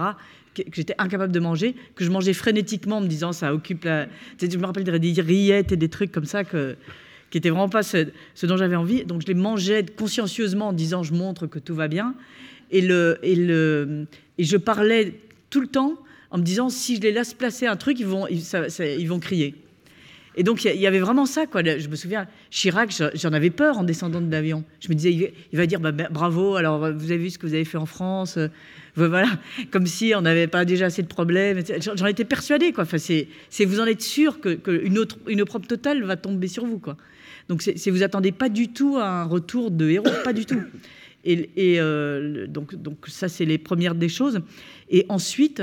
[0.65, 4.07] que, j'étais incapable de manger, que je mangeais frénétiquement en me disant ça occupe la.
[4.41, 6.77] Je me rappelle des rillettes et des trucs comme ça que,
[7.31, 8.07] qui n'étaient vraiment pas ce,
[8.43, 9.05] dont j'avais envie.
[9.05, 12.15] Donc je les mangeais consciencieusement en disant je montre que tout va bien.
[12.71, 14.07] Et, le, et, le,
[14.39, 15.15] et je parlais
[15.51, 15.95] tout le temps
[16.31, 18.43] en me disant si je les laisse placer un truc, ils vont, ils,
[18.99, 19.55] ils vont crier.
[20.39, 21.47] Et donc, il y, avait vraiment ça.
[21.47, 21.63] Quoi.
[21.65, 24.65] Je me souviens, Chirac, j'en avais peur en descendant de l'avion.
[24.81, 27.47] Je me disais, il va dire bah, bah, bravo, alors vous avez vu ce que
[27.47, 28.37] vous avez fait en France.
[28.37, 28.49] Euh,
[28.97, 29.29] voilà,
[29.71, 31.63] comme si on n'avait pas déjà assez de problèmes.
[31.81, 32.73] J'en étais persuadée.
[32.77, 36.67] Enfin, c'est vous en êtes sûr qu'une que autre, une opprobre totale va tomber sur
[36.67, 36.79] vous.
[36.79, 36.99] Quoi.
[37.49, 40.61] Donc, c'est vous attendez pas du tout à un retour de héros, pas du tout.
[41.25, 41.51] Et,
[41.81, 42.75] euh, donc,
[43.09, 44.41] ça, c'est les premières des choses.
[44.91, 45.63] Et ensuite,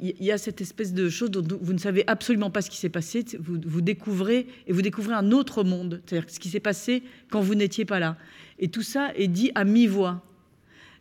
[0.00, 2.78] il y a cette espèce de chose dont vous ne savez absolument pas ce qui
[2.78, 3.24] s'est passé.
[3.38, 7.54] Vous, découvrez et vous découvrez un autre monde, c'est-à-dire ce qui s'est passé quand vous
[7.54, 8.16] n'étiez pas là.
[8.58, 10.22] Et tout ça est dit à mi-voix.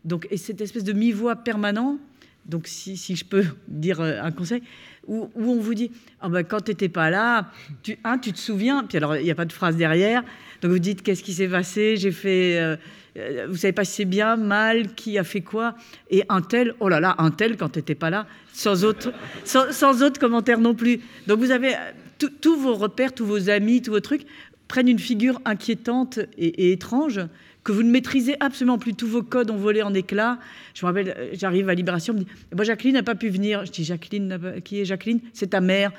[0.03, 1.99] Donc, et cette espèce de mi-voix permanent,
[2.45, 4.61] donc si, si, je peux dire euh, un conseil,
[5.07, 5.91] où, on vous dit
[6.27, 7.52] ben, quand tu n'étais pas là,
[7.84, 10.23] tu, hein, tu te souviens, puis alors il n'y a pas de phrase derrière,
[10.61, 12.60] donc vous dites qu'est-ce qui s'est passé, j'ai fait.
[12.60, 12.76] Euh,
[13.18, 15.76] euh, vous savez pas si c'est bien, mal, qui a fait quoi,
[16.10, 19.14] et un tel, oh là là, un tel quand tu n'étais pas là, sans autre,
[19.45, 20.99] sans, autre commentaire non plus.
[21.27, 21.76] Donc vous avez
[22.19, 24.26] tous vos repères, tous vos amis, tous vos trucs
[24.68, 27.22] prennent une figure inquiétante et, étrange
[27.66, 28.94] que vous ne maîtrisez absolument plus.
[28.94, 30.38] Tous vos codes ont volé en éclats.
[30.74, 33.16] Je me rappelle, euh, j'arrive à Libération, on me dit eh ben, Jacqueline n'a pas
[33.16, 33.66] pu venir.
[33.66, 35.20] Je dis Jacqueline, qui est Jacqueline?
[35.34, 35.92] C'est ta mère.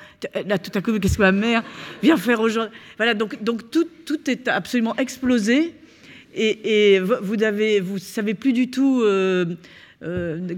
[0.47, 1.63] Là, tout à coup, qu'est-ce que ma mère
[2.03, 2.75] vient faire aujourd'hui?
[2.97, 5.75] Voilà, donc, donc tout, tout est absolument explosé
[6.37, 9.03] et, vous ne savez plus du tout.
[9.03, 9.45] Euh,
[10.03, 10.55] euh,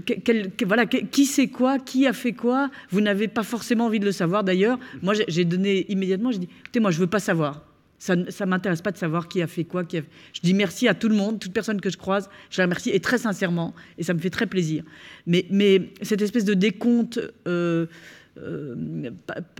[1.11, 2.69] qui c'est quoi, qui a fait quoi.
[2.91, 4.77] Vous n'avez pas forcément envie de le savoir d'ailleurs.
[5.01, 7.61] Moi, j'ai donné immédiatement, j'ai dit, écoutez, moi, je veux pas savoir.
[7.99, 9.83] Ça ne m'intéresse pas de savoir qui a fait quoi.
[9.83, 9.97] Qui
[10.33, 12.89] Je dis merci à tout le monde, toute personne que je croise, je la remercie,
[12.91, 14.83] et très sincèrement, et ça me fait très plaisir.
[15.27, 17.19] Mais, mais cette espèce de décompte,
[18.41, 19.11] euh,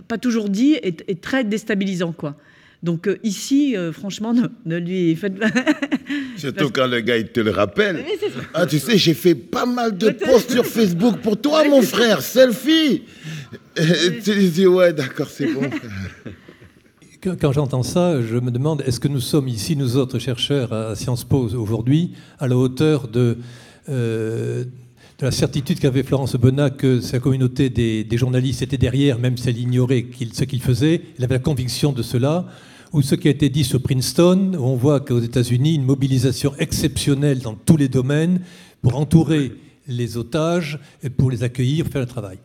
[0.08, 2.36] pas, toujours dit, est, est, très déstabilisant, quoi.
[2.82, 4.34] Donc euh, ici, euh, franchement,
[4.64, 5.50] ne, lui faites pas.
[6.36, 8.02] Surtout quand le gars, il te le rappelle.
[8.54, 12.22] ah, tu sais, j'ai fait pas mal de posts sur Facebook pour toi, mon frère,
[12.22, 13.02] selfie.
[14.24, 15.68] tu dis, ouais, d'accord, c'est bon.
[17.22, 20.96] Quand j'entends ça, je me demande, est-ce que nous sommes ici, nous autres chercheurs à
[20.96, 23.36] Sciences Po aujourd'hui, à la hauteur de,
[23.90, 24.64] euh,
[25.20, 29.58] la certitude qu'avait Florence Bonnat que sa communauté des, journalistes était derrière, même si elle
[29.58, 31.02] ignorait ce qu'il faisait?
[31.18, 32.46] Elle avait la conviction de cela
[32.94, 36.54] ou ce qui a été dit sur Princeton, où on voit qu'aux États-Unis, une mobilisation
[36.58, 38.40] exceptionnelle dans tous les domaines
[38.80, 39.52] pour entourer
[39.86, 42.38] les otages et pour les accueillir, faire le travail.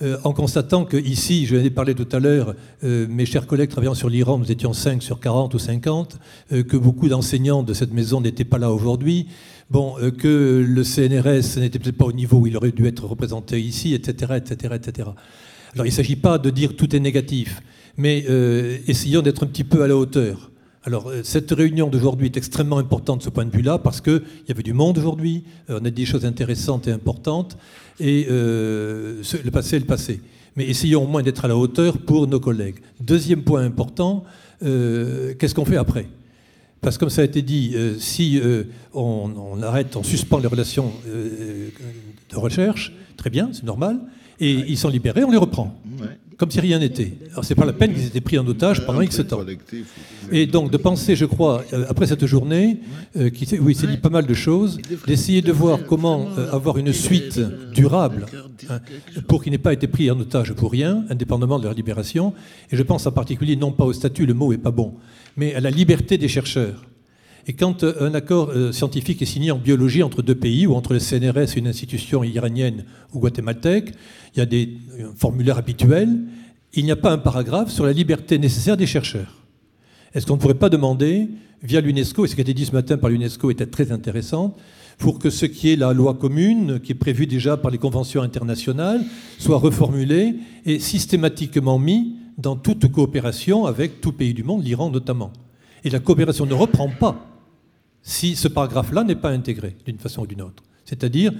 [0.00, 2.54] Euh, en constatant que ici, je l'ai parlé tout à l'heure,
[2.84, 6.18] euh, mes chers collègues travaillant sur l'Iran, nous étions 5 sur 40 ou 50,
[6.52, 9.26] euh, que beaucoup d'enseignants de cette maison n'étaient pas là aujourd'hui,
[9.70, 13.60] bon, que le CNRS n'était peut-être pas au niveau où il aurait dû être représenté
[13.60, 15.08] ici, etc., etc., etc.
[15.74, 17.60] Alors il ne s'agit pas de dire tout est négatif
[18.00, 18.24] mais
[18.86, 20.52] essayons d'être un petit peu à la hauteur.
[20.88, 24.22] Alors, euh, cette réunion d'aujourd'hui est extrêmement importante de ce point de vue-là, parce qu'il
[24.48, 27.58] y avait du monde aujourd'hui, euh, on a dit des choses intéressantes et importantes,
[28.00, 30.22] et le passé est le passé.
[30.56, 32.76] Mais essayons au moins d'être à la hauteur pour nos collègues.
[33.02, 34.24] Deuxième point important,
[34.62, 36.08] qu'est-ce qu'on fait après?
[36.80, 38.40] Parce que comme ça a été dit, si
[38.94, 44.00] on, arrête, on suspend les relations de recherche, très bien, c'est normal,
[44.40, 45.78] et ils sont libérés, on les reprend
[46.38, 47.12] comme si rien n'était.
[47.32, 49.44] Alors c'est pas la peine qu'ils étaient pris en otage pendant X temps.
[50.30, 52.78] Et donc de penser, je crois, euh, après cette journée,
[53.16, 56.52] euh, qui, où il s'est dit pas mal de choses, d'essayer de voir comment euh,
[56.52, 57.40] avoir une suite
[57.74, 58.26] durable
[58.70, 58.78] hein,
[59.26, 62.32] pour qu'il n'ait pas été pris en otage pour rien, indépendamment de leur libération.
[62.70, 64.94] Et je pense en particulier non pas au statut, le mot est pas bon,
[65.36, 66.84] mais à la liberté des chercheurs.
[67.48, 70.98] Et quand un accord scientifique est signé en biologie entre deux pays, ou entre le
[70.98, 72.84] CNRS et une institution iranienne
[73.14, 73.94] ou guatémaltèque,
[74.34, 74.76] il y a des
[75.16, 76.20] formulaires habituels,
[76.74, 79.34] il n'y a pas un paragraphe sur la liberté nécessaire des chercheurs.
[80.12, 81.30] Est-ce qu'on ne pourrait pas demander,
[81.62, 84.54] via l'UNESCO, et ce qui a été dit ce matin par l'UNESCO était très intéressant,
[84.98, 88.20] pour que ce qui est la loi commune, qui est prévue déjà par les conventions
[88.20, 89.02] internationales,
[89.38, 90.34] soit reformulé
[90.66, 95.32] et systématiquement mis dans toute coopération avec tout pays du monde, l'Iran notamment.
[95.82, 97.27] Et la coopération ne reprend pas
[98.02, 101.32] si ce paragraphe-là n'est pas intégré d'une façon ou d'une autre c'est-à-dire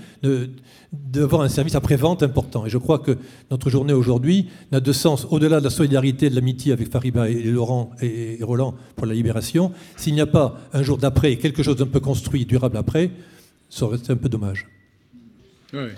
[0.93, 2.67] d'avoir un service après-vente important.
[2.67, 3.17] Et je crois que
[3.51, 7.43] notre journée aujourd'hui n'a de sens, au-delà de la solidarité de l'amitié avec Fariba et
[7.45, 11.77] Laurent et Roland pour la libération, s'il n'y a pas un jour d'après quelque chose
[11.77, 13.11] d'un peu construit, durable après,
[13.71, 14.67] ça aurait été un peu dommage.
[15.73, 15.93] Oui.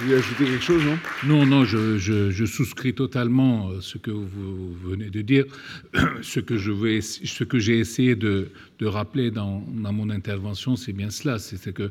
[0.00, 0.98] Vous voulez ajouter quelque chose, non?
[1.26, 5.44] Non, non, je, souscris totalement à ce que vous venez de dire.
[6.22, 8.48] Ce que, j'ai essayé de,
[8.80, 11.38] rappeler dans, mon intervention, c'est bien cela.
[11.38, 11.90] C'est que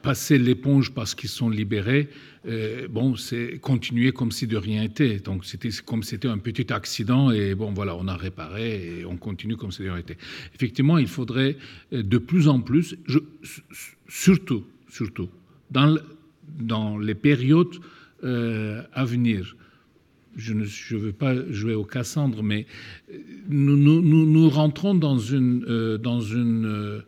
[0.00, 2.08] passer l'éponge parce qu'ils sont libérés,
[2.48, 5.18] euh, bon, c'est continuer comme si de rien n'était.
[5.18, 9.04] Donc c'était comme si c'était un petit accident et bon, voilà, on a réparé et
[9.04, 10.16] on continue comme si de rien n'était.
[10.54, 11.58] Effectivement, il faudrait
[11.92, 12.96] euh, de plus en plus,
[14.08, 15.28] surtout, surtout,
[15.70, 15.98] dans
[16.58, 17.74] dans les périodes
[18.22, 19.56] à venir
[20.36, 22.66] je ne veux pas jouer au Cassandre, mais
[23.48, 27.02] nous, nous, rentrons dans une, dans une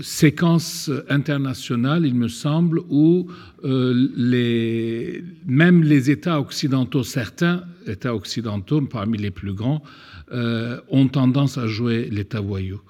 [0.00, 3.26] séquence internationale, il me semble, où
[3.62, 9.82] les, même les États occidentaux, certains États occidentaux, parmi les plus grands,
[10.32, 12.80] ont tendance à jouer l'État voyou.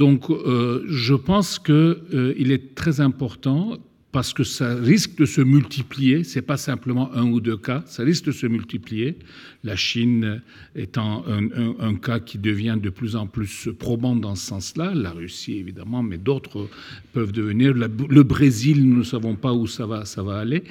[0.00, 3.76] Donc euh, je pense qu'il euh, est très important
[4.12, 7.84] parce que ça risque de se multiplier, ce n'est pas simplement un ou deux cas,
[7.86, 9.18] ça risque de se multiplier,
[9.62, 10.42] la Chine
[10.74, 15.58] étant un, cas qui devient de plus en plus probant dans ce sens-là, la Russie
[15.58, 16.68] évidemment, mais d'autres
[17.12, 20.64] peuvent devenir, le Brésil, nous ne savons pas où ça va, ça va aller.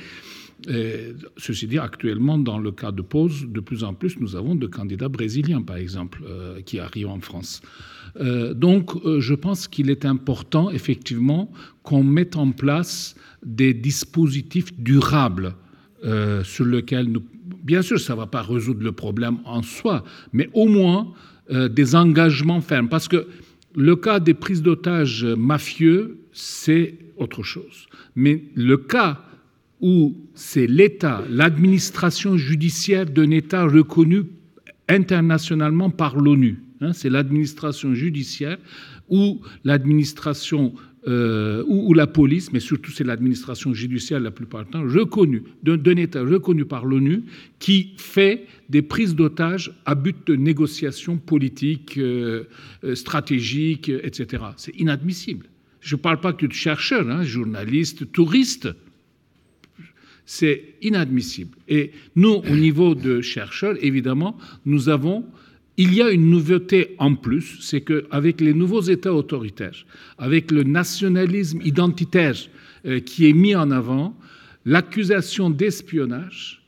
[1.37, 4.67] ceci dit, actuellement, dans le cas de pause, de plus en plus, nous avons de
[4.67, 7.61] candidats brésiliens, par exemple, euh, qui arrivent en France.
[8.17, 11.51] Euh, donc, euh, je pense qu'il est important, effectivement,
[11.83, 15.55] qu'on mette en place des dispositifs durables
[16.03, 17.23] euh, sur lesquels nous...
[17.63, 20.03] Bien sûr, ça ne va pas résoudre le problème en soi,
[20.33, 21.13] mais au moins
[21.51, 22.89] des engagements fermes.
[22.89, 23.25] Parce que
[23.75, 27.87] le cas des prises d'otages mafieux, c'est autre chose.
[28.15, 29.23] Mais le cas
[29.81, 34.25] où c'est l'État, l'administration judiciaire d'un État reconnu
[34.87, 38.57] internationalement par l'ONU, Hein, c'est l'administration judiciaire
[39.09, 40.73] ou l'administration
[41.07, 45.95] euh, ou, la police, mais surtout c'est l'administration judiciaire la plupart du temps, reconnue, d'un
[45.95, 47.23] État reconnu par l'ONU,
[47.57, 52.43] qui fait des prises d'otages à but de négociations politiques, euh,
[52.83, 54.43] euh, stratégiques, etc.
[54.57, 55.45] C'est inadmissible.
[55.79, 58.67] Je ne parle pas que de chercheurs, hein, journalistes, touristes.
[60.25, 61.57] C'est inadmissible.
[61.69, 65.25] Et nous, au niveau de chercheurs, évidemment, nous avons
[65.79, 69.85] il y a une nouveauté en plus, c'est qu'avec les nouveaux États autoritaires,
[70.17, 72.35] avec le nationalisme identitaire
[72.85, 74.13] euh, qui est mis en avant,
[74.65, 76.61] l'accusation d'espionnage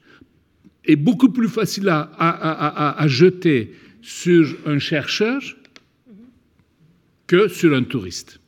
[0.85, 5.41] est beaucoup plus facile à, jeter sur un chercheur
[7.27, 8.39] que sur un touriste.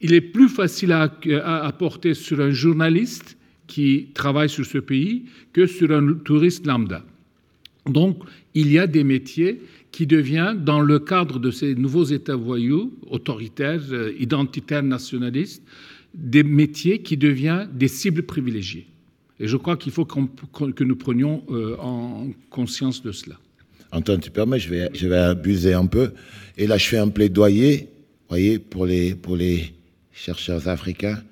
[0.00, 1.12] Il est plus facile à,
[1.66, 3.36] à porter sur un journaliste
[3.66, 7.02] qui travaille sur ce pays que sur un touriste lambda.
[7.88, 8.18] Donc,
[8.54, 9.60] il y a des métiers
[9.90, 15.62] qui deviennent, dans le cadre de ces nouveaux États voyous, autoritaires, euh, identitaires, nationalistes,
[16.14, 18.86] des métiers qui deviennent des cibles privilégiées.
[19.40, 23.36] Et je crois qu'il faut que nous prenions euh, en conscience de cela.
[23.92, 26.12] Antoine, tu permets, je vais, je vais abuser un peu.
[26.56, 27.88] Et là, je fais un plaidoyer,
[28.28, 29.72] voyez, pour les, pour les
[30.12, 31.22] chercheurs africains.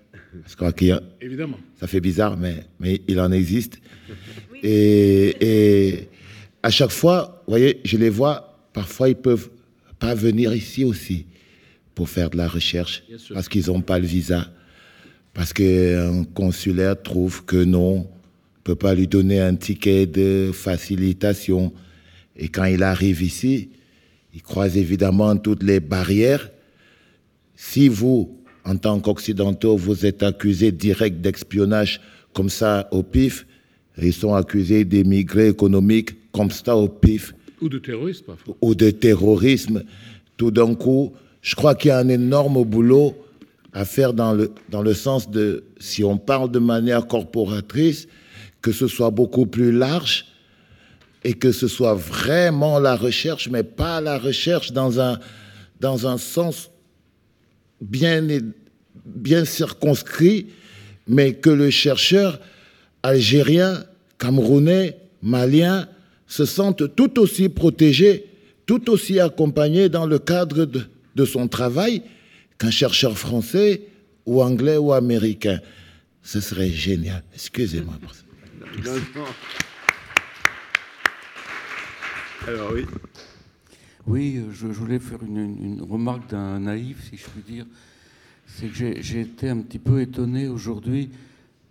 [0.42, 0.74] Parce
[1.20, 1.58] Évidemment.
[1.80, 3.80] Ça fait bizarre, mais, mais il en existe.
[4.62, 6.08] Et, et
[6.66, 9.51] à chaque fois, vous voyez, je les vois, parfois ils peuvent
[10.01, 11.26] pas venir ici aussi
[11.94, 14.51] pour faire de la recherche parce qu'ils n'ont pas le visa.
[15.32, 18.05] Parce qu'un consulaire trouve que non, ne
[18.64, 21.72] peut pas lui donner un ticket de facilitation.
[22.34, 23.70] Et quand il arrive ici,
[24.34, 26.51] il croise évidemment toutes les barrières.
[27.55, 32.01] Si vous, en tant qu'Occidentaux, vous êtes accusé direct d'espionnage
[32.32, 33.47] comme ça au pif,
[34.02, 37.34] ils sont accusés d'émigrés économiques comme ça au pif.
[37.62, 38.56] Ou de terrorisme, parfois.
[38.60, 39.82] Ou de terrorisme.
[40.36, 43.16] Tout d'un coup, je crois qu'il y a un énorme boulot
[43.72, 48.06] à faire dans le, dans le sens de, si on parle de manière corporatrice,
[48.60, 50.26] que ce soit beaucoup plus large
[51.24, 55.18] et que ce soit vraiment la recherche, mais pas la recherche dans un,
[55.80, 56.70] dans un sens
[57.80, 58.26] bien,
[59.04, 60.48] bien circonscrit,
[61.08, 62.40] mais que le chercheur
[63.02, 63.84] algérien,
[64.18, 65.88] camerounais, malien,
[66.26, 68.26] se sentent tout aussi protégés,
[68.66, 72.02] tout aussi accompagnés dans le cadre de, son travail
[72.58, 73.82] qu'un chercheur français
[74.26, 75.60] ou anglais ou américain.
[76.22, 77.22] Ce serait génial.
[77.34, 78.22] Excusez-moi pour ça.
[82.46, 82.84] Alors oui.
[84.06, 87.66] Oui, je, voulais faire une, remarque d'un naïf, si je puis dire.
[88.46, 91.10] C'est que j'ai été un petit peu étonné aujourd'hui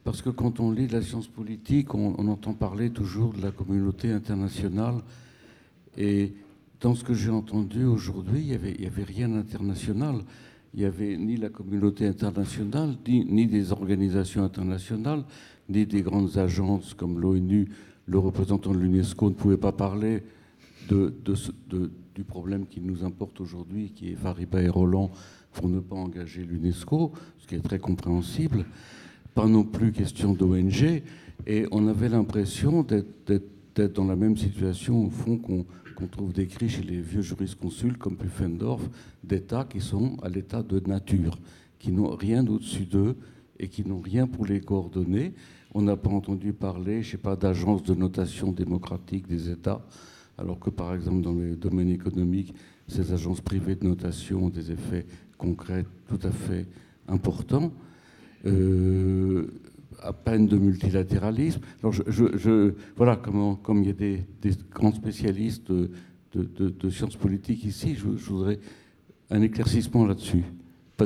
[0.05, 4.11] parce que quand on lit la science politique, on, entend parler toujours de la communauté
[4.11, 4.97] internationale.
[5.97, 6.31] Et
[6.79, 10.17] dans ce que j'ai entendu aujourd'hui, il n'y avait, rien d'international.
[10.75, 15.23] Il n'y avait ni la communauté internationale, ni, des organisations internationales,
[15.69, 17.67] ni des grandes agences comme l'ONU.
[18.05, 20.21] Le représentant de l'UNESCO ne pouvait pas parler
[20.87, 21.15] de,
[22.13, 25.09] du problème qui nous importe aujourd'hui, qui est Fariba et Roland,
[25.51, 28.65] pour ne pas engager l'UNESCO, ce qui est très compréhensible
[29.35, 31.03] pas non plus question d'ONG,
[31.45, 36.81] et on avait l'impression d'être dans la même situation, au fond, qu'on trouve décrit chez
[36.81, 38.89] les vieux jurisconsuls comme Pufendorf,
[39.23, 41.37] d'États qui sont à l'état de nature,
[41.77, 43.17] qui n'ont rien au-dessus d'eux,
[43.59, 45.33] et qui n'ont rien pour les coordonner.
[45.73, 49.85] On n'a pas entendu parler, je sais pas, d'agences de notation démocratique des États,
[50.37, 52.53] alors que par exemple dans le domaine économique,
[52.87, 55.05] ces agences privées de notation ont des effets
[55.37, 56.65] concrets tout à fait
[57.07, 57.71] importants.
[58.45, 59.47] Euh,
[60.01, 61.61] à peine de multilatéralisme.
[61.81, 64.21] Alors je, voilà, comme, comme il y a des,
[64.71, 68.59] grands spécialistes de, sciences politiques ici, je, voudrais
[69.31, 70.43] un éclaircissement là-dessus.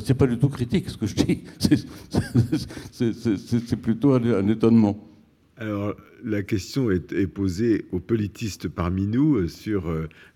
[0.03, 1.43] C'est pas du tout critique ce que je dis,
[2.91, 5.07] c'est plutôt un, étonnement.
[5.55, 9.85] Alors, la question est, posée aux politistes parmi nous euh, sur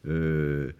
[0.07, 0.71] euh,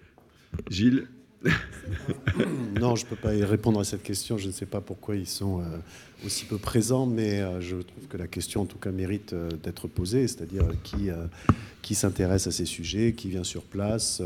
[0.69, 1.07] Gilles.
[2.79, 4.37] non, je ne peux pas répondre à cette question.
[4.37, 5.63] Je ne sais pas pourquoi ils sont euh,
[6.25, 9.49] aussi peu présents, mais euh, je trouve que la question, en tout cas, mérite euh,
[9.63, 11.09] d'être posée, c'est-à-dire qui,
[11.81, 14.21] qui s'intéresse à ces sujets, qui vient sur place.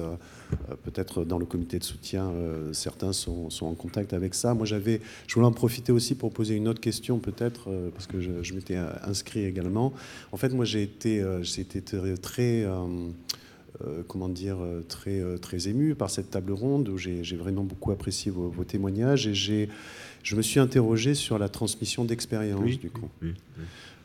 [0.84, 2.32] Peut-être dans le comité de soutien,
[2.72, 4.54] certains sont, sont, en contact avec ça.
[4.54, 8.22] Moi, j'avais, je voulais en profiter aussi pour poser une autre question, peut-être, parce que
[8.22, 9.92] je, m'étais inscrit également.
[10.32, 11.22] En fait, moi, j'ai été,
[11.58, 11.82] été
[12.22, 12.66] très
[14.08, 17.92] comment dire, euh, très, euh, très ému par cette table ronde où j'ai vraiment beaucoup
[17.92, 23.10] apprécié vos, témoignages et je me suis interrogé sur la transmission d'expérience du coup.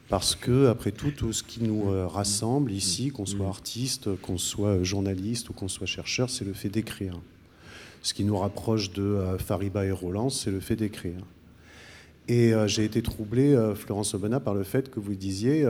[0.09, 4.83] Parce que, après tout, tout ce qui nous rassemble ici, qu'on soit artiste, qu'on soit
[4.83, 7.19] journaliste ou qu'on soit chercheur, c'est le fait d'écrire.
[8.03, 11.21] Ce qui nous rapproche de Fariba et Roland, c'est le fait d'écrire.
[12.29, 15.67] Et j'ai été troublé, Florence Obana, par le fait que vous disiez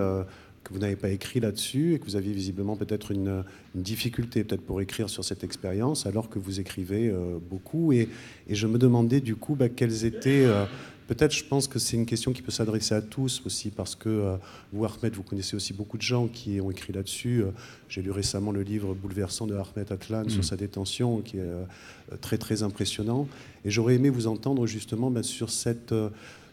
[0.65, 3.45] que vous n'avez pas écrit là-dessus et que vous aviez visiblement peut-être une,
[3.75, 7.93] difficulté peut-être pour écrire sur cette expérience alors que vous écrivez euh, beaucoup.
[7.93, 8.09] Et,
[8.51, 10.45] je me demandais du coup bah, quelles étaient...
[10.45, 10.67] Euh,
[11.09, 14.09] peut-être je pense que c'est une question qui peut s'adresser à tous aussi parce que
[14.09, 14.37] euh,
[14.73, 17.45] vous, Ahmed, vous connaissez aussi beaucoup de gens qui ont écrit là-dessus.
[17.89, 20.45] J'ai lu récemment le livre bouleversant de Ahmed Atlan sur mm.
[20.45, 23.27] sa détention qui est très très impressionnant.
[23.65, 25.95] Et j'aurais aimé vous entendre justement bah, sur, cette,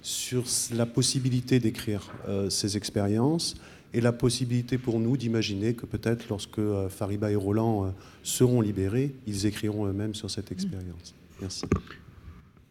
[0.02, 2.12] sur la possibilité d'écrire
[2.50, 3.56] ces expériences
[3.94, 7.90] et la possibilité pour nous d'imaginer que peut-être lorsque euh, Fariba et Roland euh,
[8.24, 11.16] seront libérés, ils écriront eux-mêmes sur cette expérience.
[11.42, 11.66] Merci.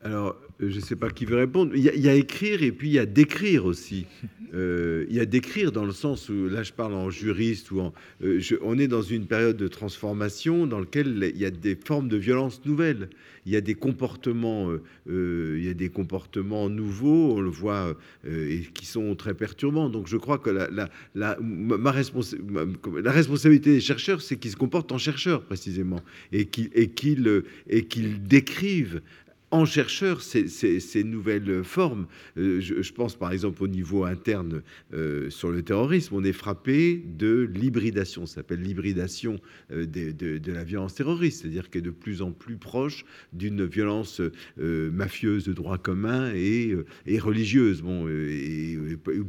[0.02, 1.72] Alors, je ne sais pas qui veut répondre.
[1.74, 4.06] Il y, a, écrire et puis il y a décrire aussi.
[4.54, 7.80] Euh, il y a décrire dans le sens où, là je parle en juriste, ou
[7.80, 7.92] en,
[8.24, 12.08] euh, on est dans une période de transformation dans laquelle il y a des formes
[12.08, 13.10] de violence nouvelles.
[13.44, 14.72] Il y a des comportements,
[15.06, 17.94] il y a des comportements nouveaux, on le voit,
[18.26, 19.90] et qui sont très perturbants.
[19.90, 24.56] Donc je crois que la, la, la ma, la responsabilité des chercheurs, c'est qu'ils se
[24.56, 26.00] comportent en chercheurs précisément,
[26.32, 29.02] et qu'ils et qu'ils décrivent
[29.50, 32.06] en chercheurs ces, nouvelles formes.
[32.36, 34.62] Euh, je, pense par exemple au niveau interne
[34.92, 39.40] euh, sur le terrorisme, on est frappé de l'hybridation, ça s'appelle l'hybridation
[39.72, 44.20] euh, de, la violence terroriste, c'est-à-dire qu'elle est de plus en plus proche d'une violence
[44.56, 46.74] mafieuse de droit commun et,
[47.18, 48.78] religieuse bon, et,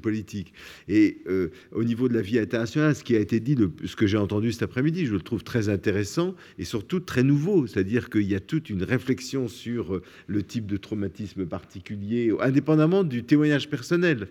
[0.02, 0.54] politique.
[0.88, 1.24] Et
[1.72, 4.52] au niveau de la vie internationale, ce qui a été dit, ce que j'ai entendu
[4.52, 8.40] cet après-midi, je le trouve très intéressant et surtout très nouveau, c'est-à-dire qu'il y a
[8.40, 14.28] toute une réflexion sur le type de traumatisme particulier, indépendamment du témoignage personnel.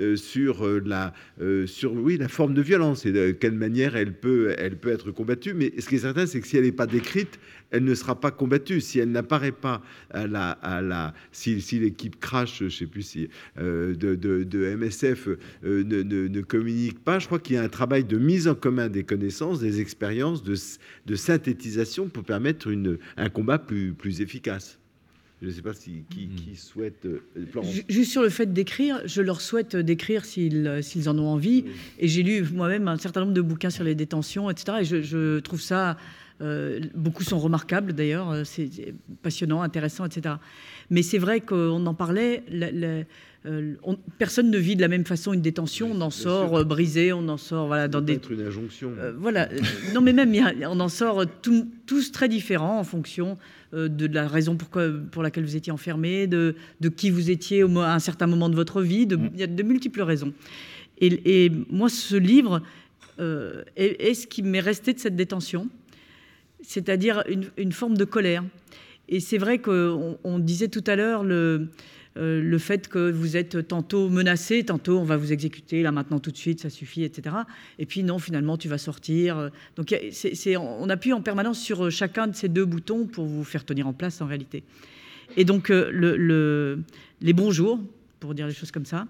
[0.00, 3.94] Euh, sur euh, la euh, sur oui la forme de violence et de quelle manière
[3.94, 6.64] elle peut elle peut être combattue mais ce qui est certain c'est que si elle
[6.64, 7.38] n'est pas décrite
[7.70, 12.68] elle ne sera pas combattue si elle n'apparaît pas à la si, l'équipe crash je
[12.70, 15.28] sais plus si de, MSF
[15.62, 18.56] ne, ne, ne, communique pas je crois qu'il y a un travail de mise en
[18.56, 22.68] commun des connaissances des expériences de, synthétisation pour permettre
[23.16, 24.80] un combat plus efficace
[25.44, 26.54] je ne sais pas si, qui, hmm.
[26.54, 27.04] souhaite.
[27.04, 27.20] Euh,
[27.88, 31.66] juste sur le fait d'écrire, je leur souhaite d'écrire s'ils euh, s'ils en ont envie.
[31.98, 34.78] Et j'ai lu moi-même un certain nombre de bouquins sur les détentions, etc.
[34.80, 35.98] Et je, trouve ça.
[36.40, 38.68] Euh, beaucoup sont remarquables d'ailleurs, c'est
[39.22, 40.36] passionnant, intéressant, etc.
[40.90, 42.42] Mais c'est vrai qu'on en parlait.
[44.18, 45.90] personne ne vit de la même façon une détention.
[45.92, 48.14] on en sort brisé, on en sort voilà dans des.
[48.14, 48.92] Être une injonction.
[49.16, 49.48] voilà.
[49.94, 50.34] non, mais même
[50.68, 53.38] on en sort tous très différents en fonction
[53.74, 56.54] euh, de la raison pour laquelle vous étiez enfermé, de,
[56.96, 59.06] qui vous étiez à un certain moment de votre vie.
[59.06, 59.30] De, mm.
[59.34, 60.32] il y a de multiples raisons.
[61.00, 62.62] Et, moi, ce livre
[63.18, 65.68] euh, est, ce qui m'est resté de cette détention,
[66.66, 67.22] c'est-à-dire
[67.56, 68.44] une, forme de colère.
[69.08, 71.68] Et c'est vrai qu'on disait tout à l'heure le
[72.16, 76.20] euh, le fait que vous êtes tantôt menacé, tantôt on va vous exécuter, là maintenant
[76.20, 77.34] tout de suite, ça suffit, etc.
[77.80, 79.50] Et puis non, finalement tu vas sortir.
[79.74, 79.92] Donc
[80.56, 83.92] on appuie en permanence sur chacun de ces deux boutons pour vous faire tenir en
[83.92, 84.62] place en réalité.
[85.36, 86.76] Et donc euh,
[87.20, 87.80] les bonjours,
[88.20, 89.06] pour dire les choses comme ça,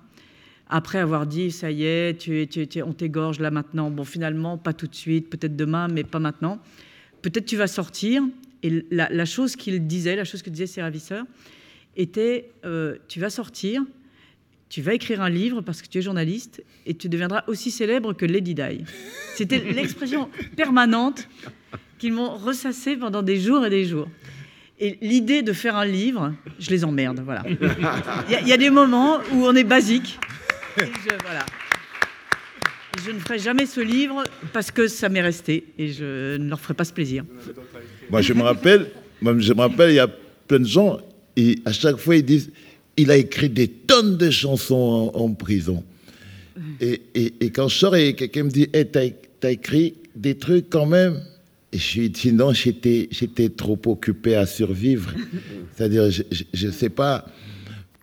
[0.69, 4.73] après avoir dit ça y est, tu, tu, on t'égorge là maintenant, bon finalement pas
[4.73, 6.59] tout de suite, peut-être demain, mais pas maintenant.
[7.25, 8.23] Peut-être tu vas sortir.
[8.63, 11.25] Et la, la chose qu'il disait, la chose que disaient ses ravisseurs,
[11.97, 13.83] était euh, tu vas sortir,
[14.69, 18.13] tu vas écrire un livre parce que tu es journaliste et tu deviendras aussi célèbre
[18.13, 18.85] que Lady Di.
[19.37, 21.27] C'était l'expression permanente
[21.99, 24.09] qu'ils m'ont ressassée pendant des jours et des jours.
[24.79, 27.43] Et l'idée de faire un livre, je les emmerde, voilà.
[28.29, 30.19] Il y, a des moments où on est basique.
[30.77, 30.85] je,
[31.23, 31.47] voilà.
[33.05, 36.61] Je ne ferai jamais ce livre parce que ça m'est resté et je ne leur
[36.61, 37.25] ferai pas ce plaisir.
[38.11, 38.91] Moi, je me rappelle,
[39.23, 40.99] je me rappelle, il y a plein de gens,
[41.37, 42.51] et à chaque fois, ils disent
[42.97, 45.83] il a écrit des tonnes de chansons en, prison.
[46.81, 47.01] Et,
[47.51, 51.21] quand je sors et quelqu'un me dit hey, T'as as écrit des trucs quand même?
[51.73, 53.09] Et je lui dis Non, j'étais
[53.57, 55.12] trop occupé à survivre.
[55.75, 57.27] C'est-à-dire, je ne sais pas.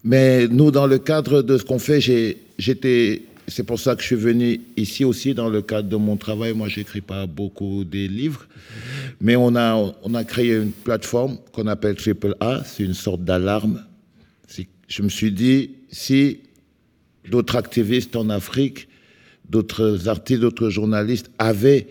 [0.03, 2.01] Mais nous, dans le cadre de ce qu'on fait,
[2.57, 3.23] j'étais.
[3.47, 6.53] C'est pour ça que je suis venu ici aussi, dans le cadre de mon travail.
[6.53, 8.47] Moi, j'écris pas beaucoup des livres,
[9.19, 12.63] mais on a, on a créé une plateforme qu'on appelle Triple A.
[12.63, 13.83] C'est une sorte d'alarme
[14.91, 16.41] je me suis dit, si
[17.29, 18.89] d'autres activistes en Afrique,
[19.49, 21.87] d'autres artistes, d'autres journalistes avaient,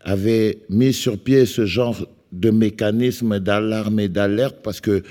[0.00, 5.02] avaient mis sur pied ce genre de mécanisme d'alarme et d'alerte, parce que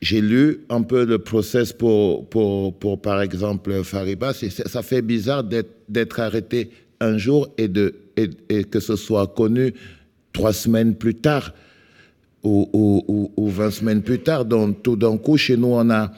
[0.00, 4.32] j'ai lu un peu le process pour, pour, pour par exemple, Fariba.
[4.32, 6.70] Ça fait bizarre d'être arrêté
[7.00, 7.68] un jour et,
[8.64, 9.74] que ce soit connu
[10.32, 11.52] trois semaines plus tard
[12.44, 14.44] ou, ou, ou, 20 semaines plus tard.
[14.44, 16.12] Donc, tout d'un coup, chez nous, on a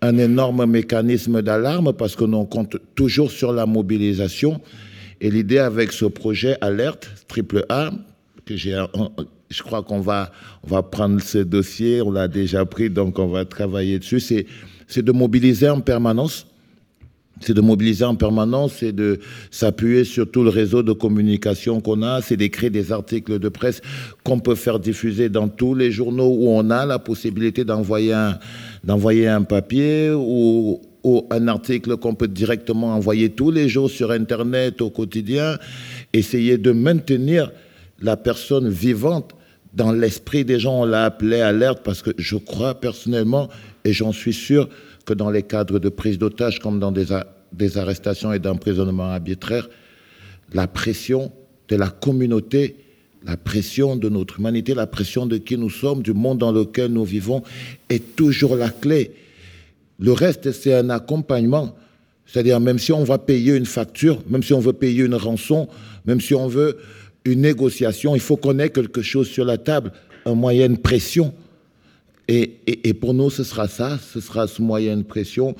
[0.00, 4.60] un énorme mécanisme d'alarme parce que l'on compte toujours sur la mobilisation.
[5.20, 7.90] Et l'idée avec ce projet Alerte Triple A,
[8.44, 8.80] que j'ai,
[9.54, 10.32] je crois qu'on va,
[10.64, 14.46] on va prendre ce dossier, on l'a déjà pris, donc on va travailler dessus, c'est,
[14.88, 16.46] c'est de mobiliser en permanence.
[17.40, 19.18] C'est de mobiliser en permanence, c'est de
[19.50, 23.80] s'appuyer sur tout le réseau de communication qu'on a, c'est d'écrire des articles de presse
[24.22, 28.38] qu'on peut faire diffuser dans tous les journaux où on a la possibilité d'envoyer un,
[28.84, 30.80] d'envoyer un papier ou,
[31.30, 35.58] un article qu'on peut directement envoyer tous les jours sur Internet au quotidien,
[36.14, 37.50] essayer de maintenir
[38.00, 39.34] la personne vivante
[39.74, 40.82] dans l'esprit des gens.
[40.82, 43.48] On l'a appelé alerte parce que je crois personnellement,
[43.84, 44.68] et j'en suis sûr,
[45.04, 49.68] que dans les cadres de prise d'otages comme dans des, arrestations et d'emprisonnement arbitraire,
[50.52, 51.32] la pression
[51.68, 52.76] de la communauté
[53.26, 56.92] la pression de notre humanité, la pression de qui nous sommes, du monde dans lequel
[56.92, 57.42] nous vivons,
[57.88, 59.12] est toujours la clé.
[59.98, 61.74] Le reste, c'est un accompagnement.
[62.26, 65.68] C'est-à-dire, même si on va payer une facture, même si on veut payer une rançon,
[66.04, 66.78] même si on veut
[67.24, 69.92] une négociation, il faut qu'on ait quelque chose sur la table,
[70.26, 71.34] un moyen de pression.
[72.28, 75.54] Et, pour nous, ce sera ça, ce sera ce moyen de pression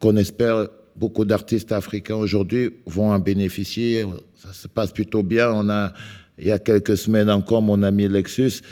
[0.00, 4.04] qu'on espère beaucoup d'artistes africains aujourd'hui vont en bénéficier.
[4.34, 5.52] Ça se passe plutôt bien.
[5.52, 5.92] On a
[6.38, 8.62] il y a quelques semaines encore, mon ami Lexus,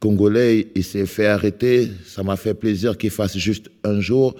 [0.00, 1.90] congolais, il s'est fait arrêter.
[2.04, 4.34] Ça m'a fait plaisir qu'il fasse juste un jour.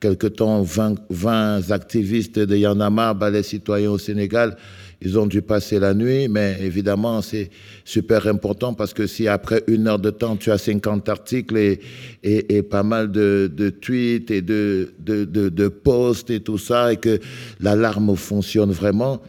[0.00, 4.56] Quelque temps, 20, activistes de Yanama, ballet citoyen au Sénégal,
[5.02, 7.50] ils ont dû passer la nuit, mais évidemment, c'est
[7.84, 11.80] super important parce que si après une heure de temps, tu as 50 articles et,
[12.22, 16.96] et, pas mal de, de, tweets et de, de, de, posts et tout ça, et
[16.96, 17.18] que
[17.60, 19.22] l'alarme fonctionne vraiment,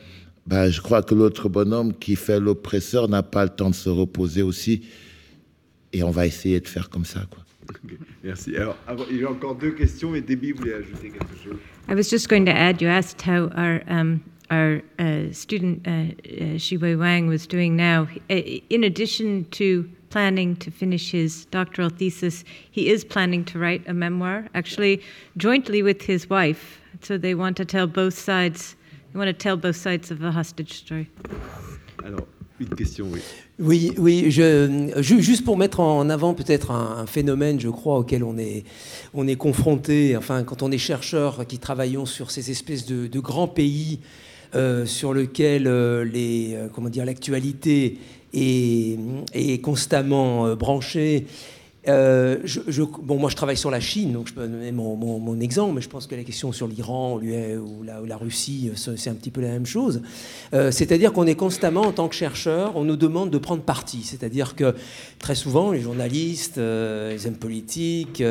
[0.46, 3.90] ben, je crois que l'autre bonhomme qui fait l'oppresseur n'a pas le temps de se
[3.90, 4.84] reposer aussi.
[5.92, 7.22] Et on va essayer de faire comme ça.
[7.30, 7.44] Quoi.
[8.24, 8.56] Merci.
[8.56, 8.78] Alors,
[9.10, 11.58] il y a encore deux questions, et Debbie voulait ajouter quelque chose.
[11.90, 15.92] I was just going to add, you asked how our, um, our uh, student, uh,
[15.92, 18.08] uh, Shiwei Wang, was doing now.
[18.30, 23.94] In addition to planning to finish his doctoral thesis, he is planning to write a
[23.94, 25.02] memoir, actually
[25.36, 26.80] jointly with his wife.
[27.02, 28.76] So they want to tell both sides
[29.14, 31.08] You want to tell both sides of the hostage story.
[32.06, 32.28] Alors,
[32.60, 33.22] une question, oui.
[33.60, 38.38] Oui, oui je, juste pour mettre en avant peut-être un, phénomène, je crois, auquel on
[38.38, 38.64] est,
[39.14, 43.48] on est confronté, enfin, quand on est chercheur qui travaillons sur ces espèces de, grands
[43.48, 44.27] pays euh,
[44.86, 47.98] sur lesquels euh, les, euh, comment dire, l'actualité
[48.34, 48.98] est,
[49.34, 51.26] est, constamment branchée
[51.88, 52.38] euh,
[53.02, 55.90] bon, moi, je travaille sur la Chine, donc je peux donner mon, exemple, mais je
[55.90, 59.42] pense que la question sur l'Iran ou la, la, Russie, euh, c'est un petit peu
[59.42, 60.02] la même chose.
[60.54, 64.02] Euh, c'est-à-dire qu'on est constamment, en tant que chercheur, on nous demande de prendre parti.
[64.04, 64.76] C'est-à-dire que
[65.20, 68.24] très souvent, les journalistes, les hommes politiques,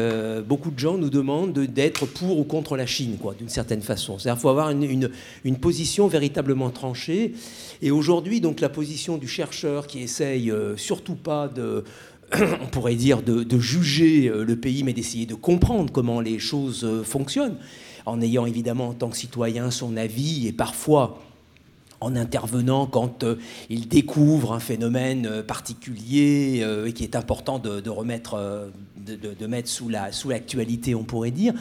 [0.46, 4.18] beaucoup de gens nous demandent d'être pour ou contre la Chine, d'une certaine façon.
[4.18, 5.10] C'est-à-dire qu'il faut avoir une,
[5.44, 7.32] une, position véritablement tranchée.
[7.80, 11.84] Et aujourd'hui, donc, la position du chercheur qui essaye surtout pas de
[12.62, 16.85] on pourrait dire, de, juger euh, le pays, mais d'essayer de comprendre comment les choses
[16.85, 17.57] euh, fonctionnent,
[18.05, 21.20] en ayant évidemment en tant que citoyen son avis et parfois
[22.06, 23.36] en intervenant quand euh,
[23.68, 29.68] il découvre un phénomène euh, particulier euh, et qui est important de, remettre, de, mettre
[29.68, 31.52] sous la sous l'actualité, on pourrait dire.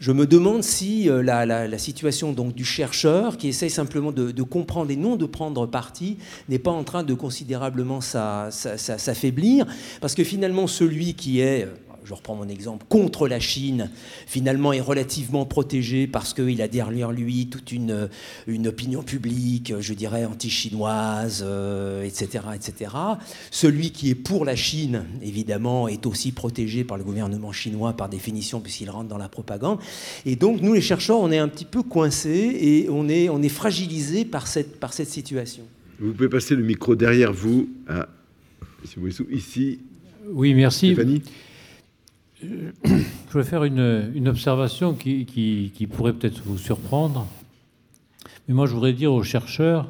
[0.00, 4.96] Je me demande si la, situation donc du chercheur qui essaye simplement de, comprendre et
[4.96, 6.18] non de prendre parti
[6.48, 9.66] n'est pas en train de considérablement s'affaiblir,
[10.00, 11.66] parce que finalement celui qui est
[12.08, 13.90] je reprends mon exemple, contre la Chine,
[14.26, 18.08] finalement est relativement protégé parce qu'il a derrière lui toute une,
[18.46, 21.42] une opinion publique, je dirais, anti-chinoise,
[22.02, 22.92] etc., euh, etc.
[23.50, 28.08] Celui qui est pour la Chine, évidemment, est aussi protégé par le gouvernement chinois par
[28.08, 29.78] définition puisqu'il rentre dans la propagande.
[30.24, 33.42] Et donc, nous, les chercheurs, on est un petit peu coincés et on est, on
[33.42, 35.64] est fragilisés par cette, par cette situation.
[36.00, 38.08] Vous pouvez passer le micro derrière vous à
[39.30, 39.80] ici.
[40.30, 40.92] Oui, merci.
[40.94, 41.22] Stéphanie
[42.42, 47.26] je vais faire une, observation qui, pourrait peut-être vous surprendre.
[48.46, 49.88] Mais moi, je voudrais dire aux chercheurs,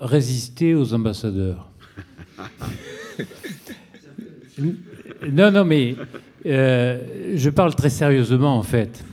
[0.00, 1.70] résister aux ambassadeurs.
[4.58, 5.96] non, non, mais
[6.46, 9.04] euh, je parle très sérieusement, en fait.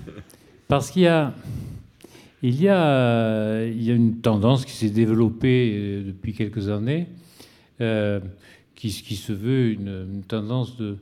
[0.68, 1.34] Parce qu'il y a,
[2.44, 7.08] il y a, il y a une tendance qui s'est développée euh, depuis quelques années,
[7.82, 8.20] euh,
[8.76, 10.98] qui, se veut une tendance de,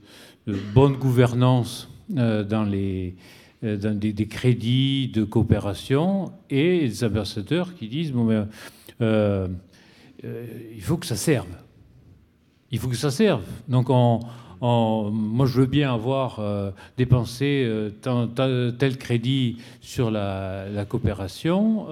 [0.47, 3.15] de bonne gouvernance euh, dans, les,
[3.63, 8.47] euh, dans des, crédits de coopération et des ambassadeurs qui disent bon, ben,
[9.01, 9.47] euh,
[10.23, 11.47] il faut que ça serve.
[12.71, 13.43] Il faut que ça serve.
[13.67, 16.41] Donc, moi, je veux bien avoir
[16.97, 17.69] dépensé
[18.01, 21.85] tel crédit sur la, la coopération,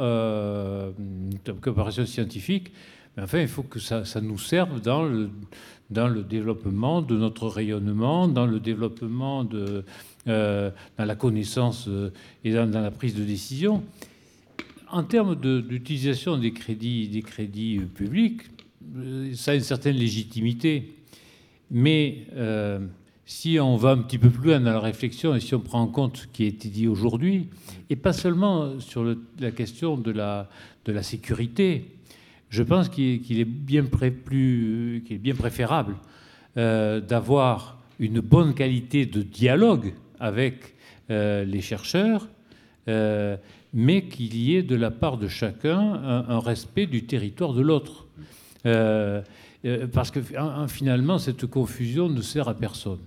[1.61, 2.71] coopération scientifique,
[3.15, 5.29] mais enfin, il faut que ça, ça nous serve dans le,
[5.91, 9.83] dans le développement de notre rayonnement, dans le développement de
[10.27, 12.11] euh, la connaissance euh,
[12.43, 13.83] et dans, la prise de décision.
[14.89, 17.21] En termes d'utilisation des crédits,
[17.79, 18.41] euh, publics,
[19.35, 20.93] ça a une certaine légitimité.
[21.69, 22.25] Mais
[23.25, 25.81] si on va un petit peu plus loin dans la réflexion et si on prend
[25.81, 27.47] en compte ce qui a été dit aujourd'hui,
[27.89, 29.05] et pas seulement sur
[29.39, 31.85] la question de la sécurité,
[32.51, 33.83] je pense qu'il est, bien
[35.33, 35.95] préférable
[36.57, 40.75] euh, d'avoir une bonne qualité de dialogue avec
[41.09, 42.27] euh, les chercheurs,
[42.89, 43.37] euh,
[43.73, 48.05] mais qu'il y ait de la part de chacun un, respect du territoire de l'autre.
[49.93, 50.19] parce que
[50.67, 52.99] finalement, cette confusion ne sert à personne.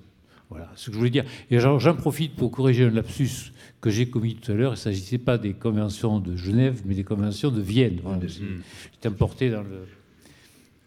[0.49, 1.25] Voilà ce que je voulais dire.
[1.51, 3.53] Et j'en profite pour corriger un lapsus
[3.85, 4.71] que j'ai commis tout à l'heure.
[4.71, 7.99] Il ne s'agissait pas des conventions de Genève, mais des conventions de Vienne.
[8.03, 9.85] Voilà, J'étais importé dans le.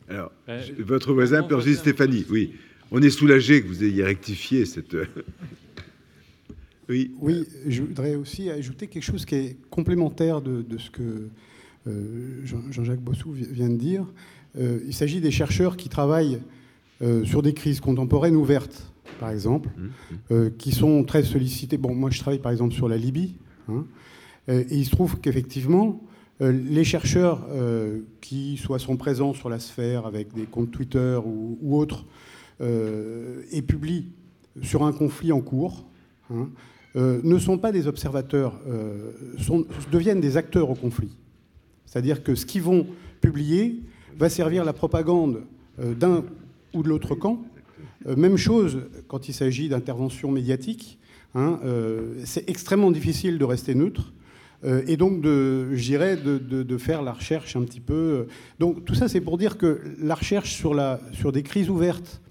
[0.09, 2.53] Alors, euh, votre voisin, Percy Stéphanie, oui.
[2.89, 4.95] On est soulagé que vous ayez rectifié cette.
[6.89, 7.11] oui.
[7.19, 11.29] Oui, je voudrais aussi ajouter quelque chose qui est complémentaire de, ce que
[11.85, 14.07] euh, Jean-Jacques Bossou vient de dire.
[14.57, 16.39] Euh, il s'agit des chercheurs qui travaillent
[17.25, 20.17] sur des crises contemporaines ouvertes par exemple, mmh, mmh.
[20.31, 21.77] Euh, qui sont très sollicités.
[21.77, 23.35] Bon, moi, je travaille par exemple sur la Libye.
[23.69, 23.85] Hein,
[24.49, 26.01] euh, et il se trouve qu'effectivement,
[26.41, 27.47] euh, les chercheurs
[28.21, 32.05] qui soit sont présents sur la sphère avec des comptes Twitter ou, autres
[32.59, 34.09] et publient
[34.63, 35.85] sur un conflit en cours,
[36.31, 36.49] hein,
[36.95, 38.59] ne sont pas des observateurs,
[39.39, 41.15] sont, deviennent des acteurs au conflit.
[41.85, 42.87] C'est-à-dire que ce qu'ils vont
[43.21, 43.83] publier
[44.17, 45.43] va servir la propagande
[45.77, 46.23] d'un
[46.73, 47.43] ou de l'autre camp,
[48.15, 50.99] même chose quand il s'agit d'intervention médiatique.
[51.35, 54.13] Hein, euh, c'est extrêmement difficile de rester neutre.
[54.63, 58.27] Euh, et donc, de, je dirais, de, faire la recherche un petit peu.
[58.59, 62.21] Donc, tout ça, c'est pour dire que la recherche sur, la, sur des crises ouvertes,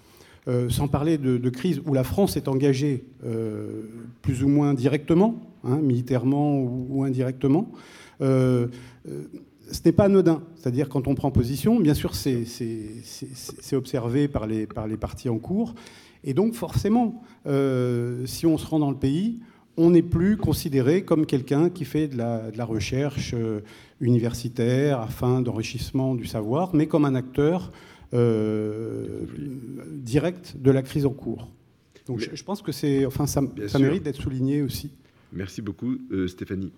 [0.68, 3.04] sans parler de, crises où la France est engagée
[4.22, 7.72] plus ou moins directement, hein, militairement ou, indirectement,
[9.70, 10.42] ce n'est pas anodin.
[10.56, 15.38] C'est-à-dire quand on prend position, bien sûr, c'est observé par les, par les partis en
[15.38, 15.74] cours.
[16.24, 19.40] Et donc forcément, euh, si on se rend dans le pays,
[19.76, 23.60] on n'est plus considéré comme quelqu'un qui fait de la, de la recherche euh,
[24.00, 27.70] universitaire afin d'enrichissement du savoir, mais comme un acteur
[28.14, 29.26] euh,
[29.90, 31.48] direct de la crise en cours.
[32.06, 34.90] Donc je, pense que c'est, enfin, ça, ça mérite d'être souligné aussi.
[35.32, 35.98] Merci beaucoup,
[36.28, 36.72] Stéphanie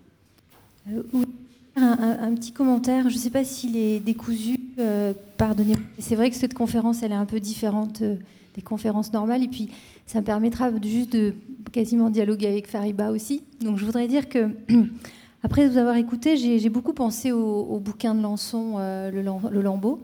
[1.83, 3.09] un, petit commentaire.
[3.09, 5.75] Je ne sais pas s'il est décousu, euh, pardonnez.
[5.99, 8.15] C'est vrai que cette conférence, elle est un peu différente euh,
[8.55, 9.43] des conférences normales.
[9.43, 9.69] Et puis,
[10.05, 11.33] ça me permettra juste de
[11.71, 13.43] quasiment dialoguer avec Fariba aussi.
[13.61, 14.49] Donc, je voudrais dire que,
[15.43, 19.99] après vous avoir écouté, j'ai beaucoup pensé au, bouquin de Lançon, euh, le, le, Lambeau,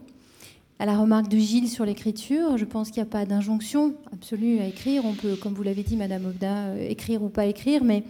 [0.78, 2.58] à la remarque de Gilles sur l'écriture.
[2.58, 5.04] Je pense qu'il n'y a pas d'injonction absolue à écrire.
[5.04, 8.02] On peut, comme vous l'avez dit, Madame Obda, écrire ou pas écrire, mais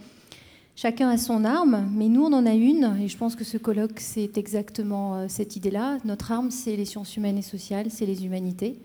[0.79, 3.57] Chacun a son arme, mais nous, on en a une, et je pense que ce
[3.57, 5.97] colloque, c'est exactement euh, cette idée-là.
[6.05, 8.77] Notre arme, c'est les sciences humaines et sociales, c'est les humanités.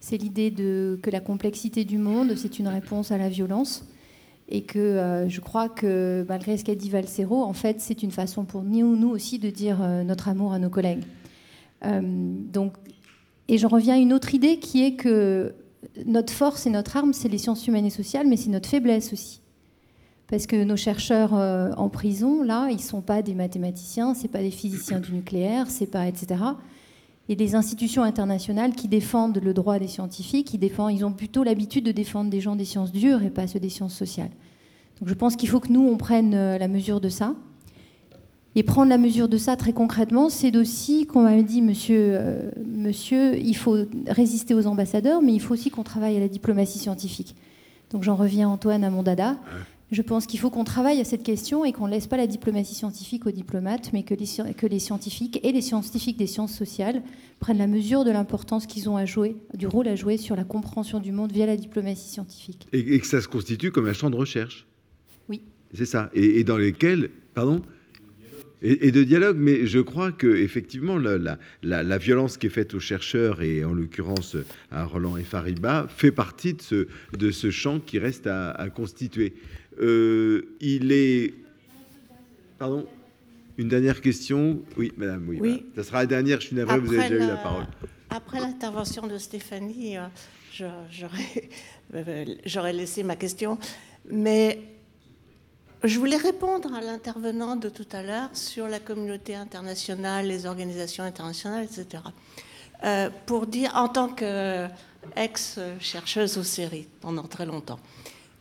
[0.00, 3.86] C'est l'idée de, que la complexité du monde, c'est une réponse à la violence.
[4.50, 8.10] Et que euh, je crois que, malgré ce qu'a dit Valsero, en fait, c'est une
[8.10, 11.04] façon pour nous, aussi de dire euh, notre amour à nos collègues.
[11.82, 12.74] Donc,
[13.48, 15.54] et j'en reviens à une autre idée qui est que
[16.04, 19.14] notre force et notre arme, c'est les sciences humaines et sociales, mais c'est notre faiblesse
[19.14, 19.40] aussi.
[20.30, 24.38] Parce que nos chercheurs en prison, là, ils ne sont pas des mathématiciens, ce pas
[24.38, 26.36] des physiciens du nucléaire, c'est pas etc
[27.30, 31.92] et des institutions internationales qui défendent le droit des scientifiques, ils ont plutôt l'habitude de
[31.92, 34.32] défendre des gens des sciences dures et pas ceux des sciences sociales.
[34.98, 37.36] Donc je pense qu'il faut que nous, on prenne euh, la mesure de ça.
[38.56, 42.50] Et prendre la mesure de ça très concrètement, c'est aussi qu'on m'a dit, monsieur, euh,
[42.66, 43.76] monsieur, il faut
[44.08, 47.36] résister aux ambassadeurs, mais il faut aussi qu'on travaille à la diplomatie scientifique.
[47.92, 49.36] Donc j'en reviens, Antoine, à mon dada.
[49.92, 52.28] Je pense qu'il faut qu'on travaille à cette question et qu'on ne laisse pas la
[52.28, 56.56] diplomatie scientifique aux diplomates, mais que les, que les, scientifiques et les scientifiques des sciences
[56.56, 57.02] sociales
[57.40, 60.44] prennent la mesure de l'importance qu'ils ont à jouer, du rôle à jouer sur la
[60.44, 62.68] compréhension du monde via la diplomatie scientifique.
[62.72, 64.66] Et, que ça se constitue comme un champ de recherche.
[65.28, 65.42] Oui.
[65.74, 66.08] C'est ça.
[66.14, 67.60] Et, dans lesquels, pardon?
[68.62, 71.16] Et, de dialogue, mais je crois que effectivement la,
[71.62, 74.36] la, la, violence qui est faite aux chercheurs et en l'occurrence
[74.70, 76.86] à Roland et Fariba fait partie de ce,
[77.16, 79.32] de ce champ qui reste à, à constituer.
[79.80, 81.34] Euh, il est.
[82.58, 82.86] Pardon
[83.56, 85.38] Une dernière question Oui, madame, oui.
[85.40, 85.64] oui.
[85.76, 87.66] Ça sera la dernière, je suis navré, vous avez déjà eu la parole.
[88.10, 90.08] Après l'intervention de Stéphanie, euh,
[91.94, 93.58] euh, j'aurais laissé ma question.
[94.10, 94.60] Mais
[95.84, 101.04] je voulais répondre à l'intervenant de tout à l'heure sur la communauté internationale, les organisations
[101.04, 102.02] internationales, etc.
[103.26, 107.80] pour dire, en tant qu'ex-chercheuse aux séries pendant très longtemps,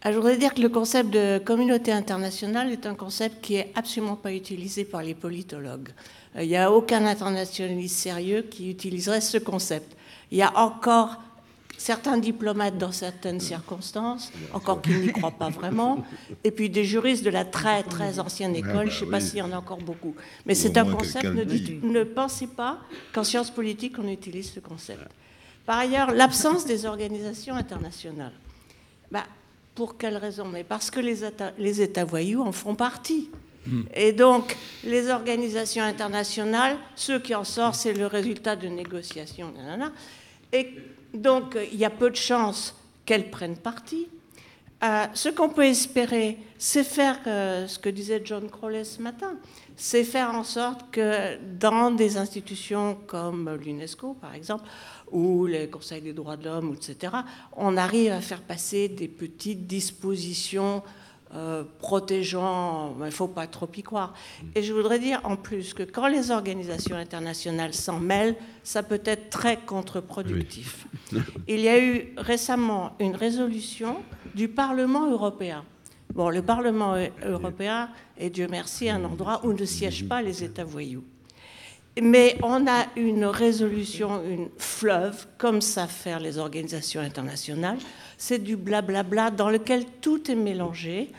[0.01, 3.71] ah, je voudrais dire que le concept de communauté internationale est un concept qui est
[3.75, 5.89] absolument pas utilisé par les politologues.
[6.37, 9.97] Euh, il n'y a aucun internationaliste sérieux qui utiliserait ce concept.
[10.31, 11.17] Il y a encore
[11.77, 16.03] certains diplomates dans certaines circonstances, encore qu'ils n'y croient pas vraiment,
[16.43, 19.39] et puis des juristes de la très très ancienne école, je ne sais pas s'il
[19.39, 20.15] y en a encore beaucoup.
[20.45, 21.43] Mais c'est un concept, ne,
[21.87, 22.79] ne pensez pas
[23.13, 25.07] qu'en sciences politiques on utilise ce concept.
[25.65, 28.33] Par ailleurs, l'absence des organisations internationales.
[29.11, 29.23] Bah,
[29.79, 30.43] pour quelle raison?
[30.43, 33.29] Mais parce que les États, les États voyous en font partie.
[33.65, 33.83] Hmm.
[33.95, 39.53] Et donc, les organisations internationales, ceux qui en sortent, c'est le résultat de négociations.
[40.51, 40.67] Et
[41.13, 42.75] donc, il y a peu de chances
[43.05, 44.09] qu'elles prennent parti.
[44.83, 49.37] Euh, ce qu'on peut espérer, c'est faire euh, ce que disait John Crowley ce matin,
[49.77, 54.65] c'est faire en sorte que dans des institutions comme l'UNESCO, par exemple,
[55.11, 57.13] ou les conseils des droits de l'homme, etc.,
[57.55, 60.83] on arrive à faire passer des petites dispositions
[61.35, 64.15] euh, protégeant, il ne faut pas trop y croire.
[64.55, 69.01] Et je voudrais dire en plus que quand les organisations internationales s'en mêlent, ça peut
[69.05, 70.87] être très contre-productif.
[71.47, 73.97] Il y a eu récemment une résolution
[74.33, 75.63] du Parlement européen.
[76.15, 80.63] Bon, le Parlement européen est, Dieu merci, un endroit où ne siègent pas les États
[80.63, 81.03] voyous.
[82.01, 87.79] Mais on a une résolution, une fleuve, comme ça faire les organisations internationales.
[88.17, 91.09] C'est du blablabla dans lequel tout est mélangé.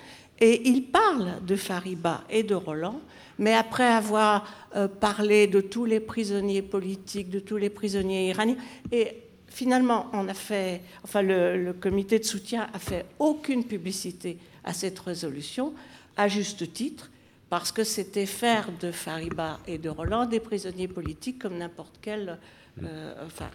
[0.41, 3.01] Et il parle de Fariba et de Roland,
[3.39, 8.57] mais après avoir euh, parlé de tous les prisonniers politiques, de tous les prisonniers iraniens,
[8.91, 9.17] et
[9.49, 14.73] finalement, on a fait, enfin, le, le comité de soutien a fait aucune publicité à
[14.73, 15.75] cette résolution,
[16.17, 17.11] à juste titre
[17.51, 22.39] parce que c'était faire de Fariba et de Roland des prisonniers politiques comme n'importe quel.
[22.83, 23.51] Euh, enfin,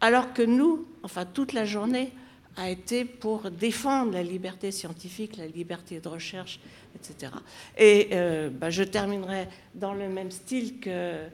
[0.00, 2.12] alors que nous, enfin, toute la journée
[2.56, 6.58] a été pour défendre la liberté scientifique, la liberté de recherche,
[6.94, 7.32] etc.
[7.76, 11.26] Et euh, bah, je terminerai dans le même style que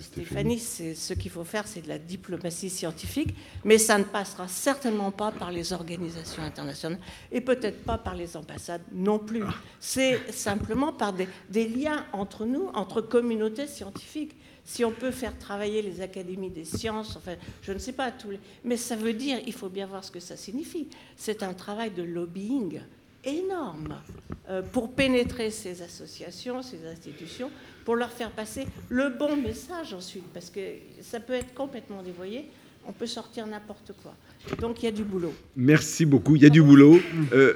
[0.00, 3.34] Stéphanie, c'est ce qu'il faut faire, c'est de la diplomatie scientifique,
[3.64, 7.00] mais ça ne passera certainement pas par les organisations internationales
[7.32, 9.44] et peut-être pas par les ambassades non plus.
[9.80, 14.34] C'est simplement par des, liens entre nous, entre communautés scientifiques.
[14.64, 18.30] Si on peut faire travailler les académies des sciences, enfin, je ne sais pas tous
[18.30, 20.88] les, mais ça veut dire, il faut bien voir ce que ça signifie.
[21.16, 22.80] C'est un travail de lobbying
[23.24, 24.00] énorme
[24.48, 27.50] euh, pour pénétrer ces associations, ces institutions,
[27.88, 30.60] pour leur faire passer le bon message ensuite, parce que
[31.00, 32.44] ça peut être complètement dévoyé,
[32.86, 34.14] on peut sortir n'importe quoi.
[34.60, 35.32] Donc il y a du boulot.
[35.56, 37.00] Merci beaucoup, il y a du boulot.
[37.32, 37.54] Euh,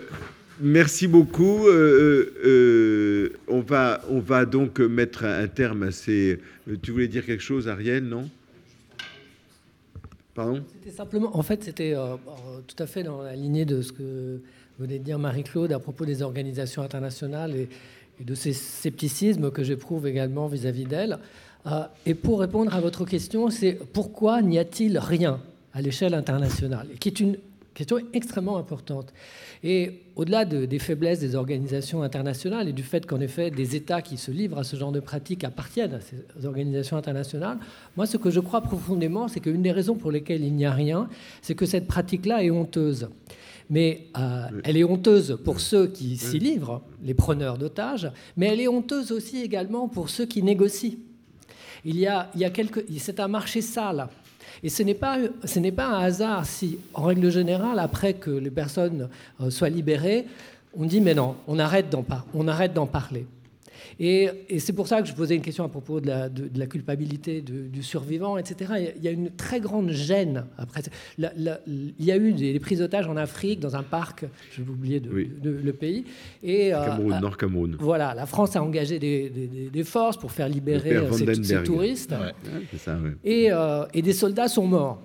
[0.59, 1.69] merci beaucoup.
[1.69, 6.41] Euh, on, va, on va donc mettre un terme à ces...
[6.81, 8.31] Tu voulais dire quelque chose, Ariel, non?
[10.35, 10.65] Pardon?
[10.81, 11.95] C'était simplement, en fait, c'était
[12.67, 14.41] tout à fait dans la lignée de ce que
[14.79, 17.69] venez de dire Marie-Claude à propos des organisations internationales et,
[18.25, 21.19] de ces scepticismes que j'éprouve également vis-à-vis d'elle.
[21.67, 25.41] Euh, et pour répondre à votre question, c'est pourquoi n'y a-t-il rien
[25.75, 27.37] à l'échelle internationale Qui est une
[27.75, 29.13] question extrêmement importante.
[29.65, 34.17] Et au-delà des faiblesses des organisations internationales et du fait qu'en effet des États qui
[34.17, 37.59] se livrent à ce genre de pratiques appartiennent à ces organisations internationales,
[37.97, 40.73] moi ce que je crois profondément, c'est qu'une des raisons pour lesquelles il n'y a
[40.73, 41.09] rien,
[41.41, 43.09] c'est que cette pratique-là est honteuse.
[43.71, 48.61] Mais euh, elle est honteuse pour ceux qui s'y livrent, les preneurs d'otages, mais elle
[48.61, 50.99] est honteuse aussi également pour ceux qui négocient.
[51.85, 54.09] Il y a, il y a quelques, c'est un marché sale.
[54.63, 58.31] Et ce n'est pas, ce n'est pas un hasard si, en règle générale, après que
[58.31, 59.09] les personnes
[59.41, 60.27] euh, soient libérées,
[60.77, 63.27] on dit mais non, on arrête d'en, on arrête d'en parler.
[64.05, 66.11] Et, c'est pour ça que je posais une question à propos de
[66.57, 68.93] la, culpabilité du survivant, etc.
[68.97, 70.83] Il y a une très grande gêne après.
[71.19, 74.99] il y a eu des, prises d'otages en Afrique, dans un parc, je vais oublier
[74.99, 76.05] de, le pays.
[76.43, 77.77] Et, euh, Cameroun, Nord Cameroun.
[77.79, 82.15] Voilà, la France a engagé des, forces pour faire libérer euh, ces, touristes.
[83.23, 85.01] et, euh, et des soldats sont morts.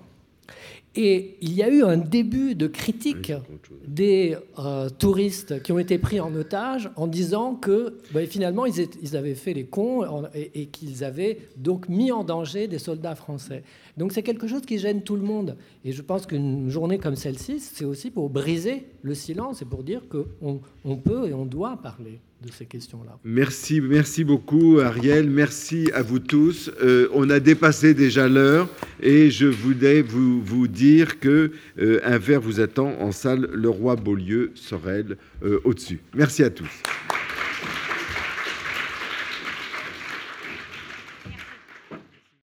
[0.96, 3.32] Et il y a eu un début de critique
[3.86, 9.16] des euh, touristes qui ont été pris en otage en disant que ben, finalement ils,
[9.16, 13.62] avaient fait les cons et, qu'ils avaient donc mis en danger des soldats français.
[13.96, 15.56] Donc c'est quelque chose qui gêne tout le monde.
[15.84, 19.84] Et je pense qu'une journée comme celle-ci, c'est aussi pour briser le silence et pour
[19.84, 22.18] dire qu'on on peut et on doit parler
[23.24, 26.70] Merci, merci beaucoup Ariel, merci à vous tous.
[26.80, 28.68] Euh, on a dépassé déjà l'heure
[29.02, 31.50] et je voulais vous, vous dire que
[31.80, 35.98] euh, un verre vous attend en salle Le Roi Beaulieu Sorel euh, au-dessus.
[36.14, 36.70] Merci à tous.